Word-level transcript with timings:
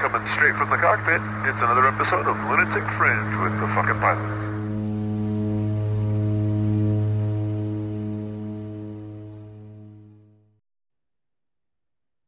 Coming 0.00 0.24
straight 0.26 0.54
from 0.54 0.70
the 0.70 0.76
cockpit, 0.76 1.20
it's 1.48 1.60
another 1.60 1.88
episode 1.88 2.28
of 2.28 2.36
Lunatic 2.48 2.84
Fringe 2.92 3.42
with 3.42 3.58
the 3.58 3.66
fucking 3.74 3.98
pilot. 3.98 4.48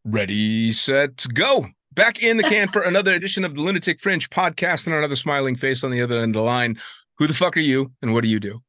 Ready, 0.04 0.72
set, 0.72 1.24
go. 1.32 1.66
Back 1.92 2.20
in 2.24 2.38
the 2.38 2.42
can 2.42 2.66
for 2.66 2.82
another 2.82 3.12
edition 3.12 3.44
of 3.44 3.54
the 3.54 3.62
Lunatic 3.62 4.00
Fringe 4.00 4.28
podcast 4.30 4.88
and 4.88 4.96
another 4.96 5.14
smiling 5.14 5.54
face 5.54 5.84
on 5.84 5.92
the 5.92 6.02
other 6.02 6.18
end 6.18 6.34
of 6.34 6.40
the 6.40 6.46
line. 6.46 6.76
Who 7.18 7.28
the 7.28 7.34
fuck 7.34 7.56
are 7.56 7.60
you 7.60 7.92
and 8.02 8.12
what 8.12 8.24
do 8.24 8.28
you 8.28 8.40
do? 8.40 8.60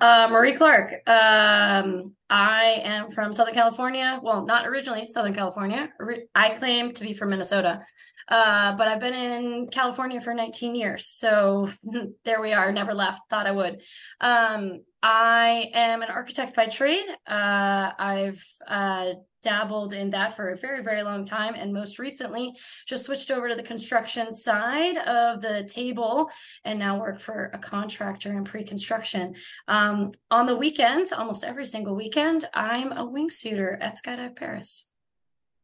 uh, 0.00 0.28
Marie 0.30 0.54
Clark. 0.54 0.92
Um, 1.08 2.14
I 2.30 2.80
am 2.82 3.10
from 3.10 3.32
Southern 3.32 3.54
California. 3.54 4.18
Well, 4.22 4.44
not 4.44 4.66
originally 4.66 5.06
Southern 5.06 5.34
California. 5.34 5.88
I 6.34 6.50
claim 6.50 6.92
to 6.94 7.04
be 7.04 7.14
from 7.14 7.30
Minnesota, 7.30 7.82
uh, 8.28 8.76
but 8.76 8.88
I've 8.88 9.00
been 9.00 9.14
in 9.14 9.68
California 9.70 10.20
for 10.20 10.34
19 10.34 10.74
years. 10.74 11.06
So 11.06 11.68
there 12.24 12.40
we 12.40 12.52
are. 12.52 12.72
Never 12.72 12.94
left. 12.94 13.22
Thought 13.30 13.46
I 13.46 13.52
would. 13.52 13.82
Um, 14.20 14.82
I 15.02 15.70
am 15.74 16.02
an 16.02 16.08
architect 16.08 16.56
by 16.56 16.66
trade. 16.66 17.04
Uh, 17.26 17.90
I've 17.98 18.42
uh, 18.66 19.12
dabbled 19.44 19.92
in 19.92 20.10
that 20.10 20.34
for 20.34 20.50
a 20.50 20.56
very, 20.56 20.82
very 20.82 21.02
long 21.02 21.24
time. 21.24 21.54
And 21.54 21.72
most 21.72 21.98
recently, 21.98 22.52
just 22.86 23.04
switched 23.04 23.30
over 23.30 23.48
to 23.48 23.54
the 23.54 23.62
construction 23.62 24.32
side 24.32 24.98
of 24.98 25.40
the 25.40 25.64
table 25.64 26.30
and 26.64 26.78
now 26.78 26.98
work 26.98 27.20
for 27.20 27.50
a 27.52 27.58
contractor 27.58 28.32
in 28.32 28.44
pre 28.44 28.64
construction. 28.64 29.34
Um, 29.68 30.10
on 30.30 30.46
the 30.46 30.56
weekends, 30.56 31.12
almost 31.12 31.44
every 31.44 31.66
single 31.66 31.94
weekend, 31.94 32.46
I'm 32.52 32.90
a 32.92 33.06
wingsuiter 33.06 33.76
at 33.80 33.96
Skydive 33.96 34.34
Perris. 34.34 34.90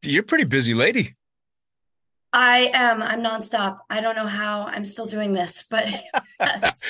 You're 0.03 0.23
pretty 0.23 0.45
busy 0.45 0.75
lady. 0.75 1.17
I 2.33 2.71
am. 2.73 3.03
I'm 3.03 3.21
nonstop. 3.23 3.79
I 3.91 4.01
don't 4.01 4.15
know 4.15 4.27
how 4.27 4.63
I'm 4.63 4.85
still 4.85 5.07
doing 5.07 5.33
this, 5.33 5.65
but 5.69 5.89
yes, 6.41 6.85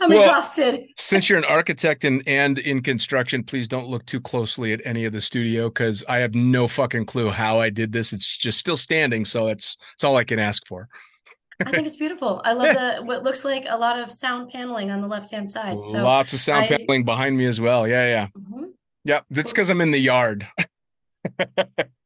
I'm 0.00 0.10
Well, 0.10 0.20
exhausted. 0.20 0.88
Since 0.96 1.28
you're 1.28 1.38
an 1.38 1.44
architect 1.44 2.04
and, 2.04 2.22
and 2.26 2.58
in 2.58 2.80
construction, 2.82 3.44
please 3.44 3.68
don't 3.68 3.86
look 3.86 4.04
too 4.06 4.20
closely 4.20 4.72
at 4.72 4.80
any 4.84 5.04
of 5.04 5.12
the 5.12 5.20
studio 5.20 5.68
because 5.68 6.02
I 6.08 6.18
have 6.18 6.34
no 6.34 6.66
fucking 6.66 7.06
clue 7.06 7.30
how 7.30 7.60
I 7.60 7.70
did 7.70 7.92
this. 7.92 8.12
It's 8.12 8.36
just 8.36 8.58
still 8.58 8.76
standing, 8.76 9.24
so 9.24 9.46
it's 9.46 9.76
it's 9.94 10.02
all 10.02 10.16
I 10.16 10.24
can 10.24 10.38
ask 10.40 10.66
for. 10.66 10.88
I 11.64 11.70
think 11.70 11.86
it's 11.86 11.96
beautiful. 11.96 12.40
I 12.44 12.52
love 12.54 12.74
the 12.74 13.04
what 13.04 13.22
looks 13.22 13.44
like 13.44 13.66
a 13.68 13.76
lot 13.78 13.98
of 13.98 14.10
sound 14.10 14.50
paneling 14.50 14.90
on 14.90 15.02
the 15.02 15.08
left 15.08 15.30
hand 15.30 15.48
side. 15.50 15.76
So 15.82 16.02
Lots 16.02 16.32
of 16.32 16.40
sound 16.40 16.64
I- 16.64 16.68
paneling 16.68 17.04
behind 17.04 17.36
me 17.36 17.46
as 17.46 17.60
well. 17.60 17.86
Yeah, 17.86 18.06
yeah. 18.08 18.26
Mhm. 18.36 18.70
Yeah, 19.04 19.20
that's 19.30 19.52
because 19.52 19.70
I'm 19.70 19.80
in 19.80 19.92
the 19.92 19.98
yard. 20.00 20.48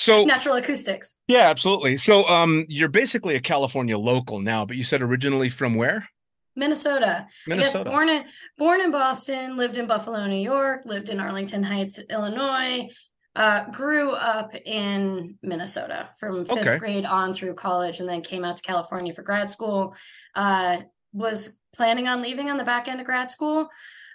so 0.00 0.24
natural 0.24 0.56
acoustics. 0.56 1.18
yeah, 1.28 1.50
absolutely. 1.50 1.96
So 1.96 2.26
um 2.28 2.64
you're 2.68 2.88
basically 2.88 3.34
a 3.36 3.40
California 3.40 3.96
local 3.98 4.40
now, 4.40 4.64
but 4.64 4.76
you 4.76 4.84
said 4.84 5.02
originally 5.02 5.48
from 5.48 5.74
where? 5.74 6.08
Minnesota. 6.56 7.26
Minnesota. 7.46 7.88
born 7.90 8.08
in 8.08 8.24
born 8.58 8.80
in 8.80 8.90
Boston, 8.90 9.56
lived 9.56 9.76
in 9.76 9.86
Buffalo, 9.86 10.26
New 10.26 10.42
York, 10.54 10.84
lived 10.84 11.08
in 11.08 11.20
Arlington 11.20 11.62
Heights, 11.62 12.00
Illinois. 12.10 12.88
Uh, 13.36 13.64
grew 13.70 14.10
up 14.12 14.50
in 14.66 15.38
Minnesota 15.42 16.10
from 16.18 16.44
fifth 16.44 16.66
Okay. 16.66 16.78
grade 16.78 17.04
on 17.06 17.32
through 17.32 17.54
college, 17.54 18.00
and 18.00 18.08
then 18.08 18.20
came 18.22 18.44
out 18.44 18.56
to 18.56 18.62
California 18.62 19.14
for 19.14 19.22
grad 19.22 19.48
school. 19.48 19.94
Uh, 20.34 20.78
was 21.12 21.58
planning 21.72 22.08
on 22.08 22.22
leaving 22.22 22.50
on 22.50 22.56
the 22.58 22.64
back 22.64 22.88
end 22.88 23.00
of 23.00 23.06
grad 23.06 23.30
school, 23.30 23.68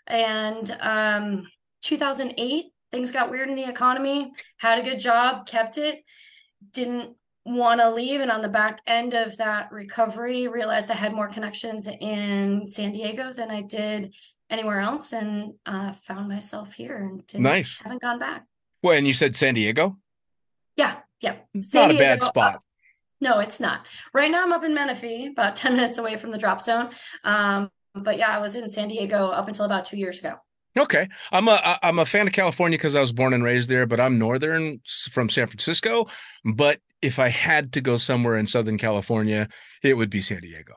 and 0.08 0.70
um, 0.82 1.48
2008 1.82 2.66
things 2.96 3.12
got 3.12 3.30
weird 3.30 3.50
in 3.50 3.56
the 3.56 3.68
economy. 3.68 4.32
Had 4.58 4.80
a 4.80 4.82
good 4.82 5.00
job, 5.00 5.46
kept 5.46 5.78
it. 5.78 6.04
Didn't 6.72 7.16
want 7.46 7.82
to 7.82 7.92
leave 7.92 8.22
and 8.22 8.32
on 8.32 8.42
the 8.42 8.48
back 8.48 8.80
end 8.88 9.14
of 9.14 9.38
that 9.38 9.72
recovery 9.72 10.48
realized 10.48 10.90
i 10.90 10.96
had 10.96 11.14
more 11.14 11.28
connections 11.28 11.86
in 12.02 12.66
san 12.68 12.92
diego 12.92 13.32
than 13.32 13.52
i 13.52 13.62
did 13.62 14.16
anywhere 14.50 14.80
else 14.80 15.14
and 15.14 15.54
uh, 15.68 15.92
found 15.94 16.28
myself 16.28 16.74
here 16.74 16.98
and 16.98 17.28
didn't, 17.28 17.44
Nice. 17.44 17.78
haven't 17.84 18.02
gone 18.02 18.18
back 18.18 18.46
Well, 18.82 18.98
and 18.98 19.06
you 19.06 19.14
said 19.14 19.36
San 19.36 19.54
Diego? 19.54 19.96
yeah 20.76 20.96
yeah 21.22 21.36
Not 21.54 21.92
a 21.92 21.98
bad 22.00 22.24
spot. 22.24 22.56
uh, 22.56 22.58
no 23.22 23.38
it's 23.38 23.60
not 23.60 23.86
right 24.12 24.32
now 24.32 24.42
i'm 24.42 24.52
up 24.52 24.64
in 24.64 24.74
menifee 24.74 25.28
about 25.28 25.56
10 25.56 25.76
minutes 25.76 26.00
away 26.00 26.18
from 26.18 26.32
the 26.32 26.40
drop 26.40 26.60
zone 26.60 26.90
um, 27.24 27.70
but 27.94 28.18
yeah 28.18 28.36
i 28.36 28.40
was 28.42 28.56
in 28.56 28.68
san 28.70 28.88
diego 28.88 29.28
up 29.30 29.48
until 29.48 29.66
about 29.66 29.86
two 29.86 29.98
years 29.98 30.18
ago 30.18 30.34
Okay, 30.78 31.08
I'm 31.32 31.48
a 31.48 31.80
I'm 31.84 32.00
a 32.00 32.06
fan 32.06 32.28
of 32.28 32.34
California 32.34 32.78
because 32.78 32.96
I 32.96 33.02
was 33.02 33.14
born 33.14 33.34
and 33.34 33.44
raised 33.44 33.70
there, 33.70 33.86
but 33.86 34.00
I'm 34.00 34.20
northern 34.20 34.82
from 35.10 35.30
San 35.30 35.48
Francisco. 35.48 36.08
But 36.54 36.80
if 37.02 37.18
I 37.20 37.30
had 37.30 37.72
to 37.74 37.82
go 37.82 37.98
somewhere 37.98 38.36
in 38.36 38.48
Southern 38.48 38.78
California, 38.78 39.48
it 39.84 39.94
would 39.96 40.10
be 40.10 40.22
San 40.22 40.42
Diego. 40.42 40.74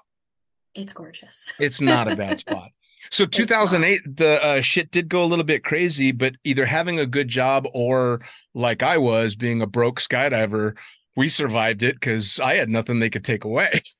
it's 0.75 0.93
gorgeous 0.93 1.53
It's 1.59 1.81
not 1.81 2.11
a 2.11 2.17
bad 2.17 2.39
spot. 2.45 2.71
So 3.11 3.25
2008, 3.27 4.17
the 4.17 4.45
uh, 4.45 4.61
shit 4.61 4.91
did 4.91 5.09
go 5.09 5.25
a 5.25 5.27
little 5.27 5.45
bit 5.45 5.65
crazy, 5.65 6.13
but 6.13 6.35
either 6.45 6.67
having 6.67 7.01
a 7.01 7.07
good 7.07 7.29
job 7.29 7.67
or 7.73 8.21
like 8.55 8.83
I 8.83 8.99
was 8.99 9.35
being 9.35 9.63
a 9.63 9.67
broke 9.67 10.01
skydiver, 10.01 10.77
we 11.17 11.29
survived 11.29 11.83
it 11.83 11.95
because 11.97 12.39
I 12.39 12.57
had 12.57 12.69
nothing 12.69 13.01
they 13.01 13.11
could 13.11 13.25
take 13.25 13.45
away. 13.45 13.81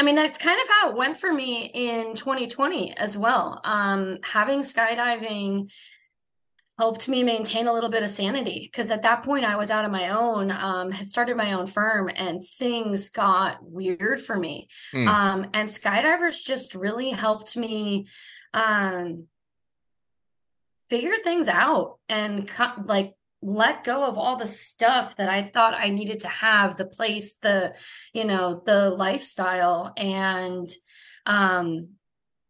I 0.00 0.02
mean, 0.02 0.14
that's 0.14 0.38
kind 0.38 0.58
of 0.58 0.66
how 0.66 0.88
it 0.88 0.96
went 0.96 1.18
for 1.18 1.30
me 1.30 1.66
in 1.74 2.14
2020 2.14 2.96
as 2.96 3.18
well. 3.18 3.60
Um, 3.64 4.16
having 4.22 4.60
skydiving 4.60 5.70
helped 6.78 7.06
me 7.06 7.22
maintain 7.22 7.66
a 7.66 7.72
little 7.74 7.90
bit 7.90 8.02
of 8.02 8.08
sanity 8.08 8.60
because 8.64 8.90
at 8.90 9.02
that 9.02 9.22
point 9.22 9.44
I 9.44 9.56
was 9.56 9.70
out 9.70 9.84
on 9.84 9.92
my 9.92 10.08
own, 10.08 10.50
um, 10.52 10.90
had 10.90 11.06
started 11.06 11.36
my 11.36 11.52
own 11.52 11.66
firm, 11.66 12.10
and 12.16 12.40
things 12.42 13.10
got 13.10 13.58
weird 13.60 14.22
for 14.22 14.38
me. 14.38 14.68
Hmm. 14.90 15.06
Um, 15.06 15.46
and 15.52 15.68
skydivers 15.68 16.42
just 16.42 16.74
really 16.74 17.10
helped 17.10 17.54
me 17.54 18.06
um, 18.54 19.26
figure 20.88 21.18
things 21.22 21.46
out 21.46 21.98
and 22.08 22.48
cut, 22.48 22.86
like 22.86 23.12
let 23.42 23.84
go 23.84 24.04
of 24.04 24.18
all 24.18 24.36
the 24.36 24.46
stuff 24.46 25.16
that 25.16 25.28
I 25.28 25.42
thought 25.42 25.74
I 25.74 25.90
needed 25.90 26.20
to 26.20 26.28
have 26.28 26.76
the 26.76 26.84
place, 26.84 27.36
the, 27.36 27.74
you 28.12 28.24
know, 28.24 28.62
the 28.64 28.90
lifestyle. 28.90 29.92
And 29.96 30.68
um 31.26 31.90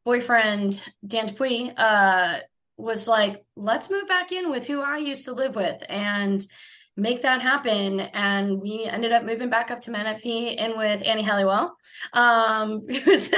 boyfriend 0.04 0.82
Dan 1.06 1.26
Dupuy 1.26 1.72
uh 1.76 2.40
was 2.76 3.06
like, 3.06 3.44
let's 3.56 3.90
move 3.90 4.08
back 4.08 4.32
in 4.32 4.50
with 4.50 4.66
who 4.66 4.80
I 4.80 4.96
used 4.98 5.26
to 5.26 5.32
live 5.32 5.54
with. 5.54 5.82
And 5.88 6.40
make 6.96 7.22
that 7.22 7.40
happen. 7.40 8.00
And 8.00 8.60
we 8.60 8.84
ended 8.84 9.12
up 9.12 9.24
moving 9.24 9.48
back 9.48 9.70
up 9.70 9.80
to 9.82 9.90
Menifee 9.90 10.48
in 10.48 10.76
with 10.76 11.02
Annie 11.04 11.22
Halliwell, 11.22 11.76
um, 12.12 12.86
who's 13.04 13.32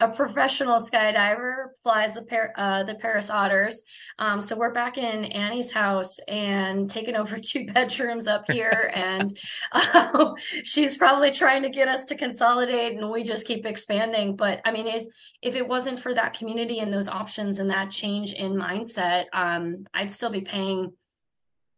a 0.00 0.08
professional 0.08 0.78
skydiver, 0.78 1.68
flies 1.82 2.14
the 2.14 2.22
Par- 2.22 2.52
uh, 2.56 2.84
the 2.84 2.94
Perris 2.94 3.30
Otters. 3.30 3.82
Um, 4.18 4.40
so 4.40 4.56
we're 4.56 4.72
back 4.72 4.98
in 4.98 5.24
Annie's 5.26 5.72
house 5.72 6.18
and 6.28 6.88
taking 6.88 7.16
over 7.16 7.38
two 7.42 7.66
bedrooms 7.66 8.26
up 8.26 8.50
here. 8.50 8.90
and 8.94 9.36
uh, 9.72 10.32
she's 10.62 10.96
probably 10.96 11.30
trying 11.30 11.62
to 11.62 11.70
get 11.70 11.88
us 11.88 12.04
to 12.06 12.16
consolidate, 12.16 12.96
and 12.96 13.10
we 13.10 13.22
just 13.22 13.46
keep 13.46 13.66
expanding. 13.66 14.36
But 14.36 14.60
I 14.64 14.72
mean, 14.72 14.86
if 14.86 15.06
if 15.42 15.54
it 15.54 15.66
wasn't 15.66 15.98
for 15.98 16.14
that 16.14 16.34
community 16.34 16.78
and 16.80 16.92
those 16.92 17.08
options 17.08 17.58
and 17.58 17.70
that 17.70 17.90
change 17.90 18.32
in 18.32 18.52
mindset, 18.52 19.24
um, 19.32 19.84
I'd 19.94 20.10
still 20.10 20.30
be 20.30 20.42
paying 20.42 20.92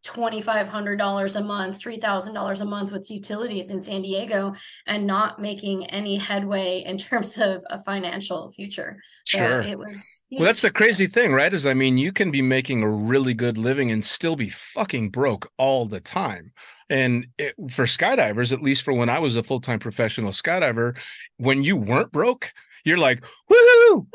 $2,500 0.03 1.35
a 1.35 1.43
month, 1.43 1.81
$3,000 1.81 2.61
a 2.61 2.65
month 2.65 2.91
with 2.91 3.09
utilities 3.09 3.69
in 3.69 3.81
San 3.81 4.01
Diego 4.01 4.53
and 4.85 5.07
not 5.07 5.39
making 5.39 5.85
any 5.87 6.17
headway 6.17 6.83
in 6.85 6.97
terms 7.09 7.37
of 7.37 7.63
a 7.69 7.81
financial 7.83 8.51
future. 8.51 8.99
So 9.25 9.37
Sure. 9.37 9.61
it 9.61 9.77
was. 9.77 10.21
Well, 10.31 10.43
that's 10.45 10.61
the 10.61 10.71
crazy 10.71 11.07
thing, 11.07 11.33
right? 11.33 11.53
Is 11.53 11.65
I 11.65 11.73
mean, 11.73 11.97
you 11.97 12.11
can 12.11 12.31
be 12.31 12.41
making 12.41 12.83
a 12.83 12.89
really 12.89 13.33
good 13.33 13.57
living 13.57 13.91
and 13.91 14.03
still 14.03 14.35
be 14.35 14.49
fucking 14.49 15.09
broke 15.09 15.49
all 15.57 15.85
the 15.85 15.99
time. 15.99 16.51
And 16.89 17.27
it, 17.37 17.55
for 17.71 17.85
skydivers, 17.85 18.51
at 18.51 18.61
least 18.61 18.83
for 18.83 18.93
when 18.93 19.09
I 19.09 19.19
was 19.19 19.35
a 19.35 19.43
full 19.43 19.61
time 19.61 19.79
professional 19.79 20.31
skydiver, 20.31 20.97
when 21.37 21.63
you 21.63 21.75
weren't 21.77 22.11
broke, 22.11 22.51
you're 22.83 22.97
like, 22.97 23.23
woohoo! 23.49 24.05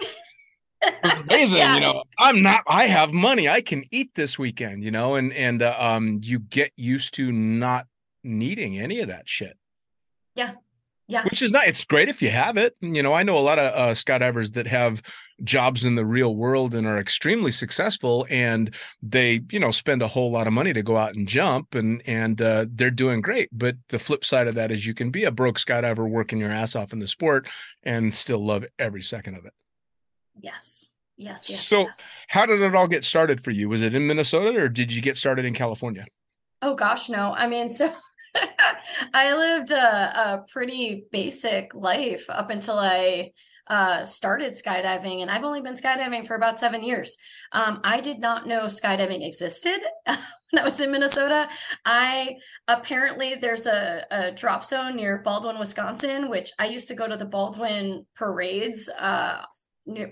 It's 0.82 1.18
amazing, 1.28 1.58
Yeah. 1.58 1.74
you 1.74 1.80
know. 1.80 2.04
I'm 2.18 2.42
not. 2.42 2.62
I 2.66 2.84
have 2.86 3.12
money. 3.12 3.48
I 3.48 3.60
can 3.60 3.84
eat 3.90 4.10
this 4.14 4.38
weekend, 4.38 4.84
you 4.84 4.90
know. 4.90 5.14
And 5.16 5.32
and 5.32 5.62
uh, 5.62 5.76
um, 5.78 6.20
you 6.22 6.38
get 6.38 6.72
used 6.76 7.14
to 7.14 7.32
not 7.32 7.86
needing 8.24 8.78
any 8.78 9.00
of 9.00 9.08
that 9.08 9.28
shit 9.28 9.56
Yeah. 10.34 10.52
Yeah. 11.06 11.22
Which 11.24 11.40
is 11.40 11.52
not 11.52 11.66
it's 11.68 11.84
great 11.84 12.08
if 12.10 12.20
you 12.20 12.28
have 12.30 12.58
it 12.58 12.74
you 12.82 13.02
know 13.02 13.14
i 13.14 13.22
know 13.22 13.38
a 13.38 13.40
lot 13.40 13.58
of 13.58 13.72
uh, 13.72 13.94
skydivers 13.94 14.52
that 14.54 14.66
have 14.66 15.00
jobs 15.44 15.84
in 15.84 15.94
the 15.94 16.04
real 16.04 16.34
world 16.36 16.74
and 16.74 16.86
are 16.86 16.98
extremely 16.98 17.52
successful 17.52 18.26
and 18.28 18.74
they 19.00 19.40
you 19.50 19.60
know 19.60 19.70
spend 19.70 20.02
a 20.02 20.08
whole 20.08 20.30
lot 20.32 20.46
of 20.48 20.52
money 20.52 20.72
to 20.74 20.82
go 20.82 20.98
out 20.98 21.14
and 21.14 21.28
jump 21.28 21.74
and 21.76 22.02
and 22.06 22.42
uh, 22.42 22.66
they're 22.74 22.90
doing 22.90 23.22
great 23.22 23.48
but 23.52 23.76
the 23.88 23.98
flip 24.00 24.24
side 24.24 24.48
of 24.48 24.56
that 24.56 24.70
is 24.72 24.84
you 24.84 24.92
can 24.92 25.10
be 25.10 25.24
a 25.24 25.30
broke 25.30 25.58
skydiver 25.58 26.06
working 26.10 26.38
your 26.40 26.52
ass 26.52 26.74
off 26.76 26.92
in 26.92 26.98
the 26.98 27.08
sport 27.08 27.48
and 27.84 28.12
still 28.12 28.44
love 28.44 28.66
every 28.78 29.00
second 29.02 29.36
of 29.36 29.46
it 29.46 29.52
Yes. 30.40 30.92
Yes. 31.16 31.50
Yes. 31.50 31.60
So- 31.66 31.82
yes. 31.82 32.10
how 32.28 32.46
did 32.46 32.62
it 32.62 32.74
all 32.74 32.88
get 32.88 33.04
started 33.04 33.42
for 33.42 33.50
you 33.50 33.68
was 33.68 33.82
it 33.82 33.94
in 33.94 34.06
minnesota 34.06 34.60
or 34.60 34.68
did 34.68 34.92
you 34.92 35.02
get 35.02 35.16
started 35.16 35.44
in 35.44 35.54
california 35.54 36.04
Oh 36.60 36.74
gosh, 36.74 37.08
no. 37.08 37.32
I 37.32 37.46
mean, 37.46 37.68
so 37.68 37.92
I 39.14 39.34
lived 39.36 39.70
a, 39.70 39.76
a 39.76 40.44
pretty 40.50 41.04
basic 41.12 41.72
life 41.74 42.24
up 42.28 42.50
until 42.50 42.78
I 42.78 43.30
uh, 43.68 44.04
started 44.04 44.52
skydiving, 44.52 45.20
and 45.22 45.30
I've 45.30 45.44
only 45.44 45.60
been 45.60 45.74
skydiving 45.74 46.26
for 46.26 46.34
about 46.34 46.58
seven 46.58 46.82
years. 46.82 47.16
Um, 47.52 47.80
I 47.84 48.00
did 48.00 48.18
not 48.18 48.46
know 48.46 48.62
skydiving 48.64 49.26
existed 49.26 49.78
when 50.06 50.62
I 50.62 50.64
was 50.64 50.80
in 50.80 50.90
Minnesota. 50.90 51.48
I 51.84 52.36
apparently 52.66 53.36
there's 53.36 53.66
a, 53.66 54.04
a 54.10 54.32
drop 54.32 54.64
zone 54.64 54.96
near 54.96 55.22
Baldwin, 55.22 55.58
Wisconsin, 55.58 56.28
which 56.28 56.50
I 56.58 56.66
used 56.66 56.88
to 56.88 56.94
go 56.94 57.06
to 57.06 57.16
the 57.16 57.26
Baldwin 57.26 58.06
parades 58.16 58.88
uh, 58.98 59.42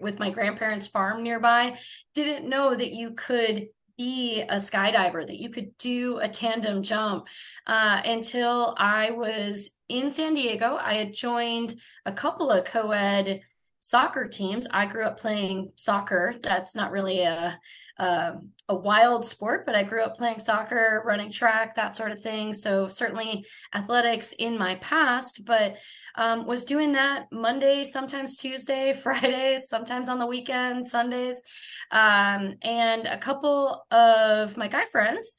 with 0.00 0.19
my 0.19 0.31
grandparents' 0.31 0.87
farm 0.87 1.23
nearby. 1.23 1.78
Didn't 2.14 2.49
know 2.49 2.75
that 2.75 2.93
you 2.93 3.12
could 3.12 3.69
be 3.96 4.43
a 4.43 4.56
skydiver, 4.56 5.26
that 5.26 5.40
you 5.40 5.49
could 5.49 5.76
do 5.78 6.19
a 6.19 6.28
tandem 6.28 6.82
jump 6.82 7.26
uh, 7.67 8.02
until 8.05 8.75
I 8.78 9.11
was 9.11 9.78
in 9.88 10.11
San 10.11 10.34
Diego. 10.34 10.76
I 10.76 10.94
had 10.94 11.14
joined 11.14 11.75
a 12.05 12.12
couple 12.12 12.50
of 12.50 12.64
co 12.64 12.90
ed 12.90 13.40
soccer 13.81 14.26
teams. 14.26 14.67
I 14.70 14.87
grew 14.87 15.05
up 15.05 15.19
playing 15.19 15.73
soccer. 15.76 16.34
That's 16.43 16.74
not 16.74 16.91
really 16.91 17.22
a, 17.22 17.58
a, 17.98 18.32
a 18.69 18.74
wild 18.74 19.24
sport, 19.24 19.65
but 19.67 19.74
I 19.74 19.82
grew 19.82 20.03
up 20.03 20.17
playing 20.17 20.39
soccer, 20.39 21.03
running 21.06 21.31
track, 21.31 21.77
that 21.77 21.96
sort 21.96 22.12
of 22.12 22.20
thing. 22.20 22.55
So, 22.55 22.89
certainly 22.89 23.46
athletics 23.74 24.32
in 24.32 24.58
my 24.58 24.77
past, 24.77 25.43
but 25.44 25.77
um, 26.17 26.46
was 26.46 26.65
doing 26.65 26.93
that 26.93 27.27
Monday, 27.31 27.84
sometimes 27.84 28.36
Tuesday, 28.36 28.93
Fridays, 29.03 29.69
sometimes 29.69 30.08
on 30.08 30.19
the 30.19 30.27
weekends, 30.27 30.91
Sundays. 30.91 31.43
Um, 31.91 32.56
and 32.62 33.06
a 33.06 33.19
couple 33.19 33.84
of 33.91 34.56
my 34.56 34.69
guy 34.69 34.84
friends 34.86 35.36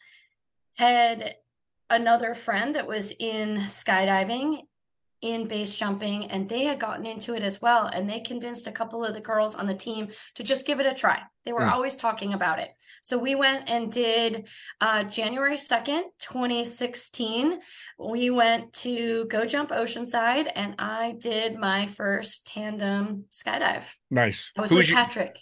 had 0.78 1.36
another 1.90 2.34
friend 2.34 2.76
that 2.76 2.88
was 2.88 3.12
in 3.20 3.58
skydiving 3.66 4.60
in 5.22 5.48
base 5.48 5.74
jumping 5.78 6.26
and 6.32 6.48
they 6.48 6.64
had 6.64 6.80
gotten 6.80 7.06
into 7.06 7.34
it 7.34 7.42
as 7.44 7.62
well 7.62 7.88
and 7.88 8.10
they 8.10 8.20
convinced 8.20 8.68
a 8.68 8.72
couple 8.72 9.04
of 9.04 9.14
the 9.14 9.22
girls 9.22 9.56
on 9.56 9.66
the 9.68 9.74
team 9.76 10.10
to 10.36 10.44
just 10.44 10.66
give 10.68 10.80
it 10.80 10.86
a 10.86 10.94
try. 10.94 11.22
They 11.46 11.54
were 11.54 11.66
Hmm. 11.66 11.74
always 11.74 11.96
talking 11.96 12.34
about 12.34 12.60
it. 12.60 12.70
So 13.02 13.18
we 13.18 13.34
went 13.36 13.70
and 13.70 13.92
did 13.92 14.48
uh, 14.82 15.04
january 15.06 15.56
2nd 15.56 16.04
2016 16.20 17.60
we 18.00 18.30
went 18.30 18.74
to 18.74 19.26
go 19.26 19.46
jump 19.46 19.70
oceanside 19.72 20.52
and 20.56 20.76
i 20.80 21.16
did 21.18 21.56
my 21.58 21.86
first 21.86 22.46
tandem 22.48 23.26
skydive. 23.32 23.86
Nice. 24.12 24.52
I 24.58 24.62
was 24.62 24.72
Who's 24.72 24.88
with 24.88 24.96
patrick 24.96 25.40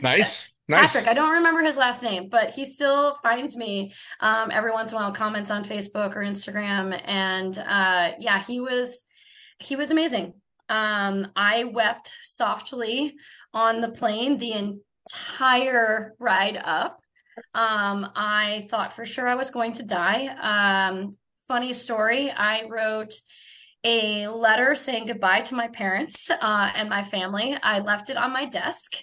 nice 0.00 0.52
nice 0.68 0.92
Patrick, 0.92 1.10
I 1.10 1.14
don't 1.14 1.32
remember 1.32 1.62
his 1.62 1.76
last 1.76 2.02
name, 2.02 2.28
but 2.28 2.52
he 2.52 2.64
still 2.64 3.14
finds 3.22 3.56
me 3.56 3.92
um, 4.20 4.50
every 4.50 4.72
once 4.72 4.90
in 4.90 4.98
a 4.98 5.00
while, 5.00 5.12
comments 5.12 5.50
on 5.50 5.64
Facebook 5.64 6.16
or 6.16 6.20
Instagram, 6.20 7.00
and 7.04 7.56
uh, 7.58 8.12
yeah, 8.18 8.42
he 8.42 8.60
was 8.60 9.04
he 9.58 9.76
was 9.76 9.90
amazing. 9.90 10.34
Um, 10.68 11.28
I 11.36 11.64
wept 11.64 12.12
softly 12.22 13.14
on 13.54 13.80
the 13.80 13.90
plane 13.90 14.36
the 14.36 14.52
entire 14.52 16.14
ride 16.18 16.60
up. 16.62 17.00
Um, 17.54 18.10
I 18.16 18.66
thought 18.70 18.92
for 18.92 19.04
sure 19.04 19.28
I 19.28 19.34
was 19.34 19.50
going 19.50 19.72
to 19.74 19.82
die. 19.82 20.26
Um, 20.26 21.12
funny 21.46 21.72
story, 21.72 22.30
I 22.30 22.64
wrote 22.68 23.12
a 23.86 24.26
letter 24.26 24.74
saying 24.74 25.06
goodbye 25.06 25.40
to 25.40 25.54
my 25.54 25.68
parents 25.68 26.28
uh, 26.28 26.72
and 26.74 26.88
my 26.88 27.04
family. 27.04 27.56
I 27.62 27.78
left 27.78 28.10
it 28.10 28.16
on 28.16 28.32
my 28.32 28.44
desk. 28.44 28.96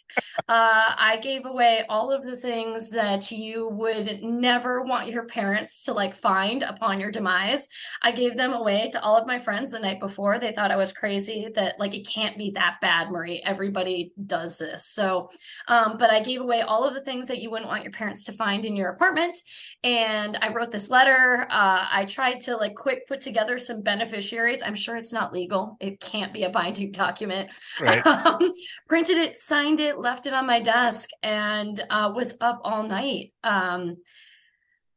Uh, 0.49 0.93
I 0.97 1.19
gave 1.21 1.45
away 1.45 1.85
all 1.87 2.11
of 2.11 2.25
the 2.25 2.35
things 2.35 2.89
that 2.89 3.31
you 3.31 3.69
would 3.71 4.21
never 4.21 4.83
want 4.83 5.07
your 5.07 5.25
parents 5.25 5.85
to 5.85 5.93
like 5.93 6.13
find 6.13 6.63
upon 6.63 6.99
your 6.99 7.11
demise. 7.11 7.69
I 8.01 8.11
gave 8.11 8.35
them 8.35 8.51
away 8.51 8.89
to 8.89 9.01
all 9.01 9.15
of 9.15 9.25
my 9.25 9.39
friends 9.39 9.71
the 9.71 9.79
night 9.79 10.01
before. 10.01 10.37
They 10.37 10.51
thought 10.51 10.69
I 10.69 10.75
was 10.75 10.91
crazy 10.91 11.47
that 11.55 11.75
like 11.79 11.93
it 11.93 12.05
can't 12.05 12.37
be 12.37 12.51
that 12.55 12.75
bad, 12.81 13.09
Marie. 13.09 13.41
Everybody 13.45 14.11
does 14.25 14.57
this. 14.57 14.85
So, 14.87 15.29
um, 15.69 15.95
but 15.97 16.11
I 16.11 16.19
gave 16.19 16.41
away 16.41 16.59
all 16.59 16.83
of 16.83 16.93
the 16.93 17.03
things 17.03 17.29
that 17.29 17.41
you 17.41 17.49
wouldn't 17.49 17.69
want 17.69 17.83
your 17.83 17.93
parents 17.93 18.25
to 18.25 18.33
find 18.33 18.65
in 18.65 18.75
your 18.75 18.89
apartment. 18.89 19.37
And 19.81 20.37
I 20.41 20.51
wrote 20.51 20.71
this 20.71 20.89
letter. 20.89 21.47
Uh, 21.49 21.85
I 21.89 22.03
tried 22.03 22.41
to 22.41 22.57
like 22.57 22.75
quick 22.75 23.07
put 23.07 23.21
together 23.21 23.57
some 23.57 23.81
beneficiaries. 23.81 24.61
I'm 24.61 24.72
sure 24.75 24.95
it's 24.95 25.13
not 25.13 25.33
legal. 25.33 25.77
It 25.79 25.99
can't 25.99 26.33
be 26.33 26.43
a 26.43 26.49
binding 26.49 26.91
document. 26.91 27.51
Right. 27.79 28.01
Um, 28.13 28.51
printed 28.87 29.17
it, 29.17 29.37
signed 29.37 29.79
it, 29.79 29.99
left 29.99 30.25
it 30.25 30.33
on 30.33 30.45
my 30.45 30.59
desk, 30.59 31.09
and 31.21 31.79
uh, 31.89 32.11
was 32.15 32.37
up 32.41 32.61
all 32.63 32.83
night. 32.83 33.33
Um, 33.43 33.97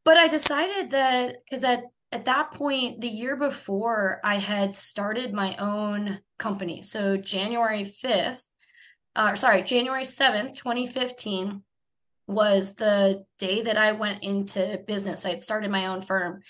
but 0.05 0.17
I 0.17 0.29
decided 0.29 0.91
that 0.91 1.37
because 1.45 1.65
at 1.65 1.85
at 2.13 2.27
that 2.27 2.53
point, 2.53 3.01
the 3.01 3.09
year 3.09 3.37
before, 3.37 4.21
I 4.23 4.37
had 4.37 4.77
started 4.77 5.33
my 5.33 5.57
own 5.57 6.21
company. 6.39 6.83
So 6.83 7.17
January 7.17 7.85
fifth, 7.85 8.49
uh, 9.17 9.35
sorry, 9.35 9.63
January 9.63 10.05
seventh, 10.05 10.57
twenty 10.57 10.87
fifteen 10.87 11.63
was 12.27 12.75
the 12.75 13.25
day 13.39 13.63
that 13.63 13.77
I 13.77 13.93
went 13.93 14.23
into 14.23 14.81
business. 14.87 15.25
I 15.25 15.31
had 15.31 15.43
started 15.43 15.71
my 15.71 15.87
own 15.87 16.03
firm. 16.03 16.43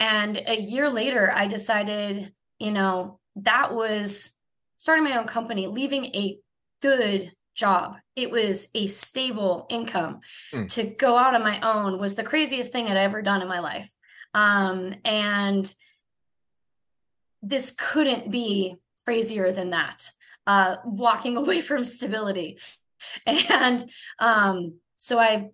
And 0.00 0.40
a 0.46 0.56
year 0.56 0.88
later, 0.88 1.32
I 1.34 1.46
decided, 1.48 2.32
you 2.58 2.72
know, 2.72 3.18
that 3.36 3.74
was 3.74 4.38
starting 4.76 5.04
my 5.04 5.16
own 5.16 5.26
company, 5.26 5.66
leaving 5.66 6.06
a 6.06 6.38
good 6.80 7.32
job. 7.54 7.96
It 8.16 8.30
was 8.30 8.68
a 8.74 8.86
stable 8.86 9.66
income. 9.68 10.20
Mm. 10.52 10.68
To 10.74 10.84
go 10.84 11.16
out 11.16 11.34
on 11.34 11.42
my 11.42 11.60
own 11.60 11.98
was 11.98 12.14
the 12.14 12.22
craziest 12.22 12.72
thing 12.72 12.86
I'd 12.86 12.96
ever 12.96 13.20
done 13.20 13.42
in 13.42 13.48
my 13.48 13.58
life. 13.58 13.90
Um, 14.34 14.94
and 15.04 15.72
this 17.42 17.74
couldn't 17.76 18.30
be 18.30 18.76
crazier 19.04 19.52
than 19.52 19.70
that. 19.70 20.10
Uh, 20.46 20.76
walking 20.84 21.36
away 21.42 21.60
from 21.60 21.84
stability. 21.84 22.58
And 23.26 23.84
um, 24.18 24.74
so 24.96 25.18
I 25.18 25.50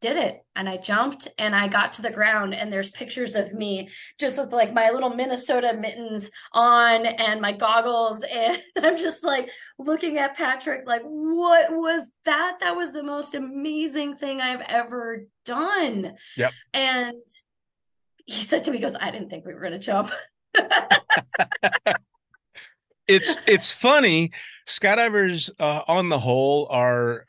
did 0.00 0.16
it 0.16 0.44
and 0.54 0.68
I 0.68 0.76
jumped 0.76 1.28
and 1.38 1.54
I 1.54 1.68
got 1.68 1.94
to 1.94 2.02
the 2.02 2.10
ground 2.10 2.54
and 2.54 2.72
there's 2.72 2.90
pictures 2.90 3.34
of 3.34 3.52
me 3.52 3.88
just 4.18 4.38
with 4.38 4.52
like 4.52 4.74
my 4.74 4.90
little 4.90 5.10
Minnesota 5.10 5.74
mittens 5.78 6.30
on 6.52 7.06
and 7.06 7.40
my 7.40 7.52
goggles 7.52 8.22
and 8.32 8.58
I'm 8.76 8.98
just 8.98 9.24
like 9.24 9.50
looking 9.78 10.18
at 10.18 10.36
Patrick 10.36 10.86
like 10.86 11.02
what 11.02 11.70
was 11.70 12.06
that 12.24 12.58
that 12.60 12.76
was 12.76 12.92
the 12.92 13.02
most 13.02 13.34
amazing 13.34 14.16
thing 14.16 14.40
I've 14.40 14.62
ever 14.62 15.26
done. 15.44 16.14
Yep. 16.36 16.52
And 16.74 17.22
he 18.26 18.42
said 18.42 18.64
to 18.64 18.70
me 18.70 18.78
he 18.78 18.82
goes 18.82 18.96
I 18.96 19.10
didn't 19.10 19.30
think 19.30 19.46
we 19.46 19.54
were 19.54 19.60
going 19.60 19.72
to 19.72 19.78
jump. 19.78 20.10
it's 23.06 23.36
it's 23.46 23.70
funny. 23.70 24.32
Skydivers, 24.66 25.50
uh, 25.58 25.82
on 25.86 26.08
the 26.08 26.18
whole, 26.18 26.66
are 26.70 27.26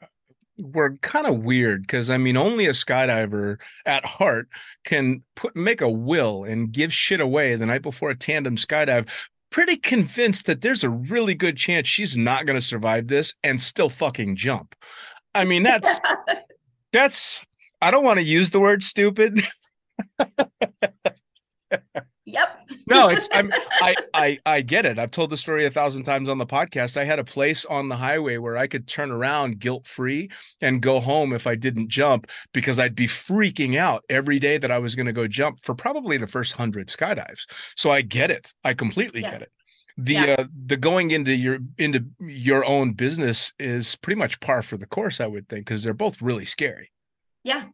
we're 0.58 0.98
kind 0.98 1.28
of 1.28 1.44
weird 1.44 1.82
because 1.82 2.10
I 2.10 2.18
mean, 2.18 2.38
only 2.38 2.66
a 2.66 2.72
skydiver 2.72 3.58
at 3.86 4.06
heart 4.06 4.48
can 4.84 5.24
put 5.36 5.56
make 5.56 5.82
a 5.82 5.90
will 5.90 6.44
and 6.44 6.72
give 6.72 6.94
shit 6.94 7.20
away 7.20 7.56
the 7.56 7.66
night 7.66 7.82
before 7.82 8.10
a 8.10 8.16
tandem 8.16 8.58
skydive. 8.58 9.08
Pretty 9.50 9.78
convinced 9.78 10.46
that 10.46 10.62
there's 10.62 10.84
a 10.84 10.90
really 10.90 11.34
good 11.34 11.58
chance 11.58 11.88
she's 11.88 12.18
not 12.18 12.46
going 12.46 12.60
to 12.60 12.66
survive 12.66 13.08
this 13.08 13.34
and 13.44 13.62
still 13.62 13.90
fucking 13.90 14.36
jump. 14.36 14.76
I 15.34 15.46
mean, 15.46 15.64
that's 15.64 16.00
that's. 16.94 17.46
I 17.82 17.92
don't 17.92 18.04
want 18.04 18.18
to 18.18 18.26
use 18.26 18.50
the 18.50 18.60
word 18.60 18.84
stupid. 18.84 19.40
No, 22.88 23.10
it's 23.10 23.28
I'm, 23.34 23.52
I 23.82 23.96
I 24.14 24.40
I 24.46 24.62
get 24.62 24.86
it. 24.86 24.98
I've 24.98 25.12
told 25.12 25.30
the 25.30 25.38
story 25.38 25.66
a 25.66 25.72
thousand 25.72 26.04
times 26.04 26.30
on 26.30 26.38
the 26.38 26.46
podcast. 26.46 26.98
I 26.98 27.04
had 27.04 27.20
a 27.20 27.24
place 27.24 27.66
on 27.66 27.90
the 27.90 27.98
highway 27.98 28.38
where 28.38 28.58
I 28.58 28.68
could 28.68 28.88
turn 28.88 29.12
around 29.12 29.60
guilt 29.60 29.86
free 29.86 30.30
and 30.62 30.82
go 30.82 31.00
home 31.00 31.34
if 31.34 31.46
I 31.48 31.56
didn't 31.56 31.90
jump 31.90 32.28
because 32.54 32.80
I'd 32.80 32.96
be 32.96 33.08
freaking 33.08 33.76
out 33.78 34.04
every 34.10 34.40
day 34.40 34.58
that 34.58 34.72
I 34.72 34.80
was 34.80 34.96
going 34.96 35.06
to 35.08 35.14
go 35.14 35.28
jump 35.28 35.60
for 35.64 35.76
probably 35.76 36.18
the 36.18 36.28
first 36.28 36.54
hundred 36.54 36.88
skydives. 36.88 37.42
So 37.76 37.92
I 37.92 38.02
get 38.02 38.32
it. 38.32 38.54
I 38.64 38.74
completely 38.74 39.22
Yeah. 39.22 39.32
get 39.32 39.42
it. 39.44 39.52
The 39.98 40.14
Yeah. 40.14 40.36
uh, 40.40 40.46
the 40.68 40.78
going 40.78 41.12
into 41.12 41.36
your 41.36 41.58
into 41.78 42.06
your 42.20 42.64
own 42.66 42.94
business 42.94 43.52
is 43.60 43.96
pretty 43.98 44.20
much 44.20 44.40
par 44.40 44.62
for 44.62 44.78
the 44.78 44.86
course, 44.86 45.20
I 45.20 45.26
would 45.28 45.50
think, 45.50 45.66
because 45.66 45.84
they're 45.84 45.94
both 45.94 46.22
really 46.22 46.46
scary. 46.46 46.92
Yeah. 47.44 47.66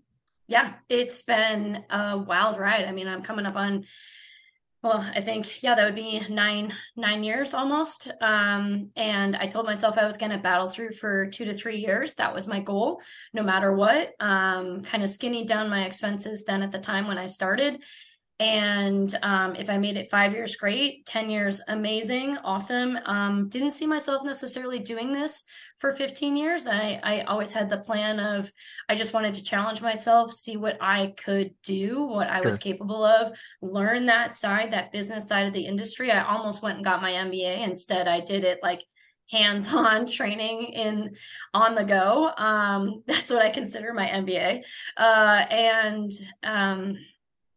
Yeah. 0.47 0.73
It's 0.89 1.21
been 1.23 1.83
a 1.89 2.17
wild 2.17 2.57
ride. 2.59 2.85
I 2.85 2.91
mean, 2.93 3.07
I'm 3.07 3.21
coming 3.23 3.45
up 3.45 3.55
on 3.55 3.85
well, 4.83 5.09
I 5.15 5.21
think, 5.21 5.63
yeah, 5.63 5.75
that 5.75 5.85
would 5.85 5.95
be 5.95 6.21
nine, 6.29 6.73
nine 6.97 7.23
years 7.23 7.53
almost. 7.53 8.11
Um, 8.19 8.89
and 8.97 9.33
I 9.33 9.47
told 9.47 9.65
myself 9.65 9.97
I 9.97 10.05
was 10.05 10.17
going 10.17 10.33
to 10.33 10.37
battle 10.37 10.67
through 10.67 10.91
for 10.91 11.27
two 11.27 11.45
to 11.45 11.53
three 11.53 11.77
years. 11.77 12.15
That 12.15 12.33
was 12.33 12.49
my 12.49 12.59
goal, 12.59 13.01
no 13.31 13.43
matter 13.43 13.73
what. 13.73 14.11
Um, 14.19 14.83
kind 14.83 15.01
of 15.01 15.09
skinny 15.09 15.45
down 15.45 15.69
my 15.69 15.85
expenses 15.85 16.43
then 16.43 16.61
at 16.61 16.73
the 16.73 16.79
time 16.79 17.07
when 17.07 17.17
I 17.17 17.27
started. 17.27 17.81
And 18.39 19.13
um, 19.21 19.55
if 19.55 19.69
I 19.69 19.77
made 19.77 19.95
it 19.95 20.09
five 20.09 20.33
years, 20.33 20.55
great. 20.55 21.05
10 21.05 21.29
years, 21.29 21.61
amazing, 21.67 22.37
awesome. 22.43 22.97
Um, 23.05 23.47
didn't 23.47 23.71
see 23.71 23.85
myself 23.85 24.23
necessarily 24.23 24.79
doing 24.79 25.13
this 25.13 25.43
for 25.77 25.93
15 25.93 26.35
years. 26.35 26.67
I, 26.67 26.99
I 27.03 27.21
always 27.21 27.51
had 27.51 27.69
the 27.69 27.77
plan 27.77 28.19
of 28.19 28.51
I 28.89 28.95
just 28.95 29.13
wanted 29.13 29.35
to 29.35 29.43
challenge 29.43 29.81
myself, 29.81 30.33
see 30.33 30.57
what 30.57 30.77
I 30.81 31.13
could 31.17 31.51
do, 31.63 32.03
what 32.03 32.27
I 32.29 32.41
was 32.41 32.57
capable 32.57 33.03
of, 33.03 33.37
learn 33.61 34.07
that 34.07 34.35
side, 34.35 34.71
that 34.71 34.91
business 34.91 35.27
side 35.27 35.47
of 35.47 35.53
the 35.53 35.65
industry. 35.65 36.11
I 36.11 36.23
almost 36.23 36.63
went 36.63 36.77
and 36.77 36.85
got 36.85 37.01
my 37.01 37.11
MBA. 37.11 37.67
Instead, 37.67 38.07
I 38.07 38.19
did 38.19 38.43
it 38.43 38.59
like 38.63 38.83
hands-on 39.31 40.07
training 40.11 40.73
in 40.73 41.15
on 41.53 41.75
the 41.75 41.83
go. 41.83 42.31
Um, 42.37 43.03
that's 43.07 43.31
what 43.31 43.45
I 43.45 43.49
consider 43.49 43.93
my 43.93 44.07
MBA. 44.07 44.63
Uh, 44.97 45.45
and 45.49 46.11
um, 46.43 46.97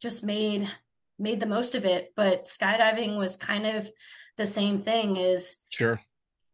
just 0.06 0.22
made 0.24 0.70
made 1.18 1.40
the 1.40 1.46
most 1.56 1.74
of 1.74 1.84
it. 1.84 2.12
But 2.14 2.44
skydiving 2.44 3.18
was 3.18 3.36
kind 3.36 3.66
of 3.66 3.90
the 4.36 4.46
same 4.46 4.78
thing 4.78 5.16
is 5.16 5.64
Sure. 5.70 6.00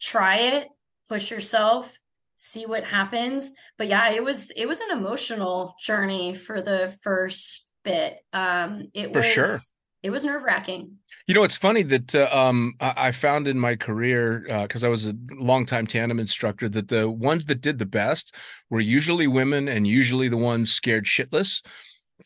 try 0.00 0.36
it, 0.56 0.68
push 1.08 1.30
yourself, 1.30 1.98
see 2.36 2.64
what 2.64 2.84
happens. 2.84 3.52
But 3.76 3.88
yeah, 3.88 4.10
it 4.10 4.24
was 4.24 4.50
it 4.62 4.66
was 4.66 4.80
an 4.80 4.92
emotional 4.98 5.74
journey 5.84 6.34
for 6.34 6.62
the 6.62 6.96
first 7.02 7.68
bit. 7.84 8.12
Um 8.32 8.88
it 8.94 9.12
For 9.12 9.18
was 9.18 9.26
sure. 9.26 9.58
it 10.02 10.10
was 10.10 10.24
nerve-wracking. 10.24 10.82
You 11.26 11.34
know, 11.34 11.44
it's 11.44 11.58
funny 11.58 11.82
that 11.84 12.14
uh, 12.14 12.28
um, 12.32 12.72
I, 12.80 13.08
I 13.08 13.10
found 13.12 13.46
in 13.46 13.58
my 13.58 13.76
career 13.76 14.44
because 14.62 14.82
I 14.84 14.88
was 14.88 15.06
a 15.08 15.14
longtime 15.50 15.86
tandem 15.86 16.18
instructor 16.18 16.68
that 16.70 16.88
the 16.88 17.04
ones 17.10 17.44
that 17.46 17.60
did 17.60 17.78
the 17.78 17.86
best 18.00 18.34
were 18.70 18.80
usually 18.80 19.26
women 19.26 19.68
and 19.68 19.86
usually 19.86 20.28
the 20.28 20.42
ones 20.52 20.72
scared 20.72 21.04
shitless. 21.04 21.62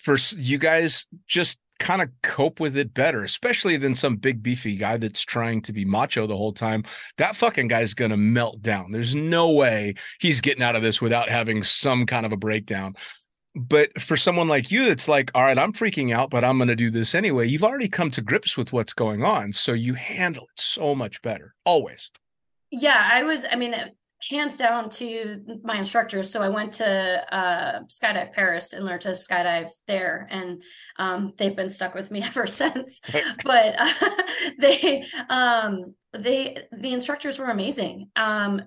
For 0.01 0.17
you 0.37 0.59
guys, 0.59 1.07
just 1.27 1.59
kind 1.79 2.01
of 2.01 2.09
cope 2.23 2.59
with 2.59 2.77
it 2.77 2.95
better, 2.95 3.23
especially 3.23 3.77
than 3.77 3.95
some 3.95 4.17
big 4.17 4.43
beefy 4.43 4.77
guy 4.77 4.97
that's 4.97 5.23
trying 5.23 5.61
to 5.63 5.73
be 5.73 5.85
macho 5.85 6.27
the 6.27 6.37
whole 6.37 6.53
time. 6.53 6.85
That 7.19 7.37
fucking 7.37 7.69
guy's 7.69 7.95
gonna 7.95 8.17
melt 8.17 8.63
down. 8.63 8.93
There's 8.93 9.15
no 9.15 9.53
way 9.53 9.95
he's 10.21 10.41
getting 10.41 10.63
out 10.63 10.77
of 10.77 10.83
this 10.83 11.03
without 11.03 11.29
having 11.29 11.63
some 11.63 12.07
kind 12.07 12.27
of 12.27 12.33
a 12.33 12.37
breakdown 12.37 12.95
but 13.59 13.99
for 13.99 14.19
someone 14.19 14.49
like 14.49 14.71
you 14.71 14.85
that's 14.85 15.09
like 15.09 15.31
all 15.35 15.43
right 15.43 15.59
i'm 15.59 15.73
freaking 15.73 16.15
out 16.15 16.29
but 16.29 16.45
i'm 16.45 16.59
going 16.59 16.69
to 16.69 16.77
do 16.77 16.91
this 16.91 17.15
anyway 17.15 17.47
you've 17.47 17.65
already 17.65 17.89
come 17.89 18.11
to 18.11 18.21
grips 18.21 18.55
with 18.55 18.71
what's 18.71 18.93
going 18.93 19.25
on 19.25 19.51
so 19.51 19.73
you 19.73 19.95
handle 19.95 20.45
it 20.45 20.61
so 20.61 20.95
much 20.95 21.23
better 21.23 21.55
always 21.65 22.11
Yeah, 22.71 23.09
I 23.13 23.23
was 23.23 23.47
I 23.51 23.57
mean 23.57 23.75
hands 24.31 24.57
down 24.57 24.91
to 24.91 25.61
my 25.63 25.77
instructors. 25.77 26.31
So 26.31 26.43
I 26.43 26.49
went 26.49 26.75
to 26.75 27.35
uh, 27.35 27.81
Skydive 27.85 28.35
Perris 28.35 28.73
and 28.73 28.85
learned 28.85 29.03
to 29.03 29.11
skydive 29.11 29.71
there, 29.87 30.27
and 30.31 30.63
um, 30.99 31.33
they've 31.37 31.57
been 31.57 31.69
stuck 31.69 31.95
with 31.95 32.11
me 32.11 32.23
ever 32.25 32.47
since. 32.47 33.03
but 33.45 33.75
uh, 33.79 33.93
they, 34.59 35.05
um, 35.29 35.95
they, 36.13 36.59
the 36.73 36.93
instructors 36.93 37.39
were 37.39 37.51
amazing. 37.51 38.11
Um, 38.17 38.63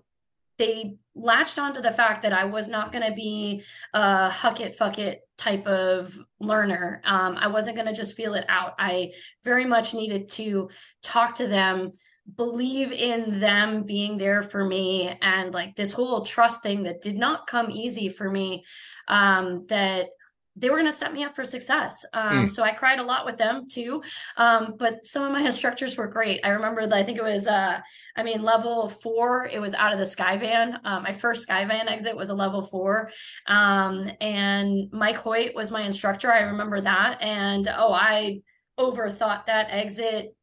they 0.58 0.98
latched 1.16 1.58
onto 1.58 1.82
the 1.82 1.92
fact 1.92 2.24
that 2.24 2.34
I 2.34 2.46
was 2.46 2.68
not 2.68 2.92
going 2.92 3.06
to 3.06 3.14
be 3.14 3.64
a 3.94 4.30
huck 4.30 4.60
it, 4.60 4.76
fuck 4.76 5.00
it 5.00 5.22
type 5.38 5.66
of 5.66 6.18
learner. 6.42 7.02
Um, 7.06 7.38
I 7.38 7.48
wasn't 7.48 7.78
going 7.78 7.88
to 7.88 7.94
just 7.94 8.16
feel 8.16 8.34
it 8.34 8.46
out. 8.50 8.74
I 8.78 9.14
very 9.44 9.66
much 9.66 9.94
needed 9.94 10.28
to 10.32 10.70
talk 11.02 11.36
to 11.36 11.48
them 11.48 11.94
believe 12.36 12.92
in 12.92 13.40
them 13.40 13.84
being 13.84 14.18
there 14.18 14.44
for 14.44 14.66
me 14.66 15.18
and 15.22 15.54
like 15.54 15.76
this 15.76 15.92
whole 15.92 16.26
trust 16.26 16.62
thing 16.62 16.84
that 16.84 17.02
did 17.02 17.18
not 17.18 17.48
come 17.48 17.72
easy 17.72 18.10
for 18.10 18.30
me 18.30 18.64
um 19.08 19.66
that 19.68 20.10
they 20.60 20.70
were 20.70 20.78
going 20.78 20.92
to 20.92 20.98
set 20.98 21.14
me 21.14 21.24
up 21.24 21.36
for 21.36 21.46
success. 21.46 22.06
Um, 22.14 22.48
mm. 22.48 22.52
So 22.52 22.64
I 22.64 22.74
cried 22.74 23.00
a 23.00 23.04
lot 23.04 23.26
with 23.26 23.38
them 23.38 23.68
too. 23.70 24.04
Um, 24.36 24.76
but 24.78 25.06
some 25.06 25.24
of 25.24 25.32
my 25.32 25.42
instructors 25.42 25.96
were 25.96 26.08
great. 26.08 26.42
I 26.44 26.50
remember 26.50 26.86
that 26.86 26.96
I 26.96 27.04
think 27.04 27.18
it 27.18 27.24
was, 27.24 27.48
uh, 27.48 27.80
I 28.16 28.24
mean, 28.24 28.44
level 28.44 28.90
four, 28.90 29.48
it 29.52 29.60
was 29.60 29.74
out 29.74 29.94
of 29.94 30.00
the 30.00 30.06
Skyvan. 30.06 30.80
Um, 30.84 31.04
my 31.04 31.14
first 31.14 31.48
Skyvan 31.48 31.90
exit 31.90 32.16
was 32.16 32.30
a 32.30 32.36
level 32.36 32.64
four. 32.64 33.10
Um, 33.48 34.12
and 34.20 34.92
Mike 34.92 35.18
Hoyt 35.18 35.56
was 35.56 35.72
my 35.72 35.84
instructor. 35.84 36.32
I 36.32 36.42
remember 36.42 36.82
that. 36.82 37.22
And 37.22 37.68
oh, 37.70 37.94
I 37.94 38.42
overthought 38.78 39.46
that 39.46 39.68
exit 39.70 40.36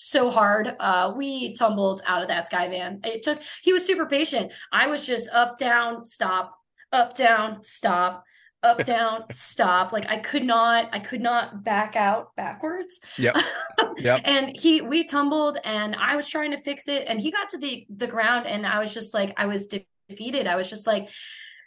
so 0.00 0.30
hard. 0.30 0.74
Uh, 0.80 1.12
we 1.14 1.52
tumbled 1.52 2.00
out 2.06 2.22
of 2.22 2.28
that 2.28 2.50
Skyvan. 2.50 3.06
It 3.06 3.22
took, 3.22 3.38
he 3.62 3.72
was 3.72 3.86
super 3.86 4.06
patient. 4.06 4.50
I 4.72 4.86
was 4.86 5.06
just 5.06 5.28
up, 5.28 5.58
down, 5.58 6.06
stop, 6.06 6.56
up, 6.90 7.14
down, 7.14 7.62
stop 7.62 8.24
up 8.62 8.76
down 8.84 9.24
stop 9.30 9.90
like 9.90 10.04
i 10.10 10.18
could 10.18 10.44
not 10.44 10.86
i 10.92 10.98
could 10.98 11.22
not 11.22 11.64
back 11.64 11.96
out 11.96 12.36
backwards 12.36 13.00
yeah 13.16 13.40
yep. 13.96 14.20
and 14.26 14.54
he 14.54 14.82
we 14.82 15.02
tumbled 15.02 15.56
and 15.64 15.96
i 15.96 16.14
was 16.14 16.28
trying 16.28 16.50
to 16.50 16.58
fix 16.58 16.86
it 16.86 17.04
and 17.06 17.22
he 17.22 17.30
got 17.30 17.48
to 17.48 17.56
the 17.56 17.86
the 17.88 18.06
ground 18.06 18.46
and 18.46 18.66
i 18.66 18.78
was 18.78 18.92
just 18.92 19.14
like 19.14 19.32
i 19.38 19.46
was 19.46 19.66
defeated 20.10 20.46
i 20.46 20.56
was 20.56 20.68
just 20.68 20.86
like 20.86 21.08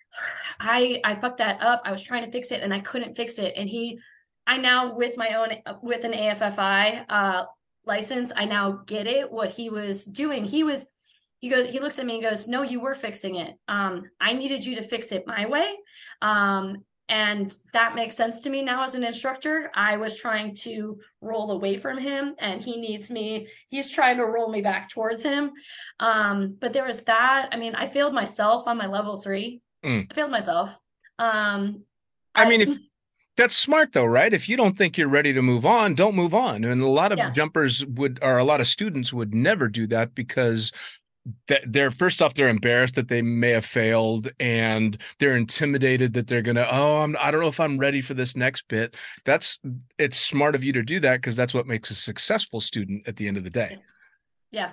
i 0.60 1.02
i 1.04 1.16
fucked 1.16 1.40
that 1.40 1.60
up 1.63 1.82
i 1.84 1.92
was 1.92 2.04
trying 2.04 2.24
to 2.24 2.32
fix 2.32 2.52
it 2.52 2.62
and 2.62 2.72
i 2.72 2.80
couldn't 2.80 3.16
fix 3.16 3.40
it 3.40 3.56
and 3.58 3.68
he 3.68 3.98
i 4.46 4.58
now 4.58 4.96
with 4.96 5.18
my 5.18 5.30
own 5.30 5.50
with 5.82 6.04
an 6.04 6.12
affi 6.12 7.04
uh 7.10 7.46
license 7.86 8.32
i 8.36 8.46
now 8.46 8.84
get 8.86 9.08
it 9.08 9.32
what 9.32 9.50
he 9.50 9.70
was 9.70 10.06
doing. 10.06 10.46
He 10.46 10.63
was 10.63 10.86
he 11.40 11.50
goes 11.50 11.72
he 11.72 11.80
looks 11.80 12.00
at 12.00 12.06
me 12.06 12.16
and 12.16 12.24
goes 12.24 12.48
no 12.48 12.62
you 12.62 12.80
were 12.80 12.96
fixing 12.96 13.36
it. 13.36 13.56
Um, 13.68 14.04
i 14.20 14.34
needed 14.34 14.66
you 14.66 14.75
to 14.78 14.84
fix 14.84 15.12
it 15.12 15.28
my 15.28 15.46
way. 15.46 15.75
Um, 16.22 16.84
and 17.10 17.54
that 17.74 17.96
makes 17.96 18.16
sense 18.16 18.40
to 18.40 18.50
me 18.50 18.63
now 18.63 18.84
as 18.84 18.96
an 18.96 19.04
instructor. 19.04 19.70
I 19.75 19.98
was 19.98 20.16
trying 20.16 20.56
to 20.58 21.00
roll 21.20 21.52
away 21.52 21.75
from 21.75 21.98
him 21.98 22.34
and 22.40 22.63
he 22.63 22.80
needs 22.80 23.12
me. 23.12 23.50
He's 23.68 23.90
trying 23.90 24.18
to 24.18 24.25
roll 24.25 24.50
me 24.50 24.62
back 24.62 24.90
towards 24.90 25.24
him. 25.24 25.52
Um, 26.00 26.56
but 26.60 26.72
there 26.72 26.88
was 26.88 27.02
that. 27.04 27.50
I 27.52 27.58
mean 27.58 27.75
i 27.75 27.88
failed 27.88 28.13
myself 28.13 28.68
on 28.68 28.78
my 28.78 28.88
level 28.88 29.18
three. 29.18 29.62
Mm. 29.84 30.08
i 30.10 30.13
failed 30.13 30.32
myself. 30.32 30.70
Um, 31.20 31.84
I, 32.34 32.46
I 32.46 32.50
mean 32.50 32.62
if 32.62 32.78
that's 33.38 33.56
smart 33.56 33.94
though 33.94 34.06
right? 34.06 34.34
If 34.34 34.48
you 34.48 34.58
don't 34.58 34.78
think 34.78 34.98
you're 34.98 35.08
ready 35.08 35.34
to 35.34 35.42
move 35.42 35.66
on 35.66 35.96
don't 35.96 36.16
move 36.16 36.34
on. 36.34 36.63
And 36.63 36.82
a 36.82 36.88
lot 36.88 37.12
of 37.12 37.18
yeah. 37.18 37.32
jumpers 37.32 37.86
would 37.86 38.20
or 38.22 38.38
a 38.38 38.44
lot 38.44 38.62
of 38.62 38.68
students 38.68 39.13
would 39.13 39.34
never 39.34 39.68
do 39.68 39.88
that 39.88 40.16
because 40.16 40.72
they're 41.66 41.92
first 41.92 42.22
off 42.22 42.34
they're 42.34 42.50
embarrassed 42.50 42.96
that 42.96 43.08
they 43.08 43.22
may 43.22 43.52
have 43.52 43.63
failed 43.63 44.28
and 44.42 44.98
they're 45.20 45.38
intimidated 45.38 46.12
that 46.13 46.28
they're 46.28 46.42
gonna 46.42 46.68
oh 46.70 46.98
I'm, 46.98 47.16
i 47.18 47.32
don't 47.32 47.40
know 47.40 47.48
if 47.48 47.62
i'm 47.62 47.78
ready 47.78 48.02
for 48.02 48.13
this 48.13 48.36
next 48.36 48.68
bit. 48.68 48.96
That's 49.24 49.60
it's 49.98 50.18
smart 50.18 50.56
of 50.56 50.63
you 50.63 50.74
to 50.74 50.84
do 50.84 51.00
that 51.00 51.18
because 51.18 51.36
that's 51.36 51.54
what 51.54 51.68
makes 51.68 51.90
a 51.90 51.96
successful 51.96 52.60
student 52.60 53.08
at 53.08 53.16
the 53.16 53.28
end 53.28 53.38
of 53.38 53.44
the 53.44 53.50
day. 53.50 53.78
Yeah. 54.52 54.72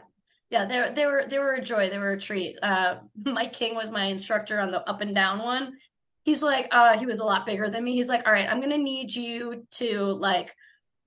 Yeah. 0.50 0.64
They, 0.64 0.93
they 0.95 1.07
were 1.07 1.25
they 1.29 1.38
were 1.38 1.55
a 1.55 1.62
joy 1.62 1.88
they 1.88 1.99
were 1.99 2.12
a 2.12 2.21
treat. 2.21 2.57
Uh 2.62 2.97
mike 3.25 3.52
king 3.52 3.75
was 3.75 3.90
my 3.90 4.07
instructor 4.07 4.59
on 4.59 4.71
the 4.71 4.88
up 4.88 5.00
and 5.00 5.14
down 5.14 5.38
one 5.38 5.75
he's 6.23 6.43
like 6.43 6.69
uh 6.71 6.99
he 6.99 7.07
was 7.07 7.21
a 7.21 7.25
lot 7.25 7.47
bigger 7.47 7.69
than 7.69 7.83
me 7.83 7.93
he's 7.95 8.09
like 8.09 8.27
all 8.27 8.33
right 8.33 8.49
i'm 8.49 8.61
gonna 8.61 8.79
need 8.79 9.15
you 9.15 9.67
to 9.71 10.00
like 10.03 10.55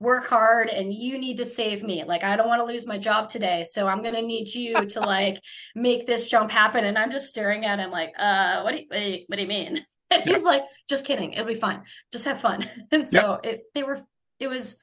work 0.04 0.26
hard 0.26 0.68
and 0.68 0.92
you 0.92 1.18
need 1.18 1.38
to 1.38 1.44
save 1.44 1.82
me. 1.82 2.04
Like, 2.04 2.22
I 2.22 2.36
don't 2.36 2.48
want 2.48 2.60
to 2.60 2.66
lose 2.66 2.86
my 2.86 2.98
job 2.98 3.28
today. 3.28 3.64
So 3.64 3.88
I'm 3.88 4.02
going 4.02 4.14
to 4.14 4.22
need 4.22 4.52
you 4.54 4.86
to 4.86 5.00
like 5.00 5.40
make 5.74 6.06
this 6.06 6.26
jump 6.26 6.50
happen. 6.50 6.84
And 6.84 6.98
I'm 6.98 7.10
just 7.10 7.28
staring 7.28 7.64
at 7.64 7.78
him 7.78 7.90
like, 7.90 8.12
uh, 8.18 8.62
what 8.62 8.72
do 8.72 8.78
you, 8.78 8.84
what 8.88 8.98
do 8.98 9.02
you, 9.02 9.24
what 9.26 9.36
do 9.36 9.42
you 9.42 9.48
mean? 9.48 9.80
And 10.10 10.22
yeah. 10.26 10.34
he's 10.34 10.44
like, 10.44 10.62
just 10.88 11.06
kidding. 11.06 11.32
It'll 11.32 11.46
be 11.46 11.54
fine. 11.54 11.82
Just 12.12 12.26
have 12.26 12.40
fun. 12.40 12.64
And 12.92 13.08
so 13.08 13.40
it, 13.42 13.62
they 13.74 13.82
were, 13.82 14.00
it 14.38 14.46
was, 14.46 14.80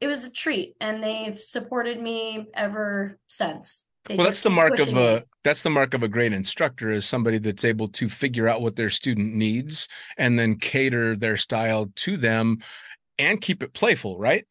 it 0.00 0.06
was 0.08 0.26
a 0.26 0.32
treat 0.32 0.74
and 0.80 1.02
they've 1.02 1.40
supported 1.40 1.98
me 1.98 2.46
ever 2.52 3.18
since. 3.28 3.85
They 4.08 4.16
well, 4.16 4.26
that's 4.26 4.40
the 4.40 4.50
mark 4.50 4.78
of 4.78 4.88
a, 4.96 5.24
that's 5.42 5.62
the 5.62 5.70
mark 5.70 5.94
of 5.94 6.02
a 6.02 6.08
great 6.08 6.32
instructor 6.32 6.90
is 6.90 7.06
somebody 7.06 7.38
that's 7.38 7.64
able 7.64 7.88
to 7.88 8.08
figure 8.08 8.48
out 8.48 8.62
what 8.62 8.76
their 8.76 8.90
student 8.90 9.34
needs 9.34 9.88
and 10.16 10.38
then 10.38 10.56
cater 10.56 11.16
their 11.16 11.36
style 11.36 11.90
to 11.96 12.16
them 12.16 12.58
and 13.18 13.40
keep 13.40 13.62
it 13.62 13.72
playful, 13.72 14.18
right? 14.18 14.46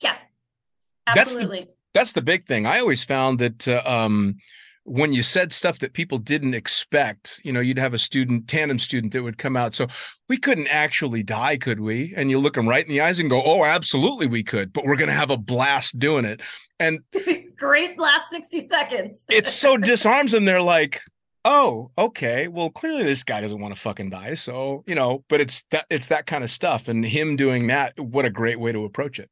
Yeah, 0.00 0.16
absolutely. 1.06 1.58
That's 1.58 1.66
the, 1.66 1.74
that's 1.94 2.12
the 2.12 2.22
big 2.22 2.46
thing. 2.46 2.66
I 2.66 2.80
always 2.80 3.04
found 3.04 3.38
that 3.38 3.68
uh, 3.68 3.82
um, 3.86 4.36
when 4.84 5.12
you 5.12 5.22
said 5.22 5.52
stuff 5.52 5.78
that 5.80 5.92
people 5.92 6.18
didn't 6.18 6.54
expect, 6.54 7.40
you 7.44 7.52
know, 7.52 7.60
you'd 7.60 7.78
have 7.78 7.94
a 7.94 7.98
student, 7.98 8.48
tandem 8.48 8.78
student 8.78 9.12
that 9.12 9.22
would 9.22 9.38
come 9.38 9.56
out. 9.56 9.74
So 9.74 9.86
we 10.28 10.36
couldn't 10.36 10.68
actually 10.68 11.22
die, 11.22 11.58
could 11.58 11.80
we? 11.80 12.14
And 12.16 12.30
you 12.30 12.38
look 12.38 12.54
them 12.54 12.68
right 12.68 12.84
in 12.84 12.90
the 12.90 13.00
eyes 13.00 13.18
and 13.18 13.30
go, 13.30 13.42
oh, 13.44 13.64
absolutely 13.64 14.26
we 14.26 14.42
could, 14.42 14.72
but 14.72 14.84
we're 14.84 14.96
going 14.96 15.08
to 15.08 15.14
have 15.14 15.30
a 15.30 15.36
blast 15.36 15.98
doing 15.98 16.24
it. 16.24 16.40
And 16.78 17.00
great 17.60 17.98
last 17.98 18.30
60 18.30 18.60
seconds. 18.60 19.26
it's 19.30 19.52
so 19.52 19.76
disarms 19.92 20.32
them. 20.32 20.44
They're 20.44 20.60
like, 20.62 21.00
oh 21.44 21.90
okay 21.96 22.48
well 22.48 22.70
clearly 22.70 23.02
this 23.02 23.24
guy 23.24 23.40
doesn't 23.40 23.60
want 23.60 23.74
to 23.74 23.80
fucking 23.80 24.10
die 24.10 24.34
so 24.34 24.84
you 24.86 24.94
know 24.94 25.24
but 25.28 25.40
it's 25.40 25.64
that 25.70 25.86
it's 25.88 26.08
that 26.08 26.26
kind 26.26 26.44
of 26.44 26.50
stuff 26.50 26.88
and 26.88 27.04
him 27.04 27.36
doing 27.36 27.68
that 27.68 27.98
what 27.98 28.24
a 28.26 28.30
great 28.30 28.60
way 28.60 28.72
to 28.72 28.84
approach 28.84 29.18
it 29.18 29.30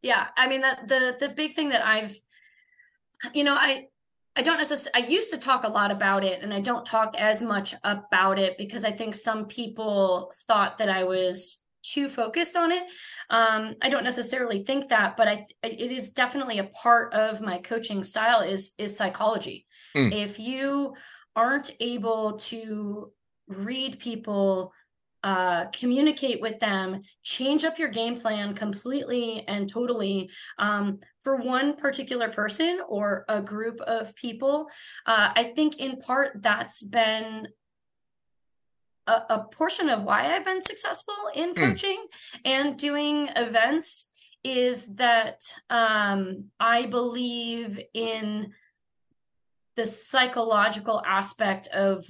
yeah 0.00 0.28
i 0.36 0.46
mean 0.46 0.62
that 0.62 0.88
the 0.88 1.16
the 1.20 1.28
big 1.28 1.52
thing 1.52 1.68
that 1.68 1.86
i've 1.86 2.18
you 3.34 3.44
know 3.44 3.54
i 3.54 3.84
i 4.34 4.40
don't 4.40 4.56
necessarily 4.56 5.06
i 5.06 5.10
used 5.10 5.30
to 5.30 5.36
talk 5.36 5.64
a 5.64 5.68
lot 5.68 5.90
about 5.90 6.24
it 6.24 6.42
and 6.42 6.54
i 6.54 6.60
don't 6.60 6.86
talk 6.86 7.14
as 7.18 7.42
much 7.42 7.74
about 7.84 8.38
it 8.38 8.56
because 8.56 8.84
i 8.84 8.90
think 8.90 9.14
some 9.14 9.44
people 9.44 10.32
thought 10.46 10.78
that 10.78 10.88
i 10.88 11.04
was 11.04 11.62
too 11.92 12.08
focused 12.08 12.56
on 12.56 12.72
it 12.72 12.82
um 13.30 13.74
i 13.82 13.88
don't 13.88 14.04
necessarily 14.04 14.64
think 14.64 14.88
that 14.88 15.16
but 15.16 15.28
i 15.28 15.46
it 15.62 15.90
is 15.90 16.10
definitely 16.10 16.58
a 16.58 16.64
part 16.64 17.12
of 17.14 17.40
my 17.40 17.58
coaching 17.58 18.02
style 18.02 18.40
is 18.40 18.72
is 18.78 18.96
psychology 18.96 19.66
mm. 19.94 20.12
if 20.12 20.38
you 20.38 20.94
aren't 21.34 21.70
able 21.80 22.38
to 22.38 23.12
read 23.48 23.98
people 23.98 24.72
uh, 25.26 25.64
communicate 25.72 26.40
with 26.40 26.60
them, 26.60 27.02
change 27.24 27.64
up 27.64 27.80
your 27.80 27.88
game 27.88 28.16
plan 28.16 28.54
completely 28.54 29.42
and 29.48 29.68
totally 29.68 30.30
um, 30.60 31.00
for 31.20 31.38
one 31.38 31.74
particular 31.74 32.28
person 32.28 32.78
or 32.88 33.24
a 33.28 33.42
group 33.42 33.80
of 33.80 34.14
people. 34.14 34.68
Uh, 35.04 35.30
I 35.34 35.52
think 35.56 35.78
in 35.78 35.96
part 35.96 36.40
that's 36.42 36.80
been 36.84 37.48
a, 39.06 39.22
a, 39.30 39.44
portion 39.52 39.88
of 39.88 40.02
why 40.02 40.34
I've 40.34 40.44
been 40.44 40.62
successful 40.62 41.14
in 41.34 41.50
hmm. 41.50 41.54
coaching 41.54 42.04
mm. 42.06 42.40
and 42.44 42.78
doing 42.78 43.28
events 43.36 44.12
is 44.42 44.94
that 44.96 45.40
um, 45.70 46.46
I 46.60 46.86
believe 46.86 47.80
in 47.94 48.52
the 49.76 49.86
psychological 49.86 51.02
aspect 51.06 51.68
of 51.68 52.04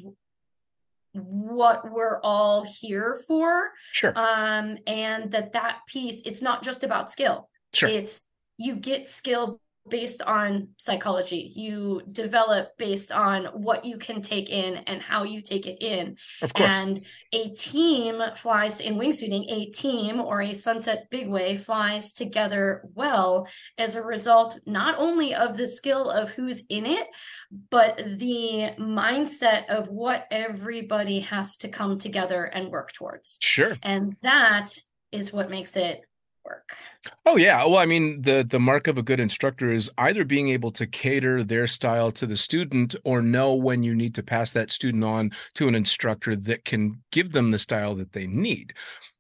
what 1.13 1.91
we're 1.91 2.21
all 2.23 2.63
here 2.63 3.19
for 3.27 3.71
sure 3.91 4.13
um 4.17 4.77
and 4.87 5.31
that 5.31 5.55
that 5.55 5.79
piece 5.89 6.21
it's 6.23 6.43
not 6.43 6.63
just 6.63 6.85
about 6.85 7.11
skill 7.11 7.49
sure 7.73 7.89
it's 7.89 8.27
you 8.59 8.77
get 8.77 9.09
skill 9.09 9.59
based 9.89 10.23
on 10.23 10.69
psychology. 10.79 11.53
You 11.55 12.03
develop 12.13 12.77
based 12.79 13.13
on 13.13 13.47
what 13.47 13.85
you 13.85 13.99
can 13.99 14.23
take 14.23 14.51
in 14.51 14.77
and 14.87 15.01
how 15.01 15.25
you 15.25 15.43
take 15.43 15.67
it 15.67 15.83
in. 15.83 16.17
Of 16.43 16.53
course. 16.53 16.75
And 16.75 17.05
a 17.33 17.51
team 17.51 18.21
flies 18.37 18.81
in 18.81 18.97
wingsuiting, 18.97 19.45
a 19.49 19.71
team 19.71 20.21
or 20.21 20.43
a 20.43 20.55
sunset 20.55 21.09
big 21.11 21.29
way 21.29 21.57
flies 21.57 22.15
together 22.15 22.83
well 22.95 23.49
as 23.79 23.95
a 23.95 24.03
result 24.03 24.59
not 24.67 24.97
only 24.99 25.35
of 25.35 25.57
the 25.57 25.67
skill 25.67 26.11
of 26.11 26.31
who's 26.31 26.65
in 26.69 26.87
it, 26.87 27.07
but 27.71 27.97
the 28.19 28.73
mindset 28.79 29.67
of 29.69 29.89
what 29.89 30.27
everybody 30.31 31.21
has 31.21 31.57
to 31.59 31.69
come 31.69 31.99
together 31.99 32.45
and 32.45 32.71
work 32.71 32.93
towards. 32.93 33.39
Sure. 33.41 33.77
And 33.83 34.15
that 34.23 34.77
is 35.13 35.33
what 35.33 35.51
makes 35.51 35.77
it 35.77 36.01
work. 36.47 36.77
Oh 37.25 37.37
yeah. 37.37 37.65
Well, 37.65 37.77
I 37.77 37.87
mean, 37.87 38.23
the 38.23 38.45
the 38.49 38.59
mark 38.59 38.89
of 38.89 38.99
a 38.99 39.03
good 39.03 39.21
instructor 39.21 39.73
is 39.73 39.91
either 39.99 40.25
being 40.25 40.49
able 40.51 40.73
to 40.73 40.87
cater 40.87 41.45
their 41.45 41.67
style 41.67 42.11
to 42.13 42.27
the 42.27 42.37
student 42.37 42.97
or 43.05 43.23
know 43.23 43.55
when 43.55 43.83
you 43.83 43.95
need 43.95 44.15
to 44.17 44.23
pass 44.23 44.53
that 44.53 44.71
student 44.71 45.05
on 45.05 45.31
to 45.55 45.69
an 45.69 45.75
instructor 45.75 46.35
that 46.35 46.65
can 46.65 47.03
give 47.13 47.33
them 47.33 47.51
the 47.51 47.59
style 47.59 47.95
that 47.95 48.13
they 48.13 48.27
need. 48.27 48.75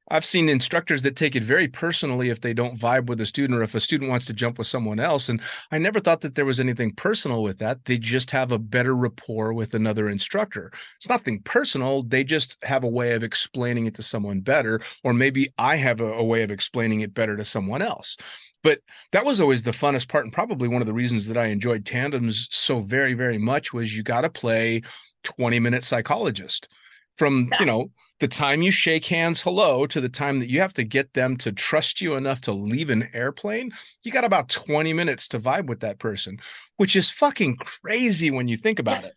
I've 0.08 0.24
seen 0.24 0.48
instructors 0.48 1.02
that 1.02 1.16
take 1.16 1.34
it 1.34 1.42
very 1.42 1.66
personally 1.66 2.30
if 2.30 2.40
they 2.40 2.54
don't 2.54 2.78
vibe 2.78 3.06
with 3.06 3.20
a 3.20 3.26
student 3.26 3.58
or 3.58 3.62
if 3.62 3.74
a 3.74 3.80
student 3.80 4.10
wants 4.10 4.26
to 4.26 4.32
jump 4.32 4.58
with 4.58 4.66
someone 4.66 5.00
else. 5.00 5.28
And 5.28 5.40
I 5.72 5.78
never 5.78 5.98
thought 5.98 6.20
that 6.20 6.34
there 6.36 6.44
was 6.44 6.60
anything 6.60 6.92
personal 6.92 7.42
with 7.42 7.58
that. 7.58 7.84
They 7.84 7.98
just 7.98 8.30
have 8.30 8.52
a 8.52 8.58
better 8.58 8.94
rapport 8.94 9.52
with 9.52 9.74
another 9.74 10.08
instructor. 10.08 10.70
It's 10.96 11.08
nothing 11.08 11.40
personal. 11.42 12.02
They 12.04 12.22
just 12.22 12.62
have 12.62 12.84
a 12.84 12.88
way 12.88 13.14
of 13.14 13.24
explaining 13.24 13.86
it 13.86 13.94
to 13.94 14.02
someone 14.02 14.40
better. 14.40 14.80
Or 15.02 15.12
maybe 15.12 15.48
I 15.58 15.76
have 15.76 16.00
a, 16.00 16.12
a 16.12 16.24
way 16.24 16.42
of 16.42 16.50
explaining 16.50 17.00
it 17.00 17.14
better 17.14 17.36
to 17.36 17.44
someone 17.44 17.82
else. 17.82 18.16
But 18.62 18.80
that 19.12 19.24
was 19.24 19.40
always 19.40 19.62
the 19.62 19.70
funnest 19.72 20.08
part. 20.08 20.24
And 20.24 20.32
probably 20.32 20.68
one 20.68 20.82
of 20.82 20.86
the 20.86 20.94
reasons 20.94 21.26
that 21.28 21.36
I 21.36 21.46
enjoyed 21.46 21.84
tandems 21.84 22.48
so 22.50 22.78
very, 22.78 23.14
very 23.14 23.38
much 23.38 23.72
was 23.72 23.96
you 23.96 24.02
got 24.02 24.22
to 24.22 24.30
play 24.30 24.82
20 25.24 25.58
minute 25.58 25.84
psychologist 25.84 26.68
from 27.16 27.48
you 27.58 27.66
know 27.66 27.90
the 28.20 28.28
time 28.28 28.62
you 28.62 28.70
shake 28.70 29.06
hands 29.06 29.42
hello 29.42 29.86
to 29.86 30.00
the 30.00 30.08
time 30.08 30.38
that 30.38 30.48
you 30.48 30.60
have 30.60 30.74
to 30.74 30.84
get 30.84 31.12
them 31.14 31.36
to 31.36 31.52
trust 31.52 32.00
you 32.00 32.14
enough 32.14 32.40
to 32.40 32.52
leave 32.52 32.90
an 32.90 33.08
airplane 33.12 33.70
you 34.02 34.10
got 34.12 34.24
about 34.24 34.48
20 34.48 34.92
minutes 34.92 35.28
to 35.28 35.38
vibe 35.38 35.66
with 35.66 35.80
that 35.80 35.98
person 35.98 36.38
which 36.76 36.96
is 36.96 37.10
fucking 37.10 37.56
crazy 37.56 38.30
when 38.30 38.48
you 38.48 38.56
think 38.56 38.78
about 38.78 39.04
it 39.04 39.14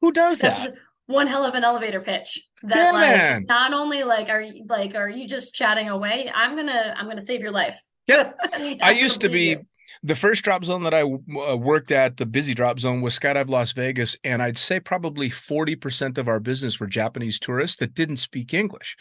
who 0.00 0.12
does 0.12 0.38
That's 0.38 0.64
that 0.64 0.74
one 1.06 1.26
hell 1.26 1.44
of 1.44 1.54
an 1.54 1.64
elevator 1.64 2.00
pitch. 2.00 2.46
That 2.62 2.76
Yeah, 2.76 2.90
like 2.92 3.16
man. 3.16 3.44
not 3.46 3.72
only 3.72 4.04
like 4.04 4.28
are 4.28 4.40
you 4.40 4.64
like 4.68 4.94
are 4.94 5.08
you 5.08 5.28
just 5.28 5.54
chatting 5.54 5.88
away? 5.88 6.30
I'm 6.34 6.56
gonna 6.56 6.94
I'm 6.96 7.06
gonna 7.06 7.20
save 7.20 7.40
your 7.40 7.50
life. 7.50 7.80
I'm 8.10 8.32
I 8.82 8.92
used 8.92 9.20
to 9.22 9.28
be. 9.28 9.58
The 10.02 10.16
first 10.16 10.44
drop 10.44 10.64
zone 10.64 10.82
that 10.82 10.94
I 10.94 11.02
uh, 11.02 11.56
worked 11.56 11.92
at, 11.92 12.16
the 12.16 12.26
busy 12.26 12.54
drop 12.54 12.78
zone 12.78 13.00
was 13.00 13.18
Skydive 13.18 13.48
Las 13.48 13.72
Vegas. 13.72 14.16
And 14.24 14.42
I'd 14.42 14.58
say 14.58 14.80
probably 14.80 15.30
40% 15.30 16.18
of 16.18 16.28
our 16.28 16.40
business 16.40 16.80
were 16.80 16.86
Japanese 16.86 17.38
tourists 17.38 17.76
that 17.78 17.94
didn't 17.94 18.18
speak 18.18 18.52
English. 18.52 18.96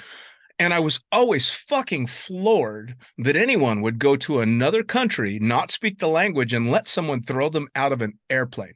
And 0.59 0.73
I 0.73 0.79
was 0.79 0.99
always 1.11 1.49
fucking 1.49 2.07
floored 2.07 2.95
that 3.17 3.35
anyone 3.35 3.81
would 3.81 3.97
go 3.97 4.15
to 4.17 4.39
another 4.39 4.83
country, 4.83 5.39
not 5.39 5.71
speak 5.71 5.97
the 5.97 6.07
language, 6.07 6.53
and 6.53 6.69
let 6.69 6.87
someone 6.87 7.23
throw 7.23 7.49
them 7.49 7.67
out 7.75 7.91
of 7.91 8.01
an 8.01 8.19
airplane. 8.29 8.75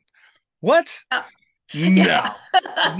What? 0.59 1.03
No. 1.73 2.29